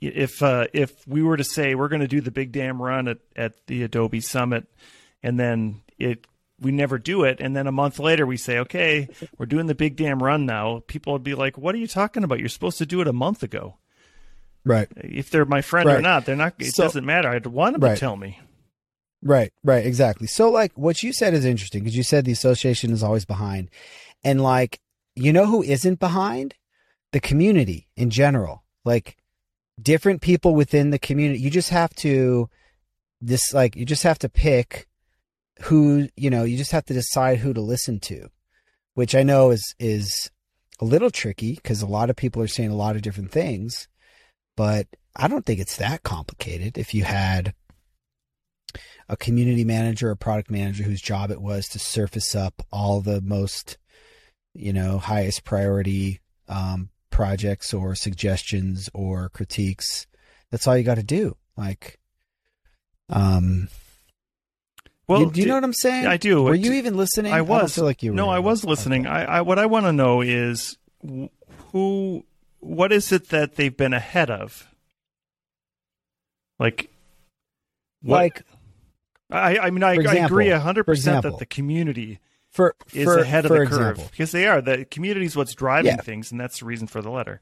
if 0.00 0.42
uh, 0.42 0.66
if 0.72 1.06
we 1.06 1.22
were 1.22 1.36
to 1.36 1.44
say 1.44 1.74
we're 1.74 1.88
going 1.88 2.00
to 2.00 2.08
do 2.08 2.20
the 2.20 2.30
big 2.30 2.52
damn 2.52 2.80
run 2.80 3.06
at, 3.06 3.18
at 3.36 3.66
the 3.66 3.82
Adobe 3.82 4.20
Summit, 4.20 4.66
and 5.22 5.38
then 5.38 5.82
it 5.98 6.26
we 6.60 6.72
never 6.72 6.98
do 6.98 7.24
it, 7.24 7.40
and 7.40 7.56
then 7.56 7.66
a 7.66 7.72
month 7.72 7.98
later 7.98 8.26
we 8.26 8.36
say, 8.36 8.58
okay, 8.58 9.08
we're 9.38 9.46
doing 9.46 9.66
the 9.66 9.74
big 9.74 9.96
damn 9.96 10.22
run 10.22 10.44
now. 10.46 10.82
People 10.86 11.12
would 11.14 11.24
be 11.24 11.34
like, 11.34 11.56
what 11.56 11.74
are 11.74 11.78
you 11.78 11.86
talking 11.86 12.22
about? 12.24 12.38
You're 12.38 12.48
supposed 12.48 12.78
to 12.78 12.86
do 12.86 13.00
it 13.00 13.08
a 13.08 13.12
month 13.12 13.42
ago. 13.42 13.76
Right. 14.64 14.88
If 14.96 15.30
they're 15.30 15.46
my 15.46 15.62
friend 15.62 15.88
or 15.88 16.00
not, 16.02 16.26
they're 16.26 16.36
not. 16.36 16.54
It 16.58 16.74
So- 16.74 16.82
doesn't 16.84 17.06
matter. 17.06 17.28
I'd 17.28 17.46
want 17.46 17.80
them 17.80 17.90
to 17.90 17.96
tell 17.98 18.16
me. 18.16 18.38
Right, 19.22 19.52
right, 19.62 19.84
exactly. 19.84 20.26
So, 20.26 20.50
like, 20.50 20.72
what 20.76 21.02
you 21.02 21.12
said 21.12 21.34
is 21.34 21.44
interesting 21.44 21.82
because 21.82 21.96
you 21.96 22.02
said 22.02 22.24
the 22.24 22.32
association 22.32 22.90
is 22.90 23.02
always 23.02 23.26
behind. 23.26 23.68
And, 24.24 24.42
like, 24.42 24.80
you 25.14 25.32
know 25.32 25.46
who 25.46 25.62
isn't 25.62 25.98
behind? 26.00 26.54
The 27.12 27.20
community 27.20 27.88
in 27.96 28.08
general. 28.08 28.64
Like, 28.84 29.16
different 29.80 30.22
people 30.22 30.54
within 30.54 30.88
the 30.90 30.98
community. 30.98 31.40
You 31.40 31.50
just 31.50 31.68
have 31.68 31.92
to, 31.96 32.48
this, 33.20 33.52
like, 33.52 33.76
you 33.76 33.84
just 33.84 34.04
have 34.04 34.18
to 34.20 34.28
pick 34.30 34.88
who, 35.62 36.08
you 36.16 36.30
know, 36.30 36.44
you 36.44 36.56
just 36.56 36.72
have 36.72 36.86
to 36.86 36.94
decide 36.94 37.38
who 37.38 37.52
to 37.52 37.60
listen 37.60 38.00
to, 38.00 38.28
which 38.94 39.14
I 39.14 39.22
know 39.22 39.50
is, 39.50 39.74
is 39.78 40.30
a 40.80 40.84
little 40.84 41.10
tricky 41.10 41.54
because 41.54 41.82
a 41.82 41.86
lot 41.86 42.10
of 42.10 42.16
people 42.16 42.42
are 42.42 42.48
saying 42.48 42.70
a 42.70 42.76
lot 42.76 42.96
of 42.96 43.02
different 43.02 43.30
things. 43.30 43.88
But 44.56 44.86
I 45.14 45.28
don't 45.28 45.44
think 45.44 45.60
it's 45.60 45.76
that 45.76 46.02
complicated 46.02 46.78
if 46.78 46.94
you 46.94 47.04
had 47.04 47.54
a 49.08 49.16
community 49.16 49.64
manager 49.64 50.10
or 50.10 50.16
product 50.16 50.50
manager 50.50 50.84
whose 50.84 51.00
job 51.00 51.30
it 51.30 51.42
was 51.42 51.66
to 51.68 51.78
surface 51.78 52.34
up 52.34 52.62
all 52.72 53.00
the 53.00 53.20
most, 53.20 53.76
you 54.54 54.72
know, 54.72 54.98
highest 54.98 55.44
priority 55.44 56.20
um, 56.48 56.90
projects 57.10 57.74
or 57.74 57.94
suggestions 57.94 58.88
or 58.94 59.28
critiques. 59.30 60.06
That's 60.50 60.66
all 60.66 60.76
you 60.76 60.84
got 60.84 60.96
to 60.96 61.02
do. 61.02 61.36
Like, 61.56 61.98
um, 63.08 63.68
Well, 65.10 65.22
you, 65.22 65.30
do 65.32 65.40
you 65.40 65.46
know 65.46 65.54
what 65.54 65.64
I'm 65.64 65.72
saying? 65.72 66.06
I 66.06 66.16
do. 66.16 66.42
Were 66.42 66.54
you 66.54 66.72
even 66.74 66.96
listening? 66.96 67.32
I 67.32 67.40
was. 67.42 67.74
feel 67.74 67.84
like 67.84 68.02
you 68.02 68.12
were. 68.12 68.16
no, 68.16 68.28
I 68.30 68.38
was 68.38 68.64
listening. 68.64 69.06
Okay. 69.06 69.14
I, 69.14 69.38
I 69.38 69.40
what 69.42 69.58
I 69.58 69.66
want 69.66 69.86
to 69.86 69.92
know 69.92 70.20
is 70.20 70.78
who, 71.72 72.24
what 72.60 72.92
is 72.92 73.10
it 73.12 73.28
that 73.30 73.56
they've 73.56 73.76
been 73.76 73.92
ahead 73.92 74.30
of? 74.30 74.66
Like, 76.58 76.90
what, 78.02 78.16
like 78.16 78.42
I, 79.30 79.58
I 79.58 79.70
mean, 79.70 79.82
I, 79.82 79.96
For 79.96 80.08
I 80.08 80.14
agree 80.16 80.46
example- 80.46 80.64
hundred 80.64 80.84
percent 80.84 81.22
that 81.22 81.38
the 81.38 81.46
community 81.46 82.18
for 82.50 82.74
is 82.92 83.04
for, 83.04 83.18
ahead 83.18 83.44
of 83.46 83.50
the 83.50 83.62
example, 83.62 84.02
curve 84.02 84.10
because 84.10 84.32
they 84.32 84.46
are. 84.46 84.60
The 84.60 84.84
community 84.84 85.26
is 85.26 85.36
what's 85.36 85.54
driving 85.54 85.92
Yeah. 85.96 86.02
things, 86.02 86.30
and 86.32 86.40
that's 86.40 86.60
the 86.60 86.66
reason 86.66 86.86
for 86.86 87.00
the 87.02 87.10
letter. 87.10 87.40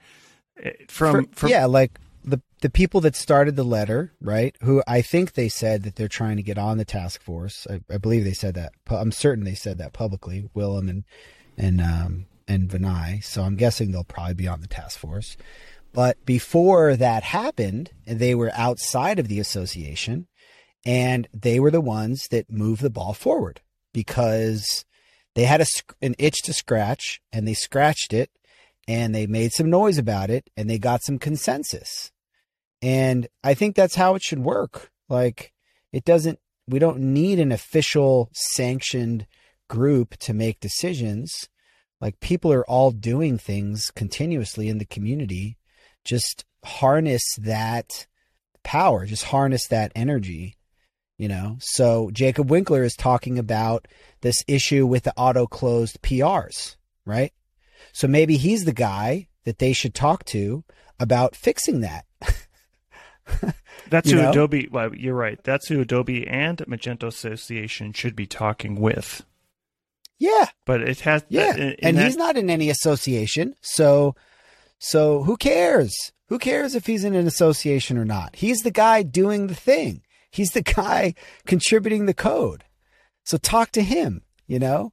Eh, 0.62 0.72
From, 0.88 1.26
For- 1.26 1.36
from 1.36 1.48
yeah, 1.50 1.66
like 1.66 1.98
the 2.28 2.42
the 2.60 2.70
people 2.70 3.00
that 3.02 3.16
started 3.16 3.56
the 3.56 3.64
letter, 3.64 4.12
right? 4.20 4.56
Who 4.62 4.82
I 4.86 5.02
think 5.02 5.32
they 5.32 5.48
said 5.48 5.82
that 5.82 5.96
they're 5.96 6.08
trying 6.08 6.36
to 6.36 6.42
get 6.42 6.58
on 6.58 6.78
the 6.78 6.84
task 6.84 7.22
force. 7.22 7.66
I, 7.70 7.80
I 7.92 7.98
believe 7.98 8.24
they 8.24 8.32
said 8.32 8.54
that. 8.54 8.72
I'm 8.88 9.12
certain 9.12 9.44
they 9.44 9.54
said 9.54 9.78
that 9.78 9.92
publicly. 9.92 10.48
Willem 10.54 10.88
and 10.88 11.04
and 11.56 11.80
um 11.80 12.26
and 12.46 12.68
Vinai. 12.68 13.22
So 13.22 13.42
I'm 13.42 13.56
guessing 13.56 13.90
they'll 13.90 14.04
probably 14.04 14.34
be 14.34 14.48
on 14.48 14.60
the 14.60 14.66
task 14.66 14.98
force. 14.98 15.36
But 15.92 16.24
before 16.26 16.96
that 16.96 17.22
happened, 17.22 17.90
they 18.06 18.34
were 18.34 18.52
outside 18.54 19.18
of 19.18 19.28
the 19.28 19.40
association, 19.40 20.26
and 20.84 21.26
they 21.32 21.58
were 21.58 21.70
the 21.70 21.80
ones 21.80 22.28
that 22.30 22.50
moved 22.50 22.82
the 22.82 22.90
ball 22.90 23.14
forward 23.14 23.62
because 23.92 24.84
they 25.34 25.44
had 25.44 25.60
a, 25.60 25.66
an 26.02 26.14
itch 26.18 26.42
to 26.42 26.52
scratch, 26.52 27.20
and 27.32 27.48
they 27.48 27.54
scratched 27.54 28.12
it, 28.12 28.30
and 28.88 29.14
they 29.14 29.26
made 29.26 29.52
some 29.52 29.68
noise 29.68 29.98
about 29.98 30.30
it 30.30 30.48
and 30.56 30.68
they 30.68 30.78
got 30.78 31.02
some 31.02 31.18
consensus. 31.18 32.10
And 32.82 33.26
I 33.42 33.54
think 33.54 33.74
that's 33.74 33.94
how 33.94 34.14
it 34.14 34.22
should 34.22 34.40
work. 34.40 34.90
Like 35.08 35.52
it 35.92 36.04
doesn't 36.04 36.38
we 36.66 36.78
don't 36.78 36.98
need 36.98 37.38
an 37.38 37.50
official 37.50 38.30
sanctioned 38.32 39.26
group 39.68 40.16
to 40.18 40.34
make 40.34 40.60
decisions. 40.60 41.48
Like 42.00 42.20
people 42.20 42.52
are 42.52 42.68
all 42.68 42.90
doing 42.90 43.38
things 43.38 43.90
continuously 43.90 44.68
in 44.68 44.78
the 44.78 44.84
community. 44.84 45.56
Just 46.04 46.44
harness 46.64 47.22
that 47.38 48.06
power, 48.62 49.06
just 49.06 49.24
harness 49.24 49.66
that 49.68 49.92
energy, 49.94 50.56
you 51.16 51.28
know. 51.28 51.56
So 51.60 52.10
Jakub 52.12 52.48
Winkler 52.48 52.82
is 52.82 52.94
talking 52.94 53.38
about 53.38 53.88
this 54.20 54.44
issue 54.46 54.86
with 54.86 55.04
the 55.04 55.14
auto 55.16 55.46
closed 55.46 56.00
PRs, 56.02 56.76
right? 57.04 57.32
So 57.92 58.06
maybe 58.06 58.36
he's 58.36 58.64
the 58.64 58.72
guy 58.72 59.28
that 59.44 59.58
they 59.58 59.72
should 59.72 59.94
talk 59.94 60.24
to 60.26 60.64
about 61.00 61.34
fixing 61.34 61.80
that. 61.80 62.04
that's 63.90 64.10
who 64.10 64.16
know? 64.16 64.30
Adobe. 64.30 64.68
Well, 64.70 64.94
you're 64.94 65.14
right. 65.14 65.42
That's 65.44 65.68
who 65.68 65.80
Adobe 65.80 66.26
and 66.26 66.58
Magento 66.68 67.04
Association 67.04 67.92
should 67.92 68.16
be 68.16 68.26
talking 68.26 68.80
with. 68.80 69.24
Yeah, 70.18 70.46
But 70.66 70.82
it 70.82 71.00
has, 71.00 71.24
yeah. 71.28 71.54
in- 71.54 71.60
in 71.60 71.76
and 71.80 71.96
that- 71.98 72.06
he's 72.06 72.16
not 72.16 72.36
in 72.36 72.50
any 72.50 72.70
association, 72.70 73.54
so 73.60 74.16
so 74.80 75.22
who 75.22 75.36
cares? 75.36 75.94
Who 76.28 76.38
cares 76.38 76.74
if 76.74 76.86
he's 76.86 77.04
in 77.04 77.14
an 77.14 77.26
association 77.26 77.96
or 77.96 78.04
not? 78.04 78.36
He's 78.36 78.58
the 78.62 78.70
guy 78.72 79.02
doing 79.02 79.46
the 79.46 79.54
thing. 79.54 80.02
He's 80.30 80.50
the 80.50 80.62
guy 80.76 81.14
contributing 81.46 82.06
the 82.06 82.14
code. 82.14 82.64
So 83.24 83.36
talk 83.38 83.70
to 83.72 83.82
him, 83.82 84.22
you 84.46 84.58
know? 84.58 84.92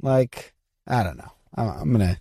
Like, 0.00 0.52
I 0.86 1.02
don't 1.02 1.16
know. 1.16 1.32
I'm, 1.54 1.68
I'm 1.68 1.92
going 1.92 2.14
to 2.14 2.20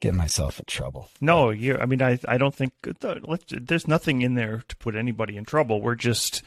get 0.00 0.14
myself 0.14 0.58
in 0.58 0.64
trouble. 0.66 1.10
No, 1.20 1.50
you. 1.50 1.76
I 1.76 1.86
mean, 1.86 2.00
I. 2.02 2.18
I 2.26 2.38
don't 2.38 2.54
think 2.54 2.72
uh, 3.02 3.16
there's 3.50 3.88
nothing 3.88 4.22
in 4.22 4.34
there 4.34 4.62
to 4.68 4.76
put 4.76 4.94
anybody 4.94 5.36
in 5.36 5.44
trouble. 5.44 5.80
We're 5.80 5.94
just 5.94 6.42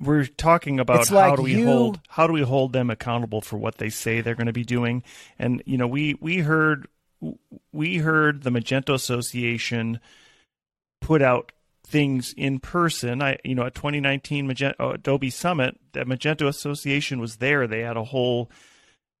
we're 0.00 0.26
talking 0.26 0.78
about 0.78 1.00
It's 1.00 1.08
how 1.08 1.16
like 1.16 1.36
do 1.36 1.42
we 1.42 1.56
you- 1.56 1.66
hold 1.66 2.00
how 2.08 2.26
do 2.26 2.32
we 2.32 2.42
hold 2.42 2.72
them 2.72 2.90
accountable 2.90 3.40
for 3.40 3.56
what 3.56 3.78
they 3.78 3.90
say 3.90 4.20
they're 4.20 4.34
going 4.34 4.46
to 4.46 4.52
be 4.52 4.64
doing. 4.64 5.02
And 5.38 5.62
you 5.66 5.76
know, 5.78 5.86
we 5.86 6.14
we 6.20 6.38
heard 6.38 6.86
we 7.72 7.98
heard 7.98 8.42
the 8.42 8.50
Magento 8.50 8.94
Association 8.94 9.98
put 11.00 11.22
out 11.22 11.52
things 11.86 12.32
in 12.36 12.60
person. 12.60 13.20
I 13.22 13.38
you 13.44 13.54
know 13.54 13.64
at 13.64 13.74
2019 13.74 14.48
Magento, 14.48 14.74
uh, 14.80 14.90
Adobe 14.90 15.30
Summit, 15.30 15.78
the 15.92 16.00
Magento 16.04 16.46
Association 16.48 17.20
was 17.20 17.36
there. 17.36 17.66
They 17.66 17.80
had 17.80 17.96
a 17.96 18.04
whole 18.04 18.50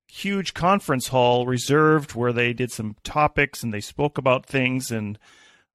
huge 0.08 0.54
conference 0.54 1.08
hall 1.08 1.46
reserved 1.46 2.14
where 2.14 2.32
they 2.32 2.52
did 2.52 2.70
some 2.70 2.96
topics 3.04 3.62
and 3.62 3.72
they 3.74 3.80
spoke 3.80 4.18
about 4.18 4.46
things 4.46 4.90
and 4.90 5.18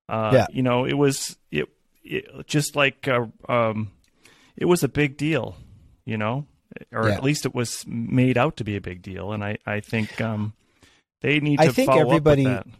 uh, 0.07 0.31
Yeah. 0.33 0.45
you 0.51 0.61
know 0.63 0.85
it 0.85 0.93
was 0.97 1.37
it, 1.51 1.67
it 2.03 2.47
just 2.47 2.75
like 2.75 3.07
uh, 3.07 3.25
um, 3.47 3.91
it 4.55 4.65
was 4.65 4.83
a 4.83 4.87
big 4.89 5.17
deal 5.17 5.57
you 6.05 6.17
know 6.17 6.45
or 6.91 7.09
Yeah. 7.09 7.15
at 7.15 7.23
least 7.23 7.45
it 7.45 7.53
was 7.55 7.83
made 7.87 8.37
out 8.37 8.55
to 8.57 8.63
be 8.63 8.75
a 8.75 8.81
big 8.81 9.01
deal 9.01 9.31
and 9.33 9.43
I 9.43 9.57
I 9.65 9.79
think 9.81 10.21
um, 10.21 10.53
they 11.21 11.39
need 11.39 11.57
to 11.59 11.65
I 11.65 11.67
think 11.69 11.89
everybody- 11.91 12.45
up 12.45 12.65
with 12.65 12.73
that. 12.73 12.79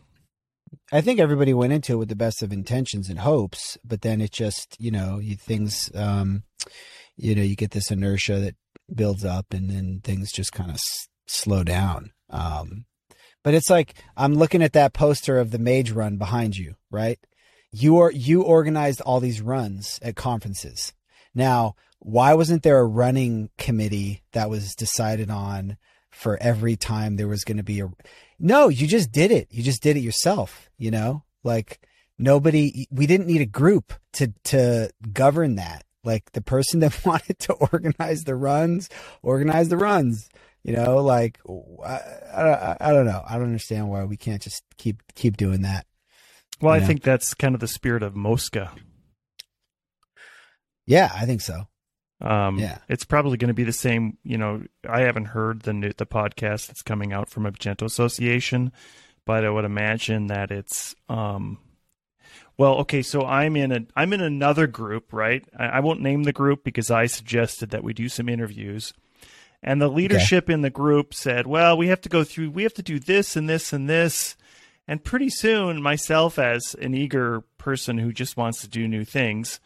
I 0.92 1.02
think 1.02 1.20
everybody 1.20 1.54
went 1.54 1.74
into 1.74 1.94
it 1.94 1.98
with 1.98 2.10
the 2.10 2.16
best 2.16 2.44
of 2.44 2.52
intentions 2.54 3.10
and 3.10 3.20
hopes, 3.20 3.78
but 3.84 4.02
then 4.02 4.22
it 4.22 4.32
just, 4.32 4.76
you 4.80 4.92
know, 4.92 5.18
you 5.20 5.36
things, 5.36 5.90
um, 5.96 6.44
you 7.16 7.34
know, 7.34 7.42
you 7.42 7.56
get 7.56 7.72
this 7.72 7.90
inertia 7.90 8.40
that 8.40 8.56
builds 8.94 9.26
up 9.26 9.52
and 9.52 9.70
then 9.70 10.00
things 10.04 10.32
just 10.32 10.52
kind 10.52 10.70
of 10.70 10.78
slow 11.30 11.64
down. 11.64 12.12
Um, 12.30 12.86
but 13.44 13.54
it's 13.54 13.70
like, 13.70 13.96
I'm 14.18 14.34
looking 14.34 14.62
at 14.62 14.74
that 14.74 14.94
poster 14.94 15.40
of 15.40 15.52
the 15.52 15.60
mage 15.60 15.92
run 15.92 16.18
behind 16.18 16.58
you, 16.58 16.76
right? 16.92 17.20
You 17.72 17.98
are, 18.00 18.12
you 18.12 18.42
organized 18.42 19.02
all 19.02 19.20
these 19.20 19.42
runs 19.42 20.00
at 20.02 20.16
conferences. 20.16 20.94
Now, 21.34 21.76
why 22.00 22.34
wasn't 22.34 22.64
there 22.64 22.80
a 22.80 22.86
running 22.86 23.50
committee 23.58 24.24
that 24.34 24.50
was 24.50 24.76
decided 24.76 25.30
on 25.30 25.78
for 26.12 26.38
every 26.42 26.76
time 26.76 27.16
there 27.16 27.28
was 27.28 27.44
going 27.44 27.58
to 27.58 27.64
be 27.64 27.80
a, 27.82 27.92
no, 28.40 28.70
you 28.70 28.88
just 28.88 29.12
did 29.12 29.32
it. 29.32 29.48
You 29.52 29.64
just 29.64 29.84
did 29.84 29.98
it 29.98 30.02
yourself, 30.02 30.70
you 30.78 30.92
know? 30.92 31.24
Like 31.44 31.80
nobody 32.18 32.88
we 32.92 33.08
didn't 33.08 33.28
need 33.28 33.42
a 33.42 33.46
group 33.46 33.94
to 34.14 34.34
to 34.46 34.92
govern 35.12 35.56
that. 35.56 35.86
Like 36.04 36.32
the 36.32 36.42
person 36.42 36.80
that 36.82 37.00
wanted 37.06 37.40
to 37.40 37.54
organize 37.54 38.24
the 38.24 38.36
runs, 38.36 38.90
organize 39.22 39.70
the 39.70 39.78
runs. 39.78 40.30
You 40.70 40.76
know, 40.78 40.98
like 40.98 41.40
I, 41.84 42.00
I, 42.34 42.78
I 42.80 42.94
don't 42.94 43.06
know. 43.06 43.24
I 43.28 43.34
don't 43.36 43.44
understand 43.48 43.90
why 43.90 44.04
we 44.06 44.18
can't 44.18 44.42
just 44.42 44.64
keep 44.78 45.02
keep 45.16 45.38
doing 45.38 45.62
that. 45.64 45.86
Well, 46.62 46.74
I 46.74 46.80
know. 46.80 46.86
think 46.88 47.02
that's 47.04 47.34
kind 47.34 47.56
of 47.56 47.62
the 47.62 47.68
spirit 47.68 48.04
of 48.04 48.16
Mosca. 48.16 48.72
Yeah, 50.86 51.12
I 51.14 51.26
think 51.26 51.42
so. 51.42 51.68
Um, 52.22 52.58
Yeah. 52.60 52.80
it's 52.90 53.06
probably 53.06 53.38
going 53.38 53.50
to 53.50 53.54
be 53.54 53.64
the 53.64 53.72
same. 53.72 54.18
You 54.24 54.38
know, 54.38 54.64
I 54.88 55.02
haven't 55.02 55.26
heard 55.26 55.62
the 55.62 55.74
new, 55.74 55.92
the 55.96 56.06
podcast 56.06 56.68
that's 56.68 56.82
coming 56.82 57.14
out 57.14 57.30
from 57.30 57.46
a 57.46 57.52
Magento 57.52 57.84
Association, 57.84 58.72
but 59.26 59.46
I 59.46 59.50
would 59.50 59.66
imagine 59.66 60.28
that 60.28 60.52
it's 60.52 60.96
um, 61.08 61.60
well, 62.58 62.76
okay. 62.80 63.02
So 63.02 63.26
I'm 63.26 63.56
in 63.56 63.72
a 63.72 63.80
I'm 63.96 64.12
in 64.12 64.22
another 64.22 64.68
group, 64.68 65.14
right? 65.14 65.44
I, 65.58 65.66
I 65.68 65.80
won't 65.80 66.02
name 66.02 66.24
the 66.24 66.34
group 66.34 66.64
because 66.64 66.92
I 66.92 67.06
suggested 67.06 67.70
that 67.70 67.84
we 67.84 67.94
do 67.94 68.10
some 68.10 68.28
interviews, 68.28 68.94
and 69.62 69.82
the 69.82 69.90
leadership 69.90 70.46
okay. 70.46 70.54
in 70.54 70.62
the 70.62 70.70
group 70.70 71.14
said, 71.14 71.48
"Well, 71.48 71.78
we 71.78 71.88
have 71.88 72.02
to 72.02 72.10
go 72.10 72.24
through. 72.24 72.52
We 72.52 72.64
have 72.64 72.74
to 72.76 72.84
do 72.84 73.00
this 73.00 73.36
and 73.36 73.50
this 73.50 73.74
and 73.74 73.90
this." 73.90 74.36
And 74.88 75.04
pretty 75.04 75.30
soon, 75.30 75.84
myself 75.84 76.40
as 76.40 76.76
an 76.82 76.96
eager 76.96 77.42
person 77.60 78.00
who 78.00 78.12
just 78.12 78.38
wants 78.38 78.62
to 78.62 78.68
do 78.68 78.88
new 78.88 79.06
things, 79.06 79.60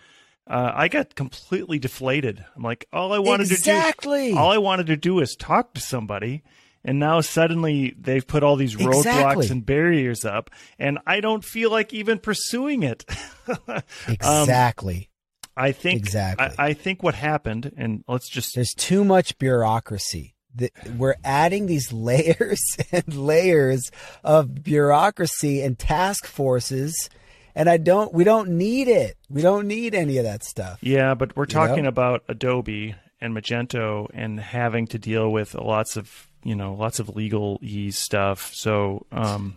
uh, 0.47 0.71
I 0.75 0.89
got 0.89 1.15
completely 1.15 1.79
deflated. 1.79 2.43
I'm 2.55 2.63
like, 2.63 2.87
all 2.91 3.13
I 3.13 3.19
wanted 3.19 3.49
exactly. 3.49 4.29
to 4.29 4.33
do, 4.33 4.37
all 4.37 4.51
I 4.51 4.57
wanted 4.57 4.87
to 4.87 4.97
do 4.97 5.21
is 5.21 5.35
talk 5.35 5.75
to 5.75 5.81
somebody, 5.81 6.43
and 6.83 6.99
now 6.99 7.21
suddenly 7.21 7.95
they've 7.97 8.27
put 8.27 8.43
all 8.43 8.57
these 8.57 8.75
roadblocks 8.75 8.97
exactly. 8.97 9.49
and 9.49 9.65
barriers 9.65 10.25
up, 10.25 10.49
and 10.77 10.99
I 11.07 11.21
don't 11.21 11.45
feel 11.45 11.71
like 11.71 11.93
even 11.93 12.19
pursuing 12.19 12.83
it. 12.83 13.05
exactly. 14.09 14.97
Um, 14.97 15.12
I 15.55 15.71
think 15.71 15.99
exactly. 15.99 16.47
I, 16.57 16.67
I, 16.67 16.73
think 16.73 17.03
what 17.03 17.15
happened, 17.15 17.71
and 17.77 18.03
let's 18.07 18.27
just 18.29 18.55
there's 18.55 18.73
too 18.73 19.03
much 19.03 19.37
bureaucracy 19.37 20.33
the, 20.55 20.71
we're 20.97 21.15
adding 21.23 21.65
these 21.65 21.91
layers 21.93 22.77
and 22.91 23.15
layers 23.15 23.91
of 24.23 24.63
bureaucracy 24.63 25.61
and 25.61 25.77
task 25.77 26.25
forces 26.25 27.09
and 27.55 27.69
I 27.69 27.77
don't 27.77 28.11
we 28.13 28.23
don't 28.23 28.49
need 28.49 28.87
it. 28.87 29.15
We 29.29 29.41
don't 29.43 29.67
need 29.67 29.93
any 29.93 30.17
of 30.17 30.23
that 30.23 30.43
stuff. 30.43 30.79
Yeah, 30.81 31.13
but 31.13 31.35
we're 31.35 31.45
talking 31.45 31.77
you 31.77 31.81
know? 31.83 31.89
about 31.89 32.23
Adobe 32.27 32.95
and 33.21 33.35
Magento 33.35 34.07
and 34.13 34.39
having 34.39 34.87
to 34.87 34.97
deal 34.97 35.31
with 35.31 35.53
lots 35.53 35.95
of, 35.95 36.27
you 36.43 36.55
know, 36.55 36.73
lots 36.73 36.99
of 36.99 37.09
legal 37.09 37.59
ease 37.61 37.97
stuff. 37.97 38.51
So 38.53 39.05
um 39.11 39.55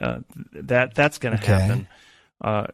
uh, 0.00 0.20
that 0.52 0.94
that's 0.94 1.18
going 1.18 1.36
to 1.36 1.42
okay. 1.42 1.52
happen. 1.52 1.88
Uh, 2.40 2.66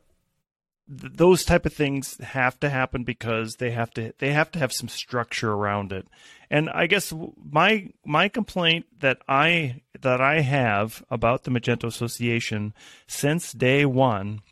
th- 0.89 1.13
those 1.15 1.45
type 1.45 1.67
of 1.67 1.73
things 1.73 2.17
have 2.19 2.59
to 2.61 2.71
happen 2.71 3.05
because 3.05 3.57
they 3.57 3.71
have 3.71 3.91
to 3.93 4.13
they 4.19 4.33
have 4.33 4.51
to 4.53 4.59
have 4.59 4.73
some 4.73 4.89
structure 4.89 5.53
around 5.53 5.93
it. 5.93 6.07
And 6.51 6.71
I 6.71 6.87
guess 6.87 7.13
my 7.43 7.91
my 8.05 8.29
complaint 8.29 8.87
that 9.01 9.19
I 9.29 9.83
that 10.01 10.21
I 10.21 10.41
have 10.41 11.05
about 11.11 11.45
the 11.45 11.51
Magento 11.51 11.85
Association 11.85 12.75
since 13.07 13.53
day 13.53 13.85
one 13.85 14.43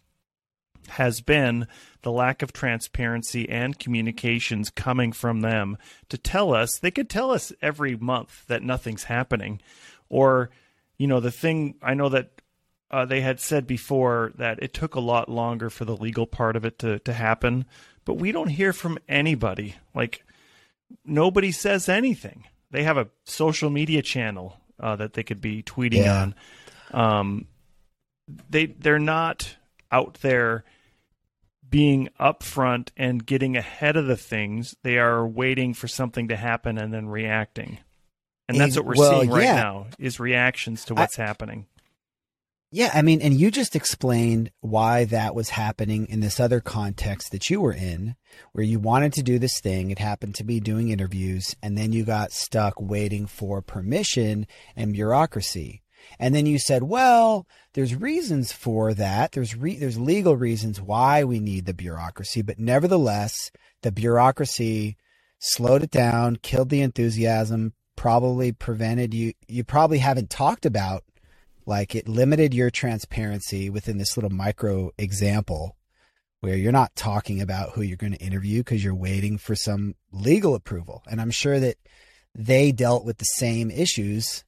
has 0.88 1.20
been 1.20 1.66
the 2.02 2.12
lack 2.12 2.42
of 2.42 2.52
transparency 2.52 3.48
and 3.48 3.78
communications 3.78 4.70
coming 4.70 5.12
from 5.12 5.40
them 5.40 5.76
to 6.08 6.18
tell 6.18 6.54
us 6.54 6.78
they 6.78 6.90
could 6.90 7.08
tell 7.08 7.30
us 7.30 7.52
every 7.62 7.96
month 7.96 8.46
that 8.48 8.62
nothing's 8.62 9.04
happening 9.04 9.60
or 10.10 10.50
you 10.98 11.06
know 11.06 11.20
the 11.20 11.30
thing 11.30 11.74
i 11.82 11.94
know 11.94 12.10
that 12.10 12.33
uh, 12.94 13.04
they 13.04 13.20
had 13.20 13.40
said 13.40 13.66
before 13.66 14.32
that 14.36 14.62
it 14.62 14.72
took 14.72 14.94
a 14.94 15.00
lot 15.00 15.28
longer 15.28 15.70
for 15.70 15.84
the 15.84 15.96
legal 15.96 16.26
part 16.26 16.56
of 16.56 16.64
it 16.64 16.78
to, 16.78 16.98
to 17.00 17.12
happen 17.12 17.64
but 18.04 18.14
we 18.14 18.32
don't 18.32 18.48
hear 18.48 18.72
from 18.72 18.98
anybody 19.08 19.74
like 19.94 20.24
nobody 21.04 21.52
says 21.52 21.88
anything. 21.88 22.44
They 22.70 22.82
have 22.84 22.96
a 22.96 23.08
social 23.24 23.70
media 23.70 24.02
channel 24.02 24.58
uh, 24.80 24.96
that 24.96 25.14
they 25.14 25.22
could 25.22 25.40
be 25.40 25.62
tweeting 25.62 26.04
yeah. 26.04 26.22
on. 26.22 26.34
Um, 26.92 27.46
they 28.48 28.66
they're 28.66 28.98
not 28.98 29.56
out 29.90 30.18
there 30.22 30.64
being 31.68 32.08
upfront 32.20 32.90
and 32.96 33.24
getting 33.24 33.56
ahead 33.56 33.96
of 33.96 34.06
the 34.06 34.16
things. 34.16 34.76
They 34.82 34.98
are 34.98 35.26
waiting 35.26 35.74
for 35.74 35.88
something 35.88 36.28
to 36.28 36.36
happen 36.36 36.78
and 36.78 36.92
then 36.92 37.08
reacting. 37.08 37.78
And 38.48 38.60
that's 38.60 38.76
what 38.76 38.84
we're 38.84 38.94
well, 38.96 39.20
seeing 39.20 39.30
right 39.30 39.44
yeah. 39.44 39.54
now 39.56 39.86
is 39.98 40.20
reactions 40.20 40.84
to 40.86 40.94
what's 40.94 41.18
I, 41.18 41.24
happening. 41.24 41.66
Yeah, 42.74 42.90
I 42.92 43.02
mean, 43.02 43.22
and 43.22 43.38
you 43.38 43.52
just 43.52 43.76
explained 43.76 44.50
why 44.58 45.04
that 45.04 45.36
was 45.36 45.50
happening 45.50 46.08
in 46.08 46.18
this 46.18 46.40
other 46.40 46.60
context 46.60 47.30
that 47.30 47.48
you 47.48 47.60
were 47.60 47.72
in, 47.72 48.16
where 48.50 48.64
you 48.64 48.80
wanted 48.80 49.12
to 49.12 49.22
do 49.22 49.38
this 49.38 49.60
thing. 49.60 49.92
It 49.92 50.00
happened 50.00 50.34
to 50.34 50.44
be 50.44 50.58
doing 50.58 50.88
interviews, 50.88 51.54
and 51.62 51.78
then 51.78 51.92
you 51.92 52.04
got 52.04 52.32
stuck 52.32 52.74
waiting 52.80 53.26
for 53.26 53.62
permission 53.62 54.48
and 54.74 54.92
bureaucracy. 54.92 55.84
And 56.18 56.34
then 56.34 56.46
you 56.46 56.58
said, 56.58 56.82
well, 56.82 57.46
there's 57.74 57.94
reasons 57.94 58.50
for 58.50 58.92
that. 58.92 59.30
There's 59.30 59.54
re- 59.54 59.78
there's 59.78 60.00
legal 60.00 60.36
reasons 60.36 60.80
why 60.80 61.22
we 61.22 61.38
need 61.38 61.66
the 61.66 61.74
bureaucracy, 61.74 62.42
but 62.42 62.58
nevertheless, 62.58 63.52
the 63.82 63.92
bureaucracy 63.92 64.96
slowed 65.38 65.84
it 65.84 65.92
down, 65.92 66.38
killed 66.42 66.70
the 66.70 66.80
enthusiasm, 66.80 67.74
probably 67.94 68.50
prevented 68.50 69.14
you. 69.14 69.32
You 69.46 69.62
probably 69.62 69.98
haven't 69.98 70.28
talked 70.28 70.66
about 70.66 71.04
like 71.66 71.94
it 71.94 72.08
limited 72.08 72.54
your 72.54 72.70
transparency 72.70 73.70
within 73.70 73.98
this 73.98 74.16
little 74.16 74.30
micro 74.30 74.90
example 74.98 75.76
where 76.40 76.56
you're 76.56 76.72
not 76.72 76.94
talking 76.94 77.40
about 77.40 77.70
who 77.70 77.82
you're 77.82 77.96
going 77.96 78.12
to 78.12 78.18
interview 78.18 78.60
because 78.60 78.84
you're 78.84 78.94
waiting 78.94 79.38
for 79.38 79.54
some 79.54 79.94
legal 80.12 80.54
approval. 80.54 81.02
And 81.10 81.20
I'm 81.20 81.30
sure 81.30 81.58
that 81.58 81.76
they 82.34 82.70
dealt 82.70 83.04
with 83.04 83.16
the 83.18 83.24
same 83.24 83.70
issues 83.70 84.44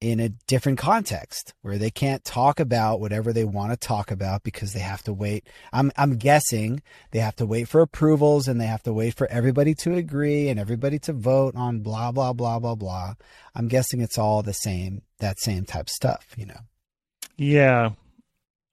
in 0.00 0.20
a 0.20 0.28
different 0.28 0.78
context 0.78 1.54
where 1.62 1.76
they 1.76 1.90
can't 1.90 2.24
talk 2.24 2.60
about 2.60 3.00
whatever 3.00 3.32
they 3.32 3.44
want 3.44 3.72
to 3.72 3.76
talk 3.76 4.10
about 4.10 4.44
because 4.44 4.72
they 4.72 4.80
have 4.80 5.02
to 5.02 5.12
wait. 5.12 5.46
I'm 5.72 5.90
I'm 5.96 6.16
guessing 6.16 6.82
they 7.10 7.18
have 7.18 7.36
to 7.36 7.46
wait 7.46 7.68
for 7.68 7.80
approvals 7.80 8.46
and 8.46 8.60
they 8.60 8.66
have 8.66 8.82
to 8.84 8.92
wait 8.92 9.14
for 9.14 9.26
everybody 9.28 9.74
to 9.76 9.94
agree 9.94 10.48
and 10.48 10.60
everybody 10.60 10.98
to 11.00 11.12
vote 11.12 11.56
on 11.56 11.80
blah 11.80 12.12
blah 12.12 12.32
blah 12.32 12.58
blah 12.60 12.76
blah. 12.76 13.14
I'm 13.54 13.66
guessing 13.66 14.00
it's 14.00 14.18
all 14.18 14.42
the 14.42 14.52
same 14.52 15.02
that 15.18 15.40
same 15.40 15.64
type 15.64 15.88
stuff, 15.88 16.28
you 16.36 16.46
know. 16.46 16.60
Yeah. 17.36 17.90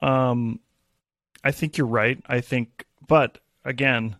Um 0.02 0.60
I 1.44 1.52
think 1.52 1.78
you're 1.78 1.88
right. 1.88 2.22
I 2.28 2.42
think 2.42 2.86
but 3.08 3.40
again, 3.64 4.18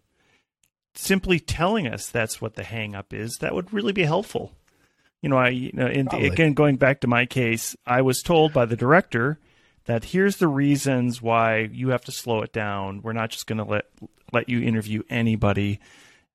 simply 0.96 1.40
telling 1.40 1.86
us 1.88 2.10
that's 2.10 2.42
what 2.42 2.56
the 2.56 2.64
hang 2.64 2.96
up 2.96 3.14
is, 3.14 3.38
that 3.42 3.54
would 3.54 3.72
really 3.74 3.94
be 3.94 4.04
helpful 4.04 4.54
you 5.26 5.30
know, 5.30 5.38
I 5.38 5.50
you 5.50 5.72
know, 5.74 5.88
in, 5.88 6.08
again 6.10 6.54
going 6.54 6.76
back 6.76 7.02
to 7.02 7.08
my 7.08 7.26
case, 7.26 7.76
I 7.84 8.04
was 8.04 8.22
told 8.22 8.54
by 8.54 8.66
the 8.66 8.76
director 8.76 9.40
that 9.86 10.04
here's 10.04 10.36
the 10.36 10.48
reasons 10.48 11.20
why 11.20 11.62
you 11.62 11.90
have 11.90 12.06
to 12.06 12.12
slow 12.12 12.44
it 12.44 12.54
down. 12.54 13.02
We're 13.02 13.14
not 13.14 13.32
just 13.32 13.48
going 13.48 13.58
to 13.58 13.64
let 13.64 13.86
let 14.32 14.50
you 14.50 14.62
interview 14.62 15.02
anybody. 15.10 15.80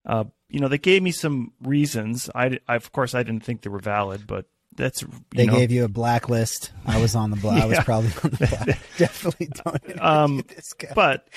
Uh, 0.05 0.25
you 0.49 0.59
know, 0.59 0.67
they 0.67 0.79
gave 0.79 1.05
me 1.05 1.13
some 1.13 1.53
reasons. 1.63 2.29
I, 2.35 2.59
I, 2.67 2.75
of 2.75 2.91
course 2.91 3.15
I 3.15 3.23
didn't 3.23 3.45
think 3.45 3.63
they 3.63 3.71
were 3.71 3.79
valid, 3.79 4.27
but 4.27 4.47
that's 4.75 5.05
they 5.37 5.47
know. 5.47 5.55
gave 5.55 5.71
you 5.71 5.85
a 5.85 5.89
blacklist. 5.89 6.73
I 6.85 7.01
was 7.01 7.15
on 7.15 7.31
the 7.31 7.37
black. 7.37 7.59
yeah. 7.59 7.65
I 7.67 7.69
was 7.69 7.79
probably 7.85 8.11
on 8.25 8.31
the 8.31 8.37
black. 8.39 8.81
Definitely 8.97 9.51
don't. 9.65 10.03
Um, 10.03 10.43
this 10.49 10.73
guy. 10.73 10.91
But 10.97 11.29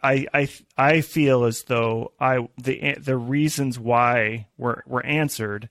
I 0.00 0.28
I 0.32 0.48
I 0.78 1.00
feel 1.00 1.42
as 1.42 1.64
though 1.64 2.12
I 2.20 2.46
the 2.56 2.94
the 3.00 3.16
reasons 3.16 3.80
why 3.80 4.46
were 4.56 4.84
were 4.86 5.04
answered 5.04 5.68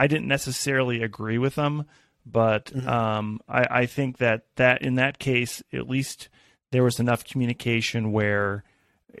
I 0.00 0.06
didn't 0.06 0.28
necessarily 0.28 1.02
agree 1.02 1.36
with 1.36 1.56
them, 1.56 1.84
but 2.24 2.72
mm-hmm. 2.72 2.88
um, 2.88 3.40
I, 3.46 3.82
I 3.82 3.86
think 3.86 4.16
that 4.16 4.46
that 4.56 4.80
in 4.80 4.94
that 4.94 5.18
case, 5.18 5.62
at 5.74 5.90
least 5.90 6.30
there 6.72 6.82
was 6.82 6.98
enough 6.98 7.22
communication 7.22 8.10
where 8.10 8.64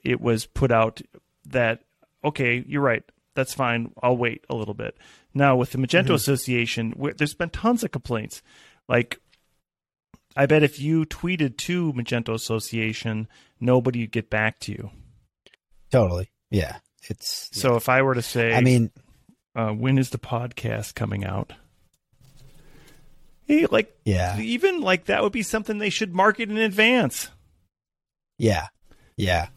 it 0.02 0.22
was 0.22 0.46
put 0.46 0.72
out 0.72 1.02
that 1.44 1.82
okay, 2.24 2.64
you're 2.66 2.80
right, 2.80 3.02
that's 3.34 3.52
fine. 3.52 3.92
I'll 4.02 4.16
wait 4.16 4.42
a 4.48 4.56
little 4.56 4.72
bit. 4.72 4.96
Now 5.34 5.54
with 5.54 5.72
the 5.72 5.78
Magento 5.78 6.04
mm-hmm. 6.04 6.14
Association, 6.14 6.94
there's 7.18 7.34
been 7.34 7.50
tons 7.50 7.84
of 7.84 7.90
complaints. 7.90 8.40
Like, 8.88 9.20
I 10.34 10.46
bet 10.46 10.62
if 10.62 10.80
you 10.80 11.04
tweeted 11.04 11.58
to 11.58 11.92
Magento 11.92 12.32
Association, 12.32 13.28
nobody 13.60 14.00
would 14.00 14.12
get 14.12 14.30
back 14.30 14.60
to 14.60 14.72
you. 14.72 14.90
Totally. 15.92 16.30
Yeah. 16.50 16.78
It's 17.08 17.50
so 17.52 17.72
yeah. 17.72 17.76
if 17.76 17.88
I 17.90 18.02
were 18.02 18.14
to 18.14 18.22
say, 18.22 18.54
I 18.54 18.60
mean, 18.60 18.90
uh, 19.54 19.70
when 19.70 19.98
is 19.98 20.10
the 20.10 20.18
podcast 20.18 20.94
coming 20.94 21.24
out? 21.24 21.52
Hey, 23.46 23.66
like, 23.66 23.96
yeah, 24.04 24.38
even 24.38 24.80
like 24.80 25.06
that 25.06 25.22
would 25.22 25.32
be 25.32 25.42
something 25.42 25.78
they 25.78 25.90
should 25.90 26.14
market 26.14 26.50
in 26.50 26.56
advance. 26.56 27.30
Yeah, 28.38 28.68
yeah, 29.16 29.48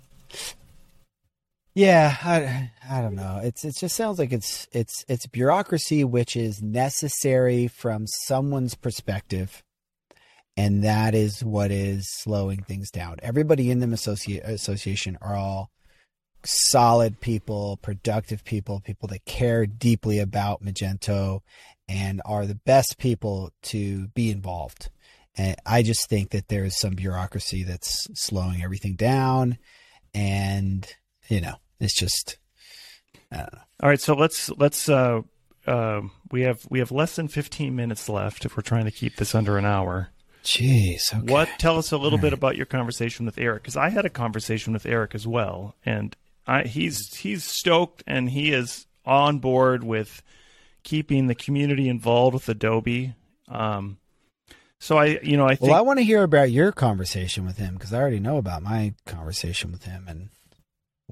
yeah. 1.76 2.18
I, 2.24 2.72
I 2.90 3.02
don't 3.02 3.16
know. 3.16 3.40
It's 3.44 3.64
it 3.64 3.76
just 3.78 3.96
sounds 3.96 4.18
like 4.18 4.34
it's 4.34 4.68
it's 4.72 5.06
it's 5.08 5.28
bureaucracy 5.28 6.04
which 6.04 6.36
is 6.36 6.62
necessary 6.62 7.68
from 7.68 8.08
someone's 8.08 8.74
perspective, 8.74 9.62
and 10.58 10.84
that 10.84 11.14
is 11.14 11.44
what 11.44 11.70
is 11.70 12.10
slowing 12.10 12.64
things 12.64 12.90
down. 12.90 13.18
Everybody 13.22 13.70
in 13.70 13.80
the 13.80 13.86
associ- 13.86 14.44
association 14.44 15.20
are 15.22 15.36
all 15.36 15.70
solid 16.46 17.20
people, 17.20 17.78
productive 17.82 18.44
people, 18.44 18.82
people 18.82 19.08
that 19.10 19.26
care 19.26 19.66
deeply 19.66 20.20
about 20.20 20.64
Magento 20.64 21.42
and 21.88 22.22
are 22.26 22.46
the 22.46 22.56
best 22.56 22.98
people 22.98 23.52
to 23.64 24.08
be 24.10 24.32
involved. 24.32 24.90
And 25.36 25.56
I 25.66 25.84
just 25.84 26.10
think 26.10 26.32
that 26.32 26.48
there's 26.48 26.80
some 26.80 26.94
bureaucracy 26.94 27.64
that's 27.64 28.08
slowing 28.14 28.62
everything 28.64 28.96
down. 28.96 29.58
And, 30.14 30.88
you 31.28 31.42
know, 31.42 31.56
it's 31.80 31.98
just, 31.98 32.38
I 33.32 33.38
don't 33.38 33.54
know. 33.54 33.60
All 33.82 33.90
right. 33.90 34.00
So 34.00 34.14
let's, 34.14 34.50
let's, 34.52 34.88
uh, 34.88 35.22
uh, 35.66 36.02
we 36.32 36.42
have, 36.42 36.66
we 36.70 36.80
have 36.80 36.92
less 36.92 37.16
than 37.16 37.28
15 37.28 37.76
minutes 37.76 38.08
left 38.10 38.46
if 38.46 38.56
we're 38.56 38.64
trying 38.64 38.86
to 38.86 38.92
keep 38.92 39.16
this 39.16 39.34
under 39.34 39.58
an 39.58 39.66
hour. 39.66 40.10
Jeez. 40.44 41.14
Okay. 41.14 41.32
What? 41.32 41.50
Tell 41.58 41.78
us 41.78 41.92
a 41.92 41.98
little 41.98 42.20
bit 42.20 42.34
about 42.34 42.58
your 42.58 42.66
conversation 42.66 43.26
with 43.26 43.38
Eric, 43.38 43.64
because 43.64 43.78
I 43.78 43.90
had 43.90 44.06
a 44.06 44.10
conversation 44.10 44.74
with 44.74 44.86
Eric 44.86 45.16
as 45.16 45.26
well, 45.26 45.76
and 45.86 46.16
I, 46.46 46.64
he's 46.64 47.16
he's 47.16 47.44
stoked 47.44 48.04
and 48.06 48.30
he 48.30 48.52
is 48.52 48.88
on 49.06 49.40
board 49.40 49.84
with 49.84 50.22
keeping 50.84 51.28
the 51.28 51.36
community 51.36 51.88
involved 51.90 52.34
with 52.34 52.50
Adobe. 52.50 53.16
Um, 53.48 53.98
so 54.80 54.98
I, 54.98 55.20
you 55.24 55.38
know, 55.38 55.46
I 55.46 55.56
think. 55.56 55.72
Well, 55.72 55.80
I 55.80 55.82
want 55.82 56.00
to 56.00 56.06
hear 56.06 56.24
about 56.24 56.52
your 56.52 56.72
conversation 56.74 57.46
with 57.46 57.58
him 57.58 57.76
because 57.76 57.94
I 57.94 58.00
already 58.00 58.20
know 58.20 58.38
about 58.38 58.62
my 58.64 58.94
conversation 59.06 59.72
with 59.72 59.86
him. 59.86 60.06
And 60.10 60.30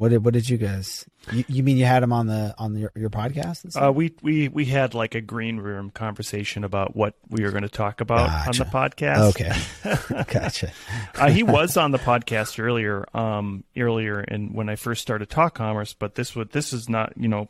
what 0.02 0.10
did 0.10 0.26
what 0.26 0.34
did 0.34 0.50
you 0.50 0.58
guys? 0.58 1.06
You, 1.32 1.46
you 1.48 1.62
mean 1.62 1.78
you 1.78 1.86
had 1.86 2.02
him 2.02 2.12
on 2.12 2.26
the 2.26 2.56
on 2.58 2.74
the, 2.74 2.90
your 2.96 3.12
podcast? 3.12 3.64
And 3.64 3.72
stuff? 3.72 3.90
Uh, 3.90 3.92
we 3.92 4.16
we 4.24 4.48
we 4.48 4.66
had 4.66 4.96
like 4.96 5.14
a 5.14 5.22
green 5.22 5.58
room 5.58 5.92
conversation 5.92 6.64
about 6.64 6.96
what 6.96 7.14
we 7.30 7.44
were 7.44 7.52
going 7.52 7.62
to 7.62 7.70
talk 7.70 8.02
about 8.02 8.28
Gotcha. 8.28 8.64
on 8.64 8.68
the 8.68 8.76
podcast. 8.76 9.30
Okay, 9.30 10.24
gotcha. 10.40 10.72
uh, 11.14 11.30
he 11.30 11.44
was 11.44 11.78
on 11.78 11.92
the 11.92 12.00
podcast 12.00 12.60
earlier, 12.60 13.06
um, 13.16 13.64
earlier, 13.78 14.18
and 14.22 14.56
when 14.56 14.70
I 14.70 14.76
first 14.76 15.04
started 15.04 15.30
Talk 15.30 15.54
Commerce, 15.54 15.94
but 15.94 16.16
this 16.16 16.36
would 16.36 16.52
this 16.52 16.74
is 16.74 16.90
not, 16.90 17.14
you 17.16 17.28
know, 17.28 17.48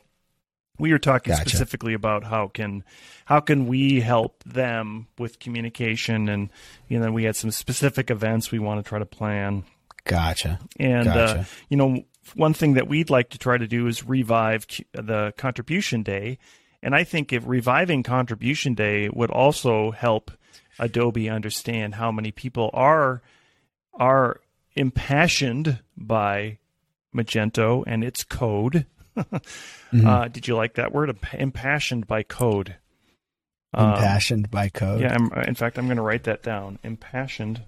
we 0.78 0.92
were 0.92 1.00
talking 1.00 1.32
Gotcha. 1.32 1.48
specifically 1.48 1.94
about 1.94 2.26
how 2.26 2.50
can 2.50 2.84
how 3.24 3.40
can 3.40 3.68
we 3.68 4.02
help 4.02 4.44
them 4.44 5.08
with 5.18 5.40
communication, 5.40 6.28
and 6.28 6.50
you 6.90 7.00
know, 7.00 7.14
we 7.14 7.24
had 7.24 7.38
some 7.38 7.52
specific 7.52 8.12
events 8.12 8.52
we 8.52 8.60
want 8.60 8.84
to 8.84 8.90
try 8.90 9.00
to 9.00 9.06
plan, 9.06 9.64
Gotcha. 10.04 10.60
and 10.78 11.08
uh, 11.08 11.44
you 11.70 11.78
know, 11.78 12.04
one 12.36 12.54
thing 12.54 12.74
that 12.74 12.88
we'd 12.88 13.10
like 13.10 13.30
to 13.30 13.38
try 13.38 13.58
to 13.58 13.68
do 13.68 13.88
is 13.88 14.06
revive 14.06 14.68
the 14.94 15.34
Contribution 15.38 16.04
Day. 16.04 16.38
And 16.84 16.96
I 16.96 17.04
think 17.04 17.32
if 17.32 17.44
reviving 17.46 18.04
Contribution 18.04 18.74
Day 18.74 19.10
would 19.10 19.32
also 19.32 19.92
help 19.92 20.32
Adobe 20.80 21.30
understand 21.30 21.96
how 21.96 22.12
many 22.12 22.32
people 22.32 22.70
are 22.74 23.22
are 23.94 24.40
impassioned 24.76 25.80
by 25.98 26.58
Magento 27.16 27.84
and 27.86 28.04
its 28.04 28.24
code. 28.24 28.86
Mm-hmm. 29.92 30.08
uh, 30.08 30.30
did 30.30 30.48
you 30.48 30.56
like 30.56 30.76
that 30.76 30.94
word? 30.94 31.14
Impassioned 31.34 32.08
by 32.08 32.24
code. 32.24 32.78
Um, 33.74 33.90
Impassioned 33.90 34.50
by 34.50 34.70
code. 34.70 35.02
yeah, 35.02 35.14
I'm, 35.14 35.30
in 35.44 35.54
fact, 35.54 35.78
I'm 35.78 35.88
going 35.88 35.98
to 35.98 36.02
write 36.02 36.24
that 36.24 36.44
down. 36.44 36.80
Impassioned, 36.82 37.62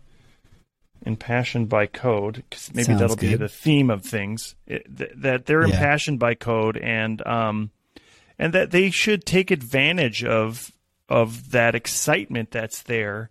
impassioned 1.05 1.69
by 1.69 1.85
code, 1.85 2.43
'cause 2.49 2.71
maybe 2.73 2.85
Sounds 2.85 2.99
that'll 2.99 3.15
be 3.15 3.35
the 3.35 3.49
theme 3.49 3.89
of 3.89 4.03
things. 4.03 4.55
It, 4.67 4.85
th- 4.97 5.11
that 5.15 5.45
they're 5.45 5.67
Yeah. 5.67 5.73
impassioned 5.75 6.19
by 6.19 6.33
code, 6.35 6.77
and 6.77 7.25
um, 7.27 7.71
and 8.39 8.53
that 8.53 8.71
they 8.71 8.89
should 8.89 9.25
take 9.25 9.51
advantage 9.51 10.23
of 10.23 10.71
of 11.09 11.51
that 11.51 11.75
excitement 11.75 12.51
that's 12.51 12.81
there 12.83 13.29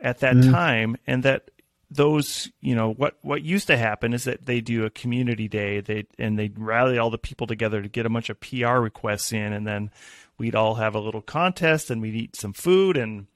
at 0.00 0.18
that 0.20 0.36
Mhm. 0.36 0.50
time, 0.50 0.96
and 1.06 1.22
that 1.22 1.50
those 1.90 2.50
you 2.60 2.74
know 2.74 2.92
what 2.92 3.18
what 3.22 3.42
used 3.42 3.66
to 3.66 3.76
happen 3.76 4.12
is 4.12 4.24
that 4.24 4.46
they 4.46 4.60
do 4.60 4.84
a 4.84 4.90
community 4.90 5.48
day 5.48 5.80
they 5.80 6.04
and 6.20 6.38
they 6.38 6.48
rally 6.56 6.96
all 6.98 7.10
the 7.10 7.18
people 7.18 7.48
together 7.48 7.82
to 7.82 7.88
get 7.88 8.06
a 8.06 8.08
bunch 8.10 8.30
of 8.30 8.38
PR 8.38 8.78
requests 8.78 9.32
in 9.32 9.52
and 9.52 9.66
then 9.66 9.90
we'd 10.38 10.54
all 10.54 10.76
have 10.76 10.94
a 10.94 11.00
little 11.00 11.20
contest 11.20 11.90
and 11.90 12.00
we'd 12.00 12.14
eat 12.14 12.36
some 12.36 12.52
food 12.52 12.96
and 12.96 13.26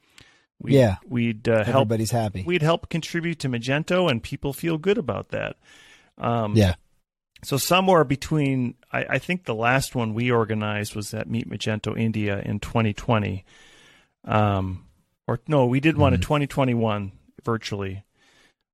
we'd, 0.61 0.75
Yeah. 0.75 0.97
we'd 1.09 1.49
uh, 1.49 1.65
help 1.65 1.77
Everybody's 1.87 2.11
happy. 2.11 2.43
we'd 2.45 2.63
help 2.63 2.89
contribute 2.89 3.39
to 3.41 3.49
Magento 3.49 4.11
and 4.11 4.23
people 4.23 4.53
feel 4.53 4.79
good 4.79 4.99
about 4.99 5.29
that 5.31 5.57
um, 6.19 6.55
yeah. 6.57 6.75
so 7.43 7.57
somewhere 7.57 8.05
between 8.05 8.75
I, 8.93 9.05
I 9.11 9.19
think 9.19 9.45
the 9.45 9.55
last 9.55 9.95
one 9.95 10.15
we 10.15 10.31
organized 10.31 10.95
was 10.95 11.13
at 11.15 11.29
Meet 11.29 11.49
Magento 11.51 11.99
India 11.99 12.41
in 12.45 12.61
2020 12.61 13.45
um, 14.25 14.85
or 15.27 15.41
no 15.49 15.67
we 15.67 15.81
did 15.81 15.97
one 15.97 16.15
in 16.15 16.21
Mhm. 16.21 16.25
2021 16.25 17.13
virtually 17.43 18.05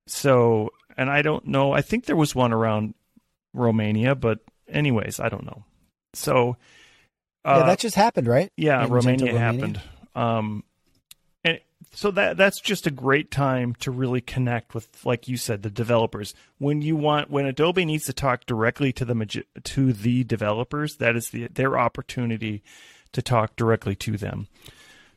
so, 0.07 0.70
and 0.97 1.09
I 1.09 1.22
don't 1.22 1.47
know. 1.47 1.72
I 1.72 1.83
think 1.83 2.07
there 2.07 2.16
was 2.16 2.35
one 2.35 2.53
around 2.53 2.95
Romania, 3.55 4.16
but 4.16 4.41
anyways, 4.68 5.20
I 5.20 5.28
don't 5.28 5.45
know. 5.45 5.62
So, 6.14 6.57
uh, 7.45 7.59
yeah, 7.61 7.66
that 7.66 7.78
just 7.78 7.95
happened, 7.95 8.26
right? 8.26 8.51
yeah, 8.57 8.87
Romania, 8.89 9.33
Romania? 9.33 9.39
happened. 9.39 9.81
Um, 10.16 10.64
so 11.93 12.11
that 12.12 12.36
that's 12.36 12.61
just 12.61 12.86
a 12.86 12.91
great 12.91 13.30
time 13.30 13.74
to 13.80 13.91
really 13.91 14.20
connect 14.20 14.74
with, 14.74 15.05
like 15.05 15.26
you 15.28 15.36
said, 15.36 15.62
the 15.62 15.70
developers. 15.70 16.34
When 16.59 16.82
you 16.82 16.97
want, 16.97 17.30
when 17.30 17.47
Adobe 17.47 17.84
needs 17.84 18.07
to 18.07 18.12
talk 18.12 18.47
directly 18.47 18.93
to 18.95 19.05
the 19.05 19.45
to 19.64 19.93
the 19.93 20.24
developers, 20.24 20.97
that 20.97 21.16
is 21.16 21.30
the 21.30 21.49
their 21.49 21.78
opportunity 21.78 22.62
to 23.12 23.22
talk 23.22 23.57
directly 23.57 23.97
to 23.97 24.16
them. 24.16 24.47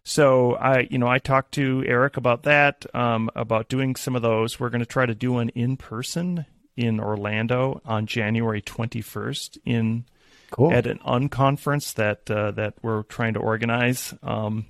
So 0.04 0.56
I, 0.56 0.88
you 0.92 0.98
know, 0.98 1.08
I 1.08 1.20
talked 1.20 1.54
to 1.54 1.84
Eric 1.88 2.18
about 2.18 2.44
that, 2.44 2.86
um, 2.94 3.30
about 3.36 3.70
doing 3.70 3.96
some 3.96 4.16
of 4.16 4.22
those. 4.22 4.60
We're 4.60 4.70
going 4.70 4.82
to 4.82 4.86
try 4.86 5.06
to 5.06 5.16
do 5.16 5.34
one 5.34 5.50
in 5.50 5.78
person 5.78 6.46
in 6.76 7.00
Orlando 7.00 7.82
on 7.86 8.06
January 8.08 8.62
21st 8.62 9.60
in 9.64 10.06
Cool. 10.52 10.72
at 10.72 10.86
an 10.86 11.00
unconference 11.00 11.94
that 11.96 12.30
uh, 12.30 12.52
that 12.52 12.76
we're 12.84 13.04
trying 13.04 13.34
to 13.34 13.40
organize. 13.40 14.14
Um, 14.22 14.68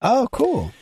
oh, 0.00 0.28
cool. 0.30 0.72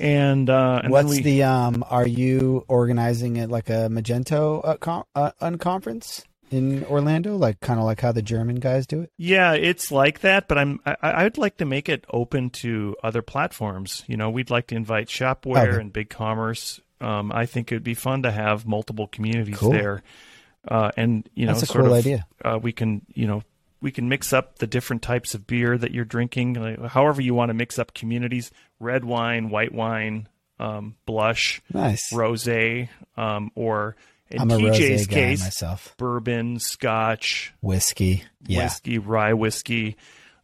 And 0.00 0.48
uh, 0.50 0.80
and 0.82 0.92
What's 0.92 1.10
we, 1.10 1.20
the 1.20 1.42
um? 1.44 1.84
Are 1.88 2.06
you 2.06 2.64
organizing 2.68 3.36
it 3.36 3.50
like 3.50 3.68
a 3.68 3.88
Magento 3.90 4.60
uh, 4.64 4.76
con- 4.76 5.04
uh, 5.14 5.32
unconference 5.40 6.24
in 6.50 6.84
Orlando, 6.86 7.36
like 7.36 7.60
kind 7.60 7.78
of 7.78 7.84
like 7.86 8.00
how 8.00 8.10
the 8.12 8.22
German 8.22 8.56
guys 8.56 8.86
do 8.86 9.02
it? 9.02 9.12
yeah, 9.16 9.52
it's 9.52 9.92
like 9.92 10.20
that. 10.20 10.48
But 10.48 10.58
I'm 10.58 10.80
I, 10.84 10.96
I'd 11.02 11.38
like 11.38 11.58
to 11.58 11.64
make 11.64 11.88
it 11.88 12.04
open 12.10 12.50
to 12.50 12.96
other 13.04 13.22
platforms. 13.22 14.02
You 14.06 14.16
know, 14.16 14.30
we'd 14.30 14.50
like 14.50 14.68
to 14.68 14.74
invite 14.74 15.08
Shopware 15.08 15.68
Okay. 15.68 15.80
and 15.80 15.92
BigCommerce. 15.92 16.80
Um, 17.00 17.30
I 17.32 17.46
think 17.46 17.70
it'd 17.72 17.84
be 17.84 17.94
fun 17.94 18.22
to 18.24 18.30
have 18.30 18.66
multiple 18.66 19.06
communities 19.06 19.56
Cool. 19.56 19.72
there, 19.72 20.02
uh, 20.68 20.90
and 20.96 21.28
you 21.34 21.46
know, 21.46 21.52
That's 21.52 21.62
a 21.62 21.66
sort 21.66 21.84
cool 21.84 21.94
of, 21.94 21.98
idea. 22.00 22.26
Uh, 22.44 22.58
we 22.60 22.72
can 22.72 23.02
you 23.14 23.26
know 23.26 23.42
we 23.80 23.90
can 23.90 24.08
mix 24.10 24.32
up 24.34 24.58
the 24.58 24.66
different 24.66 25.00
types 25.00 25.34
of 25.34 25.46
beer 25.46 25.78
that 25.78 25.92
you're 25.92 26.04
drinking, 26.04 26.52
like, 26.54 26.90
however 26.90 27.22
you 27.22 27.32
want 27.32 27.48
to 27.48 27.54
mix 27.54 27.78
up 27.78 27.94
communities: 27.94 28.50
red 28.80 29.04
wine, 29.04 29.50
white 29.50 29.72
wine, 29.72 30.28
um, 30.58 30.96
blush. 31.06 31.62
Nice. 31.72 32.12
rosé, 32.12 32.88
um, 33.16 33.50
or 33.54 33.94
in 34.30 34.40
I'm 34.40 34.48
TJ's 34.48 35.06
case, 35.06 35.40
myself. 35.40 35.94
bourbon, 35.96 36.58
scotch, 36.58 37.52
Whiskey. 37.60 38.24
Yeah. 38.46 38.64
whiskey, 38.64 38.98
rye 38.98 39.34
whiskey. 39.34 39.96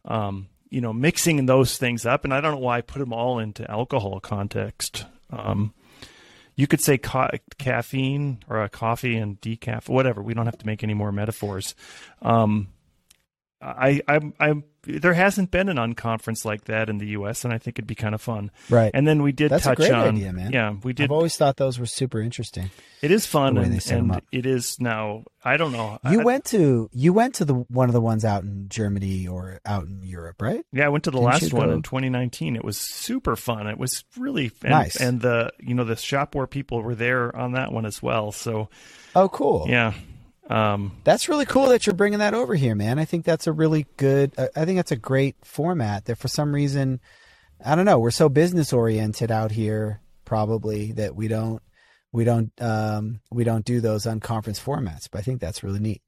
Um, 0.05 0.47
you 0.69 0.81
know, 0.81 0.91
mixing 0.93 1.45
those 1.45 1.77
things 1.77 2.05
up, 2.05 2.23
and 2.25 2.33
I 2.33 2.41
don't 2.41 2.51
know 2.53 2.59
why 2.59 2.77
I 2.77 2.81
put 2.81 2.99
them 2.99 3.13
all 3.13 3.39
into 3.39 3.69
alcohol 3.69 4.19
context. 4.19 5.05
Um, 5.29 5.73
you 6.55 6.67
could 6.67 6.81
say 6.81 6.97
ca- 6.97 7.37
caffeine 7.57 8.39
or 8.49 8.63
a 8.63 8.69
coffee 8.69 9.15
and 9.17 9.39
decaf, 9.39 9.87
whatever. 9.87 10.21
We 10.21 10.33
don't 10.33 10.45
have 10.45 10.57
to 10.57 10.65
make 10.65 10.83
any 10.83 10.93
more 10.93 11.11
metaphors. 11.11 11.75
Um, 12.21 12.67
I, 13.61 14.01
I, 14.07 14.19
I, 14.39 14.53
there 14.83 15.13
hasn't 15.15 15.49
been 15.51 15.67
an 15.67 15.77
unconference 15.77 16.45
like 16.45 16.65
that 16.65 16.89
in 16.89 16.99
the 16.99 17.07
U.S., 17.07 17.43
and 17.43 17.51
I 17.51 17.57
think 17.57 17.79
it'd 17.79 17.87
be 17.87 17.95
kind 17.95 18.13
of 18.13 18.21
fun. 18.21 18.51
Right. 18.69 18.91
And 18.93 19.07
then 19.07 19.23
we 19.23 19.31
did 19.31 19.49
That's 19.51 19.65
a 19.65 19.69
touch 19.69 19.77
great 19.77 19.91
on, 19.91 20.15
idea, 20.15 20.31
man. 20.31 20.51
yeah, 20.53 20.75
we 20.83 20.93
did 20.93 21.05
I've 21.05 21.11
always 21.11 21.35
thought 21.35 21.57
those 21.57 21.79
were 21.79 21.87
super 21.87 22.21
interesting. 22.21 22.69
it 23.01 23.09
is 23.09 23.25
fun, 23.25 23.55
the 23.55 23.61
way 23.61 23.67
they 23.69 23.95
and, 23.95 24.11
and 24.11 24.21
it 24.31 24.45
is 24.45 24.77
now. 24.79 25.23
I 25.43 25.57
don't 25.57 25.71
know. 25.71 25.97
You 26.09 26.21
I, 26.21 26.23
went 26.23 26.45
to 26.45 26.89
you 26.93 27.13
went 27.13 27.35
to 27.35 27.45
the 27.45 27.53
one 27.55 27.89
of 27.89 27.93
the 27.93 28.01
ones 28.01 28.23
out 28.25 28.43
in 28.43 28.69
Germany 28.69 29.27
or 29.27 29.59
out 29.65 29.87
in 29.87 30.03
Europe, 30.03 30.41
right? 30.41 30.63
Yeah, 30.71 30.85
I 30.85 30.89
went 30.89 31.05
to 31.05 31.11
the 31.11 31.17
Didn't 31.17 31.31
last 31.31 31.53
one 31.53 31.71
in 31.71 31.81
2019. 31.81 32.55
It 32.55 32.63
was 32.63 32.77
super 32.77 33.35
fun. 33.35 33.65
It 33.67 33.77
was 33.79 34.03
really 34.17 34.51
and, 34.61 34.69
Nice. 34.71 34.97
and 34.97 35.19
the 35.21 35.51
you 35.59 35.73
know 35.73 35.83
the 35.83 35.95
Shopware 35.95 36.49
people 36.49 36.81
were 36.83 36.95
there 36.95 37.35
on 37.35 37.53
that 37.53 37.71
one 37.71 37.85
as 37.85 38.03
well. 38.03 38.31
So 38.31 38.69
Oh, 39.15 39.29
cool. 39.29 39.65
yeah, 39.67 39.93
um, 40.49 40.97
That's 41.03 41.29
really 41.29 41.45
cool 41.45 41.67
that 41.67 41.85
you're 41.85 41.95
bringing 41.95 42.19
that 42.19 42.33
over 42.33 42.55
here, 42.55 42.75
man. 42.75 42.99
I 42.99 43.05
think 43.05 43.25
that's 43.25 43.47
a 43.47 43.51
really 43.51 43.85
good. 43.97 44.33
uh, 44.37 44.47
I 44.55 44.65
think 44.65 44.77
that's 44.77 44.91
a 44.91 44.97
great 44.97 45.35
format. 45.43 46.05
That 46.05 46.17
for 46.17 46.27
some 46.27 46.53
reason, 46.53 46.99
I 47.63 47.75
don't 47.75 47.85
know, 47.85 47.99
we're 47.99 48.11
so 48.11 48.29
business 48.29 48.71
oriented 48.71 49.31
out 49.31 49.51
here, 49.51 50.01
probably 50.25 50.93
that 50.93 51.15
we 51.15 51.27
don't 51.27 51.61
we 52.11 52.23
don't 52.23 52.51
um, 52.61 53.19
we 53.31 53.43
don't 53.43 53.65
do 53.65 53.81
those 53.81 54.05
unconference 54.05 54.61
formats. 54.61 55.07
But 55.11 55.19
I 55.19 55.21
think 55.21 55.41
that's 55.41 55.63
really 55.63 55.79
neat. 55.79 56.01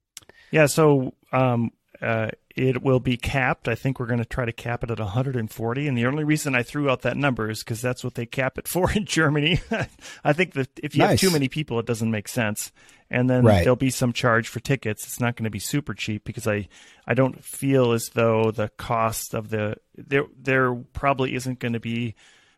yeah. 0.51 0.67
So 0.67 1.13
um, 1.31 1.71
uh, 2.01 2.29
it 2.55 2.81
will 2.81 2.99
be 2.99 3.17
capped. 3.17 3.67
I 3.67 3.75
think 3.75 3.99
we're 3.99 4.05
going 4.05 4.19
to 4.19 4.25
try 4.25 4.45
to 4.45 4.51
cap 4.51 4.83
it 4.83 4.91
at 4.91 4.99
140. 4.99 5.87
And 5.87 5.97
the 5.97 6.05
only 6.05 6.23
reason 6.23 6.55
I 6.55 6.63
threw 6.63 6.89
out 6.89 7.01
that 7.01 7.17
number 7.17 7.49
is 7.49 7.59
because 7.59 7.81
that's 7.81 8.03
what 8.03 8.15
they 8.15 8.25
cap 8.25 8.57
it 8.57 8.67
for 8.69 8.91
in 8.91 9.05
Germany. 9.05 9.59
I 10.23 10.33
think 10.33 10.53
that 10.53 10.69
if 10.81 10.95
you 10.95 11.03
have 11.03 11.19
too 11.19 11.31
many 11.31 11.47
people, 11.47 11.79
it 11.79 11.85
doesn't 11.85 12.11
make 12.11 12.27
sense. 12.27 12.71
And 13.11 13.29
then 13.29 13.43
Right. 13.43 13.63
there'll 13.63 13.75
be 13.75 13.89
some 13.89 14.13
charge 14.13 14.47
for 14.47 14.59
tickets. 14.59 15.03
It's 15.03 15.19
not 15.19 15.35
going 15.35 15.45
to 15.45 15.49
be 15.49 15.59
super 15.59 15.93
cheap 15.93 16.23
because 16.25 16.47
I, 16.47 16.67
I 17.07 17.13
don't 17.15 17.43
feel 17.43 17.91
as 17.93 18.09
though 18.09 18.51
the 18.51 18.69
cost 18.69 19.33
of 19.33 19.49
the 19.49 19.77
there 19.97 20.25
there 20.39 20.73
probably 20.93 21.33
isn't 21.35 21.59
going 21.59 21.73
to 21.73 21.79
be 21.79 22.15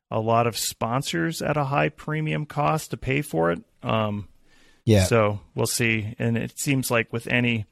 a 0.10 0.20
lot 0.20 0.48
of 0.48 0.58
sponsors 0.58 1.42
at 1.42 1.56
a 1.56 1.64
high 1.64 1.88
premium 1.90 2.46
cost 2.46 2.92
to 2.92 2.98
pay 2.98 3.22
for 3.22 3.52
it. 3.52 3.64
Um, 3.82 4.28
Yeah, 4.84 5.06
so 5.06 5.40
we'll 5.56 5.68
see. 5.68 6.16
And 6.20 6.38
it 6.38 6.60
seems 6.60 6.92
like 6.92 7.14
with 7.14 7.28
any 7.28 7.66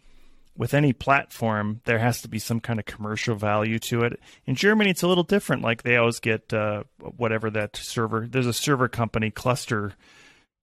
with 0.56 0.74
any 0.74 0.92
platform, 0.94 1.82
there 1.86 2.00
has 2.00 2.22
to 2.22 2.28
be 2.30 2.40
some 2.40 2.60
kind 2.60 2.80
of 2.80 2.86
commercial 2.86 3.36
value 3.36 3.80
to 3.80 4.04
it. 4.04 4.20
In 4.46 4.56
Germany, 4.56 4.90
it's 4.90 5.04
a 5.04 5.08
little 5.08 5.24
different. 5.24 5.62
Like 5.64 5.84
they 5.84 5.96
always 5.98 6.20
get 6.20 6.54
uh, 6.54 6.84
whatever 7.00 7.50
that 7.52 7.76
server. 7.78 8.26
There's 8.30 8.48
a 8.48 8.54
server 8.54 8.88
company, 8.90 9.32
Cluster, 9.32 9.94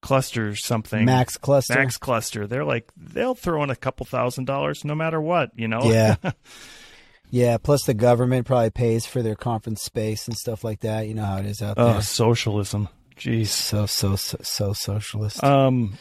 Cluster 0.07 0.55
something, 0.55 1.05
Max 1.05 1.37
Cluster. 1.37 1.75
Max 1.75 1.99
Cluster. 1.99 2.47
They're 2.47 2.65
like 2.65 2.91
they'll 2.97 3.35
throw 3.35 3.63
in 3.63 3.71
a 3.71 3.77
couple 3.77 4.07
thousand 4.07 4.45
dollars 4.45 4.85
no 4.85 4.95
matter 4.95 5.21
what. 5.21 5.51
You 5.57 5.69
know. 5.69 5.81
Yeah. 5.85 6.17
yeah. 7.31 7.59
Plus, 7.59 7.85
the 7.85 7.95
government 7.95 8.47
probably 8.47 8.71
pays 8.71 9.07
for 9.07 9.23
their 9.23 9.35
conference 9.35 9.83
space 9.83 10.29
and 10.29 10.37
stuff 10.37 10.65
like 10.65 10.81
that. 10.81 11.09
You 11.09 11.15
know 11.15 11.25
how 11.25 11.39
it 11.39 11.47
is 11.47 11.63
out 11.63 11.75
oh, 11.79 11.95
there. 11.95 12.03
socialism. 12.03 12.89
Jeez. 13.17 13.49
So 13.49 13.87
so 13.87 14.17
so, 14.17 14.39
so 14.43 14.73
socialist. 14.73 15.43
Um. 15.43 15.99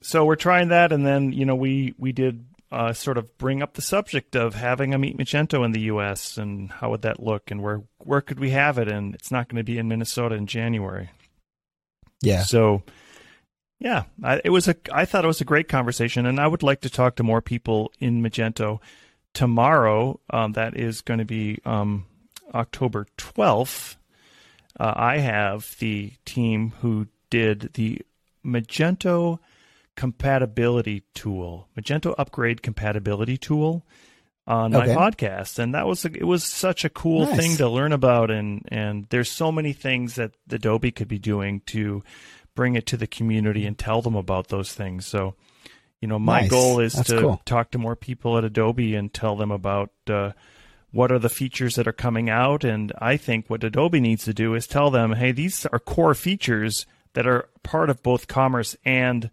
So 0.00 0.24
we're 0.24 0.36
trying 0.36 0.68
that, 0.68 0.90
and 0.90 1.06
then 1.06 1.32
you 1.32 1.44
know 1.44 1.54
we 1.54 1.94
we 1.98 2.12
did 2.12 2.44
uh, 2.72 2.94
sort 2.94 3.18
of 3.18 3.36
bring 3.36 3.62
up 3.62 3.74
the 3.74 3.82
subject 3.82 4.34
of 4.34 4.54
having 4.54 4.94
a 4.94 4.98
Meet 4.98 5.18
Magento 5.18 5.62
in 5.64 5.72
the 5.72 5.82
U.S. 5.82 6.38
and 6.38 6.72
how 6.72 6.90
would 6.90 7.02
that 7.02 7.22
look, 7.22 7.50
and 7.50 7.62
where 7.62 7.82
where 7.98 8.22
could 8.22 8.40
we 8.40 8.50
have 8.50 8.78
it? 8.78 8.88
And 8.88 9.14
it's 9.14 9.30
not 9.30 9.48
going 9.48 9.58
to 9.58 9.64
be 9.64 9.78
in 9.78 9.88
Minnesota 9.88 10.34
in 10.34 10.46
January. 10.46 11.10
Yeah. 12.22 12.44
So, 12.44 12.82
yeah, 13.82 14.04
I, 14.22 14.40
it 14.44 14.50
was 14.50 14.68
a. 14.68 14.76
I 14.92 15.04
thought 15.04 15.24
it 15.24 15.28
was 15.28 15.40
a 15.40 15.44
great 15.44 15.68
conversation, 15.68 16.26
and 16.26 16.38
I 16.40 16.46
would 16.46 16.62
like 16.62 16.80
to 16.82 16.90
talk 16.90 17.16
to 17.16 17.22
more 17.22 17.40
people 17.42 17.92
in 17.98 18.22
Magento 18.22 18.78
tomorrow. 19.34 20.20
Um, 20.30 20.52
that 20.52 20.76
is 20.76 21.00
going 21.00 21.18
to 21.18 21.24
be 21.24 21.58
um, 21.64 22.06
October 22.54 23.06
twelfth. 23.16 23.96
Uh, 24.78 24.92
I 24.96 25.18
have 25.18 25.76
the 25.80 26.12
team 26.24 26.72
who 26.80 27.06
did 27.30 27.70
the 27.74 28.00
Magento 28.44 29.38
compatibility 29.96 31.02
tool, 31.14 31.68
Magento 31.78 32.14
upgrade 32.18 32.62
compatibility 32.62 33.36
tool 33.36 33.84
on 34.46 34.74
Okay. 34.74 34.94
my 34.94 35.10
podcast, 35.10 35.58
and 35.58 35.74
that 35.74 35.86
was 35.86 36.04
a, 36.04 36.08
it 36.12 36.24
was 36.26 36.42
such 36.44 36.84
a 36.84 36.90
cool 36.90 37.26
Nice. 37.26 37.36
thing 37.36 37.56
to 37.58 37.68
learn 37.68 37.92
about, 37.92 38.30
and 38.30 38.66
and 38.68 39.06
there's 39.10 39.30
so 39.30 39.52
many 39.52 39.72
things 39.72 40.16
that 40.16 40.32
Adobe 40.50 40.90
could 40.90 41.08
be 41.08 41.18
doing 41.18 41.60
to 41.66 42.02
bring 42.54 42.74
it 42.74 42.86
to 42.86 42.96
the 42.96 43.06
community 43.06 43.64
and 43.66 43.78
tell 43.78 44.02
them 44.02 44.14
about 44.16 44.48
those 44.48 44.72
things. 44.72 45.06
So, 45.06 45.34
you 46.00 46.08
know, 46.08 46.18
my 46.18 46.40
Nice. 46.42 46.50
goal 46.50 46.80
is 46.80 46.92
That's 46.94 47.08
to 47.10 47.20
cool. 47.20 47.42
talk 47.44 47.70
to 47.72 47.78
more 47.78 47.96
people 47.96 48.36
at 48.38 48.44
Adobe 48.44 48.94
and 48.94 49.12
tell 49.12 49.36
them 49.36 49.50
about. 49.50 49.90
Uh, 50.08 50.32
what 50.94 51.10
are 51.10 51.18
the 51.18 51.30
features 51.30 51.76
that 51.76 51.88
are 51.88 51.92
coming 51.92 52.28
out? 52.28 52.64
And 52.64 52.92
I 52.98 53.16
think 53.16 53.48
what 53.48 53.64
Adobe 53.64 53.98
needs 53.98 54.24
to 54.26 54.34
do 54.34 54.54
is 54.54 54.66
tell 54.66 54.90
them, 54.90 55.12
hey, 55.12 55.32
these 55.32 55.64
are 55.64 55.78
core 55.78 56.12
features 56.12 56.84
that 57.14 57.26
are 57.26 57.48
part 57.62 57.88
of 57.88 58.02
both 58.02 58.28
commerce 58.28 58.76
and 58.84 59.30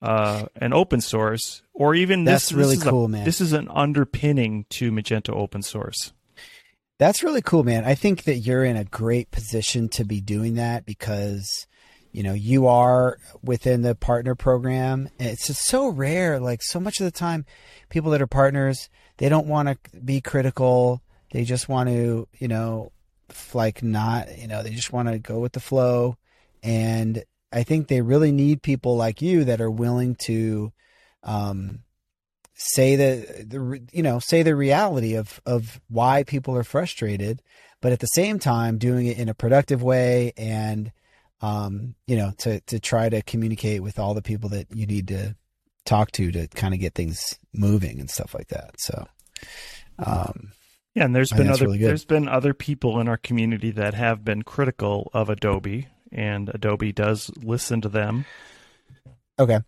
uh, 0.00 0.46
an 0.56 0.72
open 0.72 1.02
source, 1.02 1.60
or 1.74 1.94
even 1.94 2.24
That's 2.24 2.48
this, 2.48 2.52
really 2.56 2.74
this 2.76 2.80
is 2.82 2.86
a- 2.86 2.90
cool, 2.90 3.08
man. 3.08 3.24
This 3.26 3.42
is 3.42 3.52
an 3.52 3.68
underpinning 3.68 4.64
to 4.70 4.90
Magento 4.90 5.34
open 5.34 5.60
source. 5.60 6.14
That's 6.98 7.22
really 7.22 7.42
cool, 7.42 7.62
man. 7.62 7.84
I 7.84 7.94
think 7.94 8.22
that 8.24 8.36
you're 8.36 8.64
in 8.64 8.78
a 8.78 8.84
great 8.84 9.30
position 9.30 9.90
to 9.90 10.04
be 10.04 10.22
doing 10.22 10.54
that 10.54 10.86
because, 10.86 11.66
you 12.16 12.22
know, 12.22 12.32
you 12.32 12.66
are 12.66 13.18
within 13.42 13.82
the 13.82 13.94
partner 13.94 14.34
program. 14.34 15.10
It's 15.18 15.48
just 15.48 15.66
so 15.66 15.88
rare. 15.88 16.40
Like 16.40 16.62
so 16.62 16.80
much 16.80 16.98
of 16.98 17.04
the 17.04 17.10
time, 17.10 17.44
people 17.90 18.10
that 18.12 18.22
are 18.22 18.26
partners, 18.26 18.88
they 19.18 19.28
don't 19.28 19.46
want 19.46 19.68
to 19.68 20.00
be 20.00 20.22
critical. 20.22 21.02
They 21.32 21.44
just 21.44 21.68
want 21.68 21.90
to, 21.90 22.26
you 22.38 22.48
know, 22.48 22.92
like 23.52 23.82
not, 23.82 24.38
you 24.38 24.48
know, 24.48 24.62
they 24.62 24.70
just 24.70 24.94
want 24.94 25.08
to 25.08 25.18
go 25.18 25.40
with 25.40 25.52
the 25.52 25.60
flow. 25.60 26.16
And 26.62 27.22
I 27.52 27.64
think 27.64 27.88
they 27.88 28.00
really 28.00 28.32
need 28.32 28.62
people 28.62 28.96
like 28.96 29.20
you 29.20 29.44
that 29.44 29.60
are 29.60 29.70
willing 29.70 30.16
to, 30.24 30.72
um, 31.22 31.80
say 32.58 32.96
the 32.96 33.44
the 33.46 33.82
you 33.92 34.02
know 34.02 34.18
say 34.18 34.42
the 34.42 34.56
reality 34.56 35.14
of 35.14 35.42
of 35.44 35.78
why 35.90 36.22
people 36.22 36.56
are 36.56 36.64
frustrated 36.64 37.42
but 37.82 37.92
at 37.92 38.00
the 38.00 38.06
same 38.06 38.38
time 38.38 38.78
doing 38.78 39.06
it 39.06 39.18
in 39.18 39.28
a 39.28 39.34
productive 39.34 39.82
way 39.82 40.32
and 40.38 40.90
um 41.42 41.94
you 42.06 42.16
know 42.16 42.32
to 42.38 42.60
to 42.60 42.80
try 42.80 43.08
to 43.08 43.22
communicate 43.22 43.82
with 43.82 43.98
all 43.98 44.14
the 44.14 44.22
people 44.22 44.48
that 44.50 44.66
you 44.74 44.86
need 44.86 45.08
to 45.08 45.36
talk 45.84 46.10
to 46.12 46.32
to 46.32 46.48
kind 46.48 46.74
of 46.74 46.80
get 46.80 46.94
things 46.94 47.38
moving 47.52 48.00
and 48.00 48.10
stuff 48.10 48.34
like 48.34 48.48
that. 48.48 48.80
So 48.80 49.06
um 49.98 50.52
Yeah, 50.94 51.04
and 51.04 51.14
there's 51.14 51.32
I 51.32 51.36
been 51.36 51.48
other 51.50 51.66
really 51.66 51.78
there's 51.78 52.04
been 52.04 52.28
other 52.28 52.54
people 52.54 52.98
in 53.00 53.08
our 53.08 53.18
community 53.18 53.70
that 53.72 53.94
have 53.94 54.24
been 54.24 54.42
critical 54.42 55.10
of 55.12 55.28
Adobe, 55.28 55.88
and 56.10 56.48
Adobe 56.54 56.92
does 56.92 57.30
listen 57.36 57.80
to 57.82 57.88
them. 57.88 58.24
okay. 59.38 59.60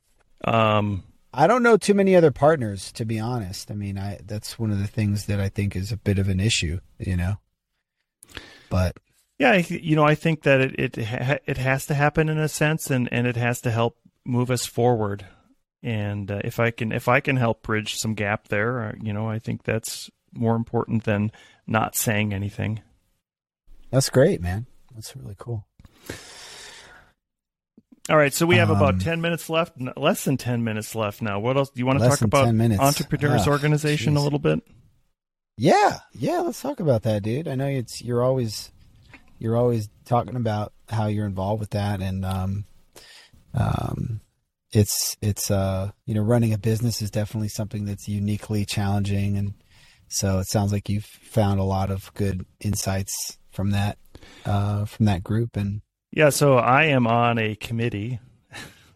Um, 0.44 1.04
I 1.34 1.46
don't 1.46 1.62
know 1.62 1.76
too 1.76 1.94
many 1.94 2.16
other 2.16 2.30
partners 2.30 2.92
to 2.92 3.04
be 3.04 3.20
honest. 3.20 3.70
I 3.70 3.74
mean 3.74 3.98
I 3.98 4.18
that's 4.24 4.58
one 4.58 4.70
of 4.70 4.78
the 4.78 4.86
things 4.86 5.26
that 5.26 5.40
I 5.40 5.48
think 5.50 5.76
is 5.76 5.92
a 5.92 5.96
bit 5.96 6.18
of 6.18 6.28
an 6.28 6.40
issue 6.40 6.80
you 6.98 7.16
know? 7.16 7.36
But 8.70 8.96
Yeah, 9.38 9.52
I- 9.52 9.66
you 9.68 9.94
know, 9.96 10.04
I 10.04 10.14
think 10.14 10.42
that 10.42 10.60
it 10.60 10.78
it 10.78 10.98
it 11.46 11.56
has 11.58 11.86
to 11.86 11.94
happen 11.94 12.28
in 12.28 12.38
a 12.38 12.48
sense, 12.48 12.90
and 12.90 13.08
and 13.12 13.26
it 13.26 13.36
has 13.36 13.60
to 13.62 13.70
help 13.70 13.96
move 14.24 14.50
us 14.50 14.66
forward. 14.66 15.26
And 15.82 16.28
uh, 16.30 16.40
if 16.44 16.58
I 16.58 16.70
can 16.72 16.90
if 16.92 17.06
I 17.08 17.20
can 17.20 17.36
help 17.36 17.62
bridge 17.62 17.96
some 17.96 18.14
gap 18.14 18.48
there, 18.48 18.82
uh, 18.84 18.92
you 19.00 19.12
know, 19.12 19.28
I 19.28 19.38
think 19.38 19.62
that's 19.62 20.10
more 20.32 20.56
important 20.56 21.04
than 21.04 21.30
not 21.66 21.94
saying 21.96 22.34
anything. 22.34 22.80
that's 23.90 24.10
great 24.10 24.42
man 24.42 24.66
that's 24.94 25.16
really 25.16 25.34
cool 25.38 25.64
All 28.10 28.16
right, 28.16 28.32
so 28.34 28.44
we 28.46 28.56
have 28.56 28.70
Um, 28.70 28.76
about 28.76 29.00
ten 29.00 29.20
minutes 29.20 29.48
left, 29.50 29.74
less 29.96 30.24
than 30.24 30.36
ten 30.36 30.64
minutes 30.64 30.94
left 30.94 31.20
now. 31.22 31.38
What 31.40 31.56
else 31.56 31.70
do 31.70 31.78
you 31.78 31.86
want 31.86 31.98
to 32.00 32.08
talk 32.08 32.20
about? 32.22 32.44
10 32.46 32.56
minutes. 32.56 32.80
Entrepreneurs 32.80 33.46
Ah, 33.46 33.50
Organization 33.50 34.16
a 34.16 34.22
little 34.22 34.38
bit. 34.38 34.60
Yeah, 35.58 36.00
yeah. 36.14 36.40
Let's 36.40 36.60
talk 36.60 36.80
about 36.80 37.02
that, 37.02 37.22
dude. 37.22 37.46
I 37.48 37.54
know 37.54 37.66
it's 37.66 38.00
you're 38.02 38.22
always 38.22 38.70
you're 39.38 39.56
always 39.56 39.88
talking 40.04 40.36
about 40.36 40.72
how 40.88 41.06
you're 41.06 41.26
involved 41.26 41.60
with 41.60 41.70
that, 41.70 42.00
and 42.00 42.24
um, 42.24 42.64
um, 43.54 44.20
it's 44.72 45.16
it's 45.22 45.50
uh 45.50 45.90
you 46.04 46.14
know 46.14 46.22
running 46.22 46.52
a 46.52 46.58
business 46.58 47.00
is 47.00 47.10
definitely 47.10 47.48
something 47.48 47.84
that's 47.84 48.08
uniquely 48.08 48.64
challenging, 48.64 49.36
and 49.36 49.54
so 50.08 50.38
it 50.38 50.46
sounds 50.48 50.72
like 50.72 50.88
you've 50.88 51.04
found 51.04 51.58
a 51.60 51.64
lot 51.64 51.90
of 51.90 52.12
good 52.14 52.44
insights 52.60 53.38
from 53.50 53.70
that 53.70 53.98
uh 54.44 54.84
from 54.84 55.06
that 55.06 55.24
group, 55.24 55.56
and 55.56 55.80
Yeah, 56.10 56.30
so 56.30 56.56
I 56.58 56.84
am 56.84 57.06
on 57.06 57.38
a 57.38 57.54
committee. 57.54 58.20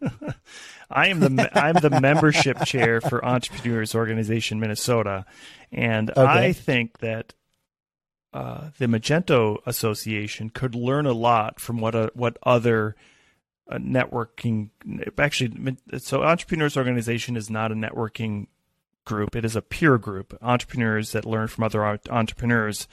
I 0.91 1.07
am 1.07 1.19
the 1.21 1.49
I'm 1.57 1.79
the 1.79 1.89
membership 1.89 2.63
chair 2.63 3.01
for 3.01 3.23
Entrepreneurs 3.25 3.95
Organization 3.95 4.59
Minnesota, 4.59 5.25
and 5.71 6.11
Okay. 6.11 6.47
I 6.47 6.53
think 6.53 6.99
that 6.99 7.33
uh, 8.33 8.69
the 8.77 8.87
Magento 8.87 9.57
Association 9.65 10.49
could 10.49 10.75
learn 10.75 11.05
a 11.05 11.13
lot 11.13 11.59
from 11.59 11.77
what 11.79 11.95
uh, 11.95 12.09
what 12.13 12.37
other 12.43 12.95
uh, 13.69 13.77
networking 13.77 14.69
actually. 15.17 15.77
So 15.99 16.23
Entrepreneurs 16.23 16.75
Organization 16.75 17.37
is 17.37 17.49
not 17.49 17.71
a 17.71 17.75
networking 17.75 18.47
group; 19.05 19.35
it 19.35 19.45
is 19.45 19.55
a 19.55 19.61
peer 19.61 19.97
group, 19.97 20.37
entrepreneurs 20.41 21.11
that 21.11 21.25
learn 21.25 21.47
from 21.47 21.63
other 21.63 21.85
entrepreneurs, 22.09 22.87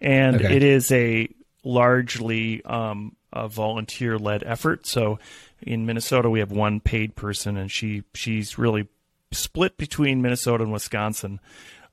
and 0.00 0.36
Okay. 0.36 0.56
it 0.56 0.62
is 0.62 0.92
a 0.92 1.28
largely 1.64 2.64
um, 2.64 3.16
a 3.32 3.48
volunteer 3.48 4.18
led 4.18 4.42
effort. 4.44 4.86
So 4.86 5.18
in 5.60 5.84
Minnesota, 5.84 6.30
we 6.30 6.38
have 6.38 6.52
one 6.52 6.80
paid 6.80 7.16
person, 7.16 7.56
and 7.56 7.70
she 7.70 8.04
she's 8.14 8.56
really 8.56 8.88
split 9.32 9.76
between 9.76 10.22
Minnesota 10.22 10.62
and 10.62 10.72
Wisconsin. 10.72 11.40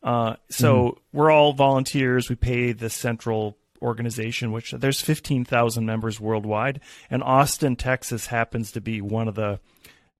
Uh, 0.03 0.35
so 0.49 0.97
we're 1.13 1.31
all 1.31 1.53
volunteers. 1.53 2.29
We 2.29 2.35
pay 2.35 2.73
the 2.73 2.89
central 2.89 3.57
organization, 3.81 4.51
which 4.51 4.71
there's 4.71 5.01
15,000 5.01 5.85
members 5.85 6.19
worldwide, 6.19 6.81
and 7.09 7.23
Austin, 7.23 7.75
Texas, 7.75 8.27
happens 8.27 8.71
to 8.73 8.81
be 8.81 9.01
one 9.01 9.27
of 9.27 9.35
the 9.35 9.59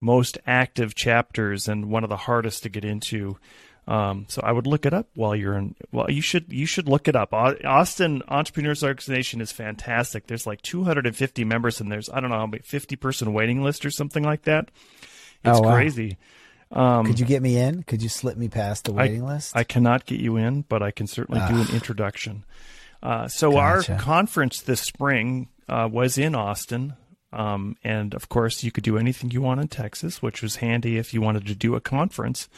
most 0.01 0.37
active 0.45 0.95
chapters 0.95 1.67
and 1.67 1.89
one 1.89 2.03
of 2.03 2.09
the 2.09 2.17
hardest 2.17 2.63
to 2.63 2.69
get 2.69 2.83
into. 2.85 3.37
Um, 3.85 4.25
so 4.29 4.41
I 4.41 4.51
would 4.53 4.65
look 4.67 4.85
it 4.85 4.93
up 4.93 5.09
while 5.13 5.35
you're 5.35 5.57
in. 5.57 5.75
Well, 5.91 6.09
you 6.09 6.21
should 6.21 6.51
you 6.53 6.65
should 6.65 6.87
look 6.87 7.09
it 7.09 7.15
up. 7.17 7.33
Austin 7.33 8.21
Entrepreneurs 8.29 8.81
Organization 8.83 9.41
is 9.41 9.51
fantastic. 9.51 10.27
There's 10.27 10.47
like 10.47 10.61
250 10.61 11.43
members, 11.43 11.81
and 11.81 11.91
there's 11.91 12.09
I 12.09 12.21
don't 12.21 12.29
know 12.29 12.37
how 12.39 12.47
many 12.47 12.63
50 12.63 12.95
person 12.95 13.33
waiting 13.33 13.61
list 13.61 13.85
or 13.85 13.91
something 13.91 14.23
like 14.23 14.43
that. 14.43 14.69
It's 15.43 15.59
Oh, 15.59 15.61
wow. 15.61 15.75
crazy. 15.75 16.17
Um, 16.73 17.05
could 17.05 17.19
you 17.19 17.25
get 17.25 17.41
me 17.41 17.57
in? 17.57 17.83
Could 17.83 18.01
you 18.01 18.09
slip 18.09 18.35
me 18.35 18.49
past 18.49 18.85
the 18.85 18.93
waiting 18.93 19.25
list? 19.25 19.55
I 19.55 19.63
cannot 19.63 20.05
get 20.05 20.19
you 20.19 20.37
in, 20.37 20.63
but 20.63 20.81
I 20.81 20.91
can 20.91 21.07
certainly 21.07 21.41
do 21.47 21.61
an 21.61 21.67
introduction. 21.73 22.43
Uh, 23.01 23.27
so 23.27 23.51
Gotcha. 23.51 23.93
our 23.93 23.99
conference 23.99 24.61
this 24.61 24.81
spring 24.81 25.49
uh, 25.69 25.87
was 25.91 26.17
in 26.17 26.35
Austin, 26.35 26.93
um, 27.31 27.75
and 27.83 28.13
of 28.13 28.29
course 28.29 28.63
you 28.63 28.71
could 28.71 28.83
do 28.83 28.97
anything 28.97 29.29
you 29.31 29.41
want 29.41 29.59
in 29.59 29.67
Texas, 29.67 30.21
which 30.21 30.41
was 30.41 30.57
handy 30.57 30.97
if 30.97 31.13
you 31.13 31.21
wanted 31.21 31.45
to 31.47 31.55
do 31.55 31.75
a 31.75 31.81
conference. 31.81 32.49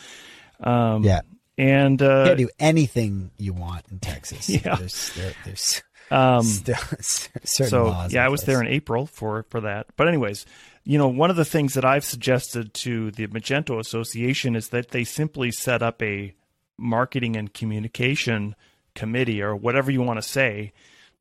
Um, 0.61 1.03
yeah, 1.03 1.21
and 1.57 1.99
you 1.99 2.07
uh, 2.07 2.25
can't 2.25 2.37
do 2.37 2.49
anything 2.59 3.31
you 3.37 3.53
want 3.53 3.85
in 3.91 3.99
Texas. 3.99 4.49
Yeah. 4.49 4.75
there's 4.75 5.13
there, 5.15 5.33
there's 5.43 5.83
um, 6.11 6.43
still 6.43 6.75
certain 7.01 7.69
so 7.69 8.07
yeah, 8.09 8.23
I 8.25 8.29
was 8.29 8.43
place. 8.43 8.55
there 8.55 8.61
in 8.61 8.67
April 8.67 9.07
for 9.07 9.45
for 9.49 9.61
that. 9.61 9.87
But 9.97 10.07
anyways, 10.07 10.45
you 10.85 10.99
know, 10.99 11.07
one 11.07 11.31
of 11.31 11.35
the 11.35 11.43
things 11.43 11.73
that 11.73 11.83
I've 11.83 12.05
suggested 12.05 12.73
to 12.75 13.09
the 13.11 13.25
Magento 13.27 13.79
Association 13.79 14.55
is 14.55 14.69
that 14.69 14.89
they 14.89 15.03
simply 15.03 15.51
set 15.51 15.81
up 15.81 16.01
a 16.01 16.33
marketing 16.77 17.35
and 17.35 17.51
communication 17.51 18.55
committee 18.93 19.41
or 19.41 19.55
whatever 19.55 19.89
you 19.89 20.03
want 20.03 20.21
to 20.21 20.27
say, 20.27 20.71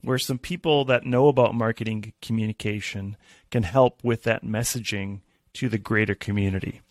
where 0.03 0.19
some 0.19 0.39
people 0.39 0.85
that 0.85 1.07
know 1.07 1.29
about 1.29 1.55
marketing 1.55 2.13
communication 2.21 3.17
can 3.51 3.63
help 3.63 4.05
with 4.05 4.25
that 4.25 4.45
messaging 4.45 5.21
to 5.55 5.71
the 5.71 5.79
greater 5.79 6.15
community. 6.15 6.83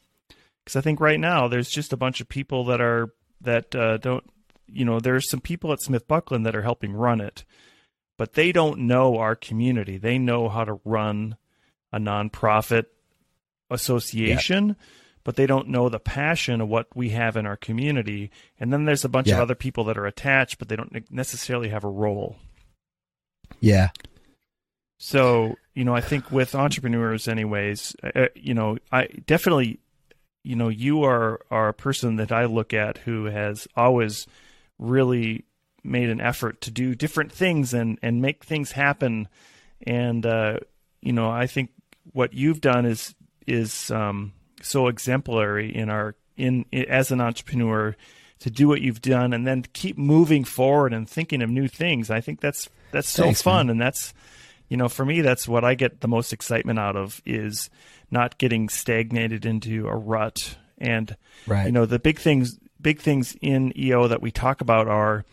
Because 0.64 0.76
I 0.76 0.82
think 0.82 1.00
right 1.00 1.20
now 1.20 1.48
there's 1.48 1.70
just 1.70 1.94
a 1.94 1.98
bunch 1.98 2.22
of 2.22 2.30
people 2.30 2.66
that 2.66 2.82
are 2.82 3.14
that 3.42 3.76
uh, 3.76 3.98
don't, 3.98 4.24
you 4.66 4.84
know, 4.86 5.00
there's 5.00 5.30
some 5.30 5.42
people 5.42 5.72
at 5.74 5.80
SmithBucklin 5.80 6.44
that 6.46 6.56
are 6.56 6.62
helping 6.64 6.94
run 6.94 7.22
it, 7.22 7.44
but 8.18 8.34
they 8.34 8.52
don't 8.52 8.80
know 8.80 9.18
our 9.18 9.36
community. 9.36 9.98
They 9.98 10.18
know 10.18 10.50
how 10.50 10.64
to 10.64 10.80
run 10.86 11.36
a 11.94 12.00
nonprofit 12.00 12.88
association. 13.70 14.76
But 15.26 15.38
they 15.38 15.46
don't 15.46 15.70
know 15.70 15.88
the 15.88 16.02
passion 16.02 16.60
of 16.60 16.68
what 16.68 16.88
we 16.94 17.12
have 17.12 17.38
in 17.38 17.46
our 17.46 17.56
community. 17.56 18.30
And 18.60 18.74
then 18.74 18.84
there's 18.84 19.06
a 19.06 19.10
bunch 19.10 19.30
of 19.30 19.40
other 19.40 19.56
people 19.56 19.86
that 19.86 19.98
are 19.98 20.06
attached, 20.06 20.60
but 20.60 20.68
they 20.68 20.76
don't 20.76 21.10
necessarily 21.10 21.70
have 21.70 21.86
a 21.86 21.90
role. 21.90 22.36
Yeah. 23.62 23.92
So, 24.98 25.56
you 25.74 25.86
know, 25.86 25.96
I 25.96 26.02
think 26.02 26.30
with 26.30 26.56
entrepreneurs, 26.56 27.30
anyways, 27.30 27.96
uh, 28.04 28.12
uh, 28.16 28.28
you 28.36 28.54
know, 28.54 28.78
I 28.92 29.06
definitely, 29.26 29.80
you 30.44 30.58
know, 30.58 30.68
you 30.68 31.04
are, 31.04 31.40
are 31.50 31.70
a 31.70 31.74
person 31.74 32.18
that 32.18 32.34
I 32.34 32.44
look 32.44 32.74
at 32.74 32.98
who 32.98 33.26
has 33.26 33.66
always 33.78 34.28
really 34.78 35.46
made 35.86 36.10
an 36.10 36.20
effort 36.20 36.60
to 36.62 36.72
do 36.72 36.96
different 36.96 37.32
things 37.32 37.74
and, 37.74 37.98
and 38.02 38.22
make 38.22 38.44
things 38.44 38.74
happen. 38.74 39.30
And, 39.88 40.26
uh, 40.26 40.60
you 41.02 41.14
know, 41.14 41.30
I 41.30 41.48
think 41.48 41.70
what 42.12 42.34
you've 42.34 42.62
done 42.62 42.86
is, 42.86 43.16
is, 43.48 43.92
um, 43.92 44.34
so 44.62 44.88
exemplary 44.88 45.76
in 45.76 45.90
our 45.90 46.16
in, 46.38 46.66
in 46.72 46.86
as 46.86 47.12
an 47.12 47.22
entrepreneur 47.22 47.96
to 48.40 48.50
do 48.50 48.68
what 48.68 48.82
you've 48.82 49.02
done 49.02 49.34
and 49.34 49.46
then 49.46 49.64
keep 49.74 49.98
moving 49.98 50.44
forward 50.44 50.94
and 50.94 51.10
thinking 51.10 51.42
of 51.42 51.50
new 51.50 51.68
things. 51.68 52.10
I 52.10 52.22
think 52.22 52.42
that's 52.42 52.70
that's 52.92 53.10
so 53.10 53.24
Thanks, 53.24 53.42
fun 53.42 53.68
man. 53.68 53.72
and 53.72 53.82
that's 53.82 54.14
you 54.70 54.78
know 54.78 54.90
for 54.90 55.06
me 55.06 55.22
that's 55.22 55.48
what 55.48 55.64
I 55.64 55.76
get 55.76 56.02
the 56.02 56.08
most 56.08 56.34
excitement 56.34 56.80
out 56.80 56.96
of 56.96 57.22
is 57.26 57.70
not 58.10 58.38
getting 58.38 58.70
stagnated 58.70 59.46
into 59.46 59.88
a 59.88 59.96
rut 59.96 60.58
and 60.78 61.16
right. 61.48 61.66
you 61.66 61.72
know 61.72 61.86
the 61.86 62.00
big 62.00 62.20
things 62.20 62.58
big 62.82 63.00
things 63.00 63.36
in 63.42 63.78
EO 63.78 64.08
that 64.08 64.22
we 64.22 64.32
talk 64.32 64.62
about 64.62 64.88
are 64.88 65.26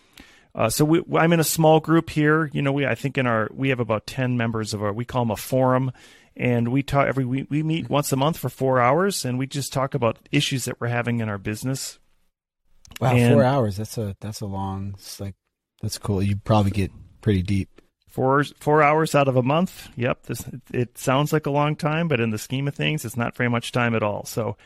uh, 0.53 0.69
so 0.69 0.85
we, 0.85 1.03
I'm 1.17 1.33
in 1.33 1.39
a 1.39 1.45
small 1.45 1.79
group 1.79 2.11
here. 2.11 2.51
You 2.53 2.61
know, 2.61 2.73
we 2.73 2.85
I 2.85 2.97
think 2.97 3.17
in 3.17 3.27
our 3.27 3.49
we 3.55 3.69
have 3.69 3.79
about 3.79 4.07
ten 4.07 4.37
members 4.37 4.75
of 4.75 4.83
our 4.83 4.93
we 4.93 5.05
call 5.05 5.23
them 5.23 5.31
a 5.31 5.37
forum, 5.37 5.93
and 6.41 6.69
we 6.69 6.83
talk 6.83 7.07
every 7.07 7.27
we, 7.27 7.47
we 7.51 7.63
meet 7.63 7.91
once 7.91 8.11
a 8.13 8.17
month 8.17 8.39
for 8.39 8.49
four 8.49 8.81
hours 8.81 9.27
and 9.27 9.39
we 9.39 9.47
just 9.47 9.75
talk 9.75 9.95
about 9.95 10.19
issues 10.33 10.65
that 10.65 10.81
we're 10.81 10.89
having 10.89 11.21
in 11.21 11.29
our 11.29 11.39
business. 11.39 11.99
Wow 12.99 13.15
and 13.15 13.35
four 13.35 13.45
hours 13.45 13.77
that's 13.77 13.99
a 13.99 14.17
that's 14.21 14.41
a 14.41 14.47
long 14.47 14.95
it's 14.95 15.21
like 15.21 15.35
that's 15.83 15.99
cool. 15.99 16.23
You 16.23 16.37
probably 16.37 16.73
get 16.73 16.91
pretty 17.21 17.43
deep. 17.43 17.69
Four 18.09 18.43
four 18.59 18.83
hours 18.83 19.15
out 19.15 19.29
of 19.29 19.37
a 19.37 19.43
month 19.43 19.91
yep 19.97 20.25
this 20.25 20.45
it 20.73 20.97
sounds 20.97 21.33
like 21.33 21.47
a 21.47 21.51
long 21.51 21.77
time 21.77 22.09
but 22.09 22.21
in 22.21 22.31
the 22.31 22.39
scheme 22.39 22.67
of 22.67 22.75
things 22.75 23.05
it's 23.05 23.19
not 23.19 23.37
very 23.37 23.51
much 23.51 23.71
time 23.71 23.95
at 23.95 24.03
all. 24.03 24.25
So 24.25 24.57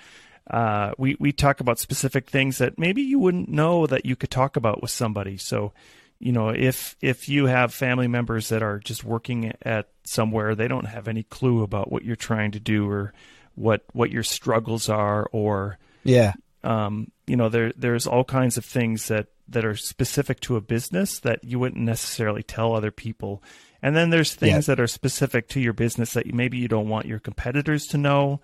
uh, 0.49 0.93
we 0.97 1.17
we 1.19 1.33
talk 1.33 1.59
about 1.59 1.81
specific 1.81 2.31
things 2.31 2.59
that 2.59 2.79
maybe 2.79 3.03
you 3.03 3.19
wouldn't 3.19 3.49
know 3.49 3.87
that 3.89 4.07
you 4.07 4.15
could 4.15 4.31
talk 4.31 4.57
about 4.57 4.81
with 4.81 4.93
somebody. 4.93 5.37
So 5.39 5.73
you 6.19 6.33
know 6.33 6.49
if 6.49 6.97
if 7.01 7.29
you 7.29 7.47
have 7.47 7.73
family 7.73 8.09
members 8.09 8.49
that 8.49 8.63
are 8.63 8.79
just 8.79 9.05
working 9.05 9.53
at 9.63 9.89
somewhere 10.05 10.55
they 10.55 10.69
don't 10.69 10.87
have 10.87 11.09
any 11.09 11.23
clue 11.23 11.63
about 11.63 11.91
what 11.91 12.05
you're 12.05 12.17
trying 12.17 12.51
to 12.53 12.61
do 12.61 12.89
or 12.89 13.13
what 13.55 13.85
what 13.93 14.11
your 14.11 14.23
struggles 14.23 14.89
are 14.89 15.29
or 15.33 15.79
yeah. 16.05 16.33
um, 16.63 17.11
you 17.27 17.37
know 17.37 17.49
there 17.49 17.73
there's 17.77 18.07
all 18.07 18.25
kinds 18.25 18.57
of 18.57 18.65
things 18.65 19.09
that 19.09 19.29
that 19.49 19.65
are 19.65 19.77
specific 19.77 20.41
to 20.41 20.57
a 20.57 20.61
business 20.61 21.21
that 21.21 21.45
you 21.45 21.59
wouldn't 21.59 21.83
necessarily 21.83 22.43
tell 22.43 22.75
other 22.75 22.91
people. 22.91 23.43
And 23.83 23.95
then 23.95 24.11
there's 24.11 24.35
things 24.35 24.69
yeah. 24.69 24.75
that 24.75 24.81
are 24.81 24.87
specific 24.87 25.49
to 25.51 25.61
your 25.61 25.75
business 25.75 26.15
that 26.15 26.33
maybe 26.33 26.57
you 26.57 26.69
don't 26.69 26.89
want 26.89 27.07
your 27.07 27.19
competitors 27.19 27.87
to 27.89 27.99
know. 27.99 28.41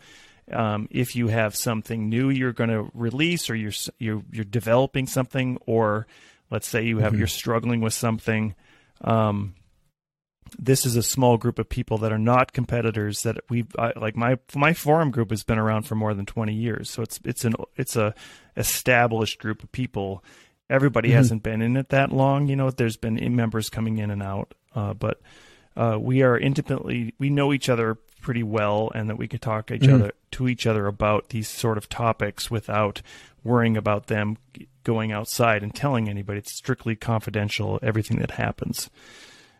Um, 0.52 0.88
if 0.90 1.14
you 1.14 1.28
have 1.28 1.54
something 1.54 2.08
new 2.08 2.28
you're 2.28 2.52
going 2.52 2.70
to 2.70 2.90
release 2.92 3.48
or 3.48 3.54
you're 3.54 3.72
you're 4.00 4.24
you're 4.32 4.44
developing 4.44 5.06
something 5.06 5.58
or 5.64 6.08
Let's 6.50 6.66
say 6.68 6.84
you 6.84 6.98
have 6.98 7.12
mm-hmm. 7.12 7.18
you're 7.18 7.28
struggling 7.28 7.80
with 7.80 7.94
something. 7.94 8.54
Um, 9.02 9.54
this 10.58 10.84
is 10.84 10.96
a 10.96 11.02
small 11.02 11.36
group 11.36 11.58
of 11.58 11.68
people 11.68 11.98
that 11.98 12.12
are 12.12 12.18
not 12.18 12.52
competitors 12.52 13.22
that 13.22 13.38
we 13.48 13.64
like 13.96 14.16
my 14.16 14.38
my 14.54 14.72
forum 14.72 15.10
group 15.10 15.30
has 15.30 15.44
been 15.44 15.58
around 15.58 15.82
for 15.82 15.94
more 15.94 16.14
than 16.14 16.26
20 16.26 16.52
years 16.52 16.90
so 16.90 17.02
it's 17.02 17.20
it's 17.24 17.44
an 17.44 17.54
it's 17.76 17.96
a 17.96 18.14
established 18.56 19.38
group 19.38 19.62
of 19.62 19.70
people 19.70 20.24
everybody 20.68 21.10
mm-hmm. 21.10 21.16
hasn't 21.16 21.42
been 21.42 21.62
in 21.62 21.76
it 21.76 21.90
that 21.90 22.12
long 22.12 22.48
you 22.48 22.56
know 22.56 22.70
there's 22.70 22.96
been 22.96 23.18
members 23.36 23.70
coming 23.70 23.98
in 23.98 24.10
and 24.10 24.22
out 24.22 24.54
uh, 24.74 24.94
but 24.94 25.20
uh, 25.76 25.96
we 26.00 26.22
are 26.22 26.36
intimately 26.36 27.14
we 27.18 27.30
know 27.30 27.52
each 27.52 27.68
other 27.68 27.98
pretty 28.20 28.42
well 28.42 28.90
and 28.94 29.08
that 29.08 29.16
we 29.16 29.28
could 29.28 29.42
talk 29.42 29.70
each 29.70 29.82
mm-hmm. 29.82 29.94
other 29.94 30.12
to 30.32 30.48
each 30.48 30.66
other 30.66 30.86
about 30.86 31.30
these 31.30 31.48
sort 31.48 31.78
of 31.78 31.88
topics 31.88 32.50
without 32.50 33.02
worrying 33.42 33.76
about 33.76 34.06
them 34.06 34.36
going 34.84 35.12
outside 35.12 35.62
and 35.62 35.74
telling 35.74 36.08
anybody. 36.08 36.38
It's 36.38 36.52
strictly 36.52 36.96
confidential, 36.96 37.78
everything 37.82 38.18
that 38.18 38.32
happens. 38.32 38.90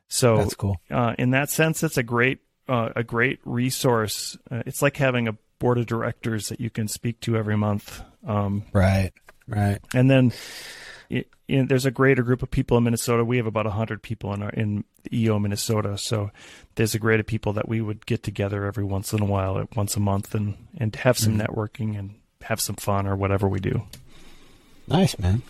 So 0.08 0.38
that's 0.38 0.54
cool. 0.54 0.80
Uh, 0.90 1.14
in 1.18 1.30
that 1.30 1.50
sense, 1.50 1.82
it's 1.82 1.96
a 1.96 2.02
great 2.02 2.40
uh, 2.68 2.90
a 2.96 3.02
great 3.02 3.40
resource. 3.44 4.36
Uh, 4.50 4.62
it's 4.66 4.82
like 4.82 4.96
having 4.96 5.28
a 5.28 5.36
board 5.58 5.78
of 5.78 5.86
directors 5.86 6.48
that 6.48 6.60
you 6.60 6.70
can 6.70 6.88
speak 6.88 7.20
to 7.20 7.36
every 7.36 7.56
month. 7.56 8.02
Um, 8.26 8.64
right, 8.72 9.12
right. 9.46 9.78
And 9.94 10.10
then 10.10 10.32
it, 11.10 11.28
it, 11.48 11.68
there's 11.68 11.84
a 11.84 11.90
greater 11.90 12.22
group 12.22 12.42
of 12.42 12.50
people 12.50 12.76
in 12.78 12.84
Minnesota. 12.84 13.24
We 13.24 13.36
have 13.36 13.46
about 13.46 13.66
hundred 13.66 14.02
people 14.02 14.32
in 14.32 14.42
our 14.42 14.50
in 14.50 14.84
EO 15.12 15.38
Minnesota. 15.38 15.98
So 15.98 16.30
there's 16.76 16.94
a 16.94 16.98
greater 16.98 17.24
people 17.24 17.52
that 17.54 17.68
we 17.68 17.80
would 17.80 18.06
get 18.06 18.22
together 18.22 18.64
every 18.64 18.84
once 18.84 19.12
in 19.12 19.20
a 19.20 19.26
while, 19.26 19.68
once 19.74 19.96
a 19.96 20.00
month, 20.00 20.34
and 20.34 20.56
and 20.78 20.94
have 20.96 21.18
some 21.18 21.36
mm-hmm. 21.36 21.52
networking 21.52 21.98
and 21.98 22.14
have 22.42 22.60
some 22.60 22.76
fun 22.76 23.06
or 23.06 23.16
whatever 23.16 23.48
we 23.48 23.60
do. 23.60 23.82
Nice, 24.86 25.18
man. 25.18 25.42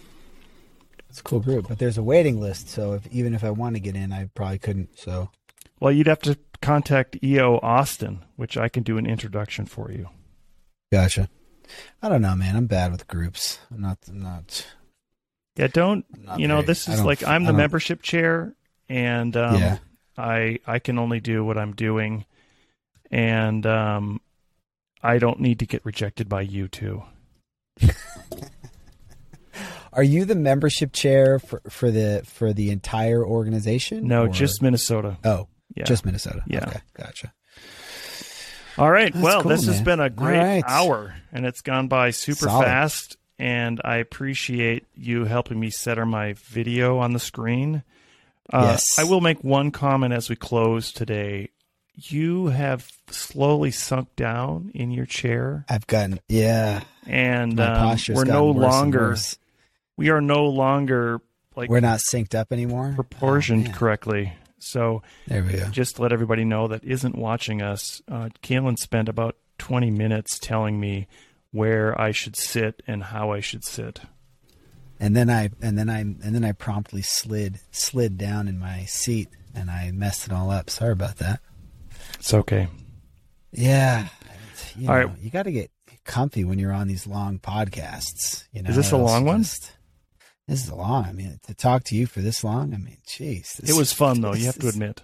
It's 1.09 1.21
a 1.21 1.23
cool 1.23 1.41
group, 1.41 1.69
but 1.69 1.79
there's 1.79 1.99
a 1.99 2.03
waiting 2.03 2.41
list. 2.41 2.69
So 2.69 2.95
if 2.95 3.07
even 3.09 3.35
if 3.35 3.45
I 3.45 3.51
want 3.51 3.77
to 3.77 3.81
get 3.81 3.97
in, 3.97 4.13
I 4.13 4.31
probably 4.35 4.59
couldn't. 4.59 4.99
So, 4.99 5.31
well, 5.79 5.93
you'd 5.93 6.07
have 6.07 6.21
to 6.21 6.39
contact 6.63 7.23
EO 7.23 7.59
Austin, 7.63 8.25
which 8.37 8.57
I 8.57 8.69
can 8.69 8.83
do 8.83 8.97
an 8.97 9.07
introduction 9.07 9.67
for 9.67 9.91
you. 9.91 10.09
Gotcha. 10.93 11.29
I 12.03 12.09
don't 12.09 12.23
know, 12.23 12.35
man. 12.35 12.57
I'm 12.57 12.67
bad 12.67 12.93
with 12.93 13.09
groups. 13.09 13.59
I'm 13.71 13.81
not. 13.81 13.99
I'm 14.09 14.21
not. 14.21 14.67
Yeah, 15.57 15.67
don't. 15.67 16.05
You 16.39 16.49
know, 16.49 16.57
very, 16.57 16.67
this 16.67 16.89
is 16.89 17.03
like 17.03 17.27
I'm 17.27 17.45
the 17.45 17.53
membership 17.53 18.03
chair, 18.03 18.55
and 18.89 19.37
um, 19.37 19.61
yeah. 19.61 19.79
I 20.17 20.59
I 20.67 20.79
can 20.79 20.99
only 20.99 21.21
do 21.21 21.45
what 21.45 21.59
I'm 21.59 21.73
doing, 21.75 22.25
and 23.11 23.67
um, 23.67 24.21
I 25.03 25.19
don't 25.19 25.41
need 25.41 25.59
to 25.61 25.67
get 25.67 25.85
rejected 25.85 26.29
by 26.29 26.43
you 26.43 26.69
too. 26.69 27.03
Are 29.93 30.05
you 30.05 30.25
the 30.25 30.37
membership 30.37 30.93
chair 30.93 31.41
for, 31.41 31.61
for 31.69 31.91
the 31.91 32.23
for 32.25 32.53
the 32.53 32.71
entire 32.71 33.25
organization? 33.27 34.07
No, 34.07 34.27
or? 34.27 34.29
just 34.29 34.63
Minnesota. 34.63 35.19
Oh, 35.25 35.49
yeah. 35.75 35.85
just 35.85 36.07
Minnesota. 36.07 36.43
Yeah, 36.47 36.65
okay, 36.69 36.81
gotcha. 36.95 37.33
All 38.79 38.91
right. 38.91 39.13
That's 39.13 39.23
well, 39.23 39.43
cool, 39.43 39.51
this 39.51 39.67
man. 39.67 39.75
has 39.75 39.83
been 39.83 40.01
a 40.01 40.09
great 40.09 40.39
right. 40.39 40.65
hour, 40.67 41.15
and 41.33 41.45
it's 41.45 41.61
gone 41.61 41.89
by 41.89 42.11
super 42.11 42.47
Solid. 42.47 42.65
fast. 42.67 43.17
And 43.41 43.81
I 43.83 43.97
appreciate 43.97 44.85
you 44.95 45.25
helping 45.25 45.59
me 45.59 45.71
center 45.71 46.05
my 46.05 46.35
video 46.35 46.99
on 46.99 47.15
the 47.15 47.19
screen. 47.19 47.83
Uh, 48.53 48.73
yes. 48.73 48.99
I 48.99 49.05
will 49.05 49.23
make 49.23 49.43
one 49.43 49.71
comment 49.71 50.13
as 50.13 50.29
we 50.29 50.37
close 50.37 50.93
today. 50.93 51.49
You 51.95 52.49
have 52.49 52.87
slowly 53.09 53.71
sunk 53.71 54.15
down 54.15 54.71
in 54.75 54.91
your 54.91 55.07
chair. 55.07 55.65
I've 55.71 55.87
gotten, 55.87 56.21
yeah. 56.29 56.83
And 57.07 57.59
um, 57.59 57.97
we're 58.11 58.25
no 58.25 58.51
longer 58.51 59.17
we 59.97 60.11
are 60.11 60.21
no 60.21 60.45
longer 60.45 61.23
like 61.57 61.71
we're 61.71 61.81
not 61.81 62.01
synced 62.13 62.35
up 62.35 62.53
anymore, 62.53 62.93
proportioned 62.95 63.69
oh, 63.69 63.73
correctly. 63.73 64.35
So 64.59 65.03
there 65.29 65.43
we 65.43 65.53
go. 65.53 65.69
Just 65.71 65.97
to 65.97 66.03
let 66.03 66.13
everybody 66.13 66.45
know 66.45 66.69
that 66.69 66.85
isn't 66.85 67.17
watching 67.17 67.63
us. 67.63 68.03
Uh, 68.07 68.29
spent 68.77 69.09
about 69.09 69.37
20 69.57 69.91
minutes 69.91 70.39
telling 70.39 70.79
me 70.79 71.07
where 71.53 71.99
I 72.01 72.13
should 72.13 72.37
sit 72.37 72.83
and 72.87 73.05
how 73.05 73.33
I 73.33 73.41
should 73.41 73.65
sit. 73.65 74.01
And 74.99 75.17
then 75.17 75.31
I 75.31 75.51
and 75.63 75.79
then 75.79 75.89
I 75.89 76.01
and 76.01 76.35
then 76.35 76.45
I 76.45 76.53
promptly 76.53 77.03
slid 77.03 77.61
slid 77.71 78.19
down 78.19 78.49
in 78.49 78.59
my 78.59 78.85
seat 78.85 79.29
and 79.55 79.71
I 79.71 79.91
messed 79.93 80.27
it 80.27 80.33
all 80.33 80.51
up. 80.51 80.69
Sorry 80.71 80.93
about 80.93 81.17
that. 81.17 81.41
It's 82.19 82.35
okay. 82.35 82.69
Yeah. 83.53 84.09
You 84.77 84.87
know, 84.87 84.93
all 84.93 84.99
right. 84.99 85.11
You 85.21 85.31
got 85.31 85.45
to 85.45 85.53
get 85.53 85.71
comfy 86.05 86.45
when 86.45 86.59
you're 86.59 86.73
on 86.73 86.87
these 86.87 87.07
long 87.07 87.39
podcasts. 87.39 88.45
You 88.53 88.63
know, 88.63 88.71
is 88.71 88.77
this 88.77 88.93
a 88.93 88.97
long 88.97 89.25
one? 89.25 89.43
Just, 89.43 89.73
this 90.47 90.65
is 90.65 90.73
long. 90.73 91.05
I 91.05 91.13
mean, 91.13 91.39
to 91.47 91.55
talk 91.55 91.85
to 91.85 91.97
you 91.97 92.07
for 92.07 92.21
this 92.21 92.45
long, 92.45 92.75
I 92.75 92.77
mean, 92.77 92.99
jeez. 93.07 93.61
It 93.69 93.77
was 93.77 93.93
fun 93.93 94.21
though. 94.21 94.35
You 94.35 94.47
have 94.47 94.59
to 94.59 94.69
admit. 94.69 95.03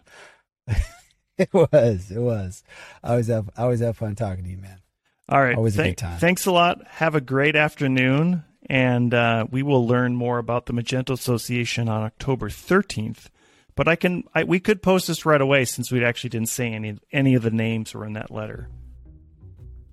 it 1.38 1.52
was. 1.52 2.10
It 2.10 2.20
was. 2.20 2.62
I 3.02 3.10
always 3.10 3.28
have. 3.28 3.50
I 3.56 3.62
always 3.62 3.80
have 3.80 3.96
fun 3.96 4.14
talking 4.14 4.44
to 4.44 4.50
you, 4.50 4.58
man. 4.58 4.80
All 5.28 5.40
right. 5.40 5.56
Always 5.56 5.78
a 5.78 5.84
good 5.84 5.98
time. 5.98 6.18
Thanks 6.18 6.46
a 6.46 6.52
lot. 6.52 6.86
Have 6.86 7.14
a 7.14 7.20
great 7.20 7.56
afternoon, 7.56 8.44
and 8.70 9.12
uh, 9.12 9.46
we 9.50 9.62
will 9.62 9.86
learn 9.86 10.14
more 10.14 10.38
about 10.38 10.66
the 10.66 10.72
Magento 10.72 11.10
Association 11.10 11.88
on 11.88 12.02
October 12.02 12.48
13th. 12.48 13.28
But 13.74 13.88
I 13.88 13.96
can, 13.96 14.24
I, 14.34 14.44
we 14.44 14.60
could 14.60 14.82
post 14.82 15.08
this 15.08 15.26
right 15.26 15.40
away 15.40 15.64
since 15.64 15.90
we 15.90 16.04
actually 16.04 16.30
didn't 16.30 16.48
say 16.48 16.72
any 16.72 16.98
any 17.12 17.34
of 17.34 17.42
the 17.42 17.50
names 17.50 17.92
were 17.92 18.06
in 18.06 18.14
that 18.14 18.30
letter. 18.30 18.68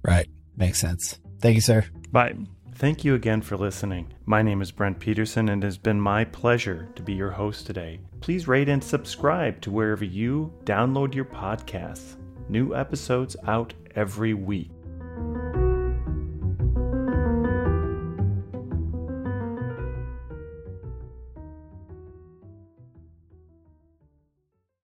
Right, 0.04 0.30
makes 0.56 0.80
sense. 0.80 1.20
Thank 1.40 1.56
you, 1.56 1.62
sir. 1.62 1.86
Bye. 2.12 2.36
Thank 2.76 3.04
you 3.04 3.14
again 3.14 3.42
for 3.42 3.56
listening. 3.56 4.14
My 4.26 4.42
name 4.42 4.62
is 4.62 4.72
Brent 4.72 5.00
Peterson, 5.00 5.50
and 5.50 5.64
it 5.64 5.68
has 5.68 5.78
been 5.78 6.00
my 6.00 6.26
pleasure 6.26 6.90
to 6.96 7.04
be 7.04 7.14
your 7.14 7.32
host 7.32 7.68
today. 7.68 8.00
Please 8.20 8.48
rate 8.48 8.70
and 8.70 8.84
subscribe 8.84 9.62
to 9.62 9.72
wherever 9.72 10.06
you 10.06 10.52
download 10.64 11.14
your 11.14 11.26
podcasts. 11.26 12.16
New 12.50 12.76
episodes 12.76 13.36
out 13.48 13.74
every 13.96 14.34
week. 14.34 14.73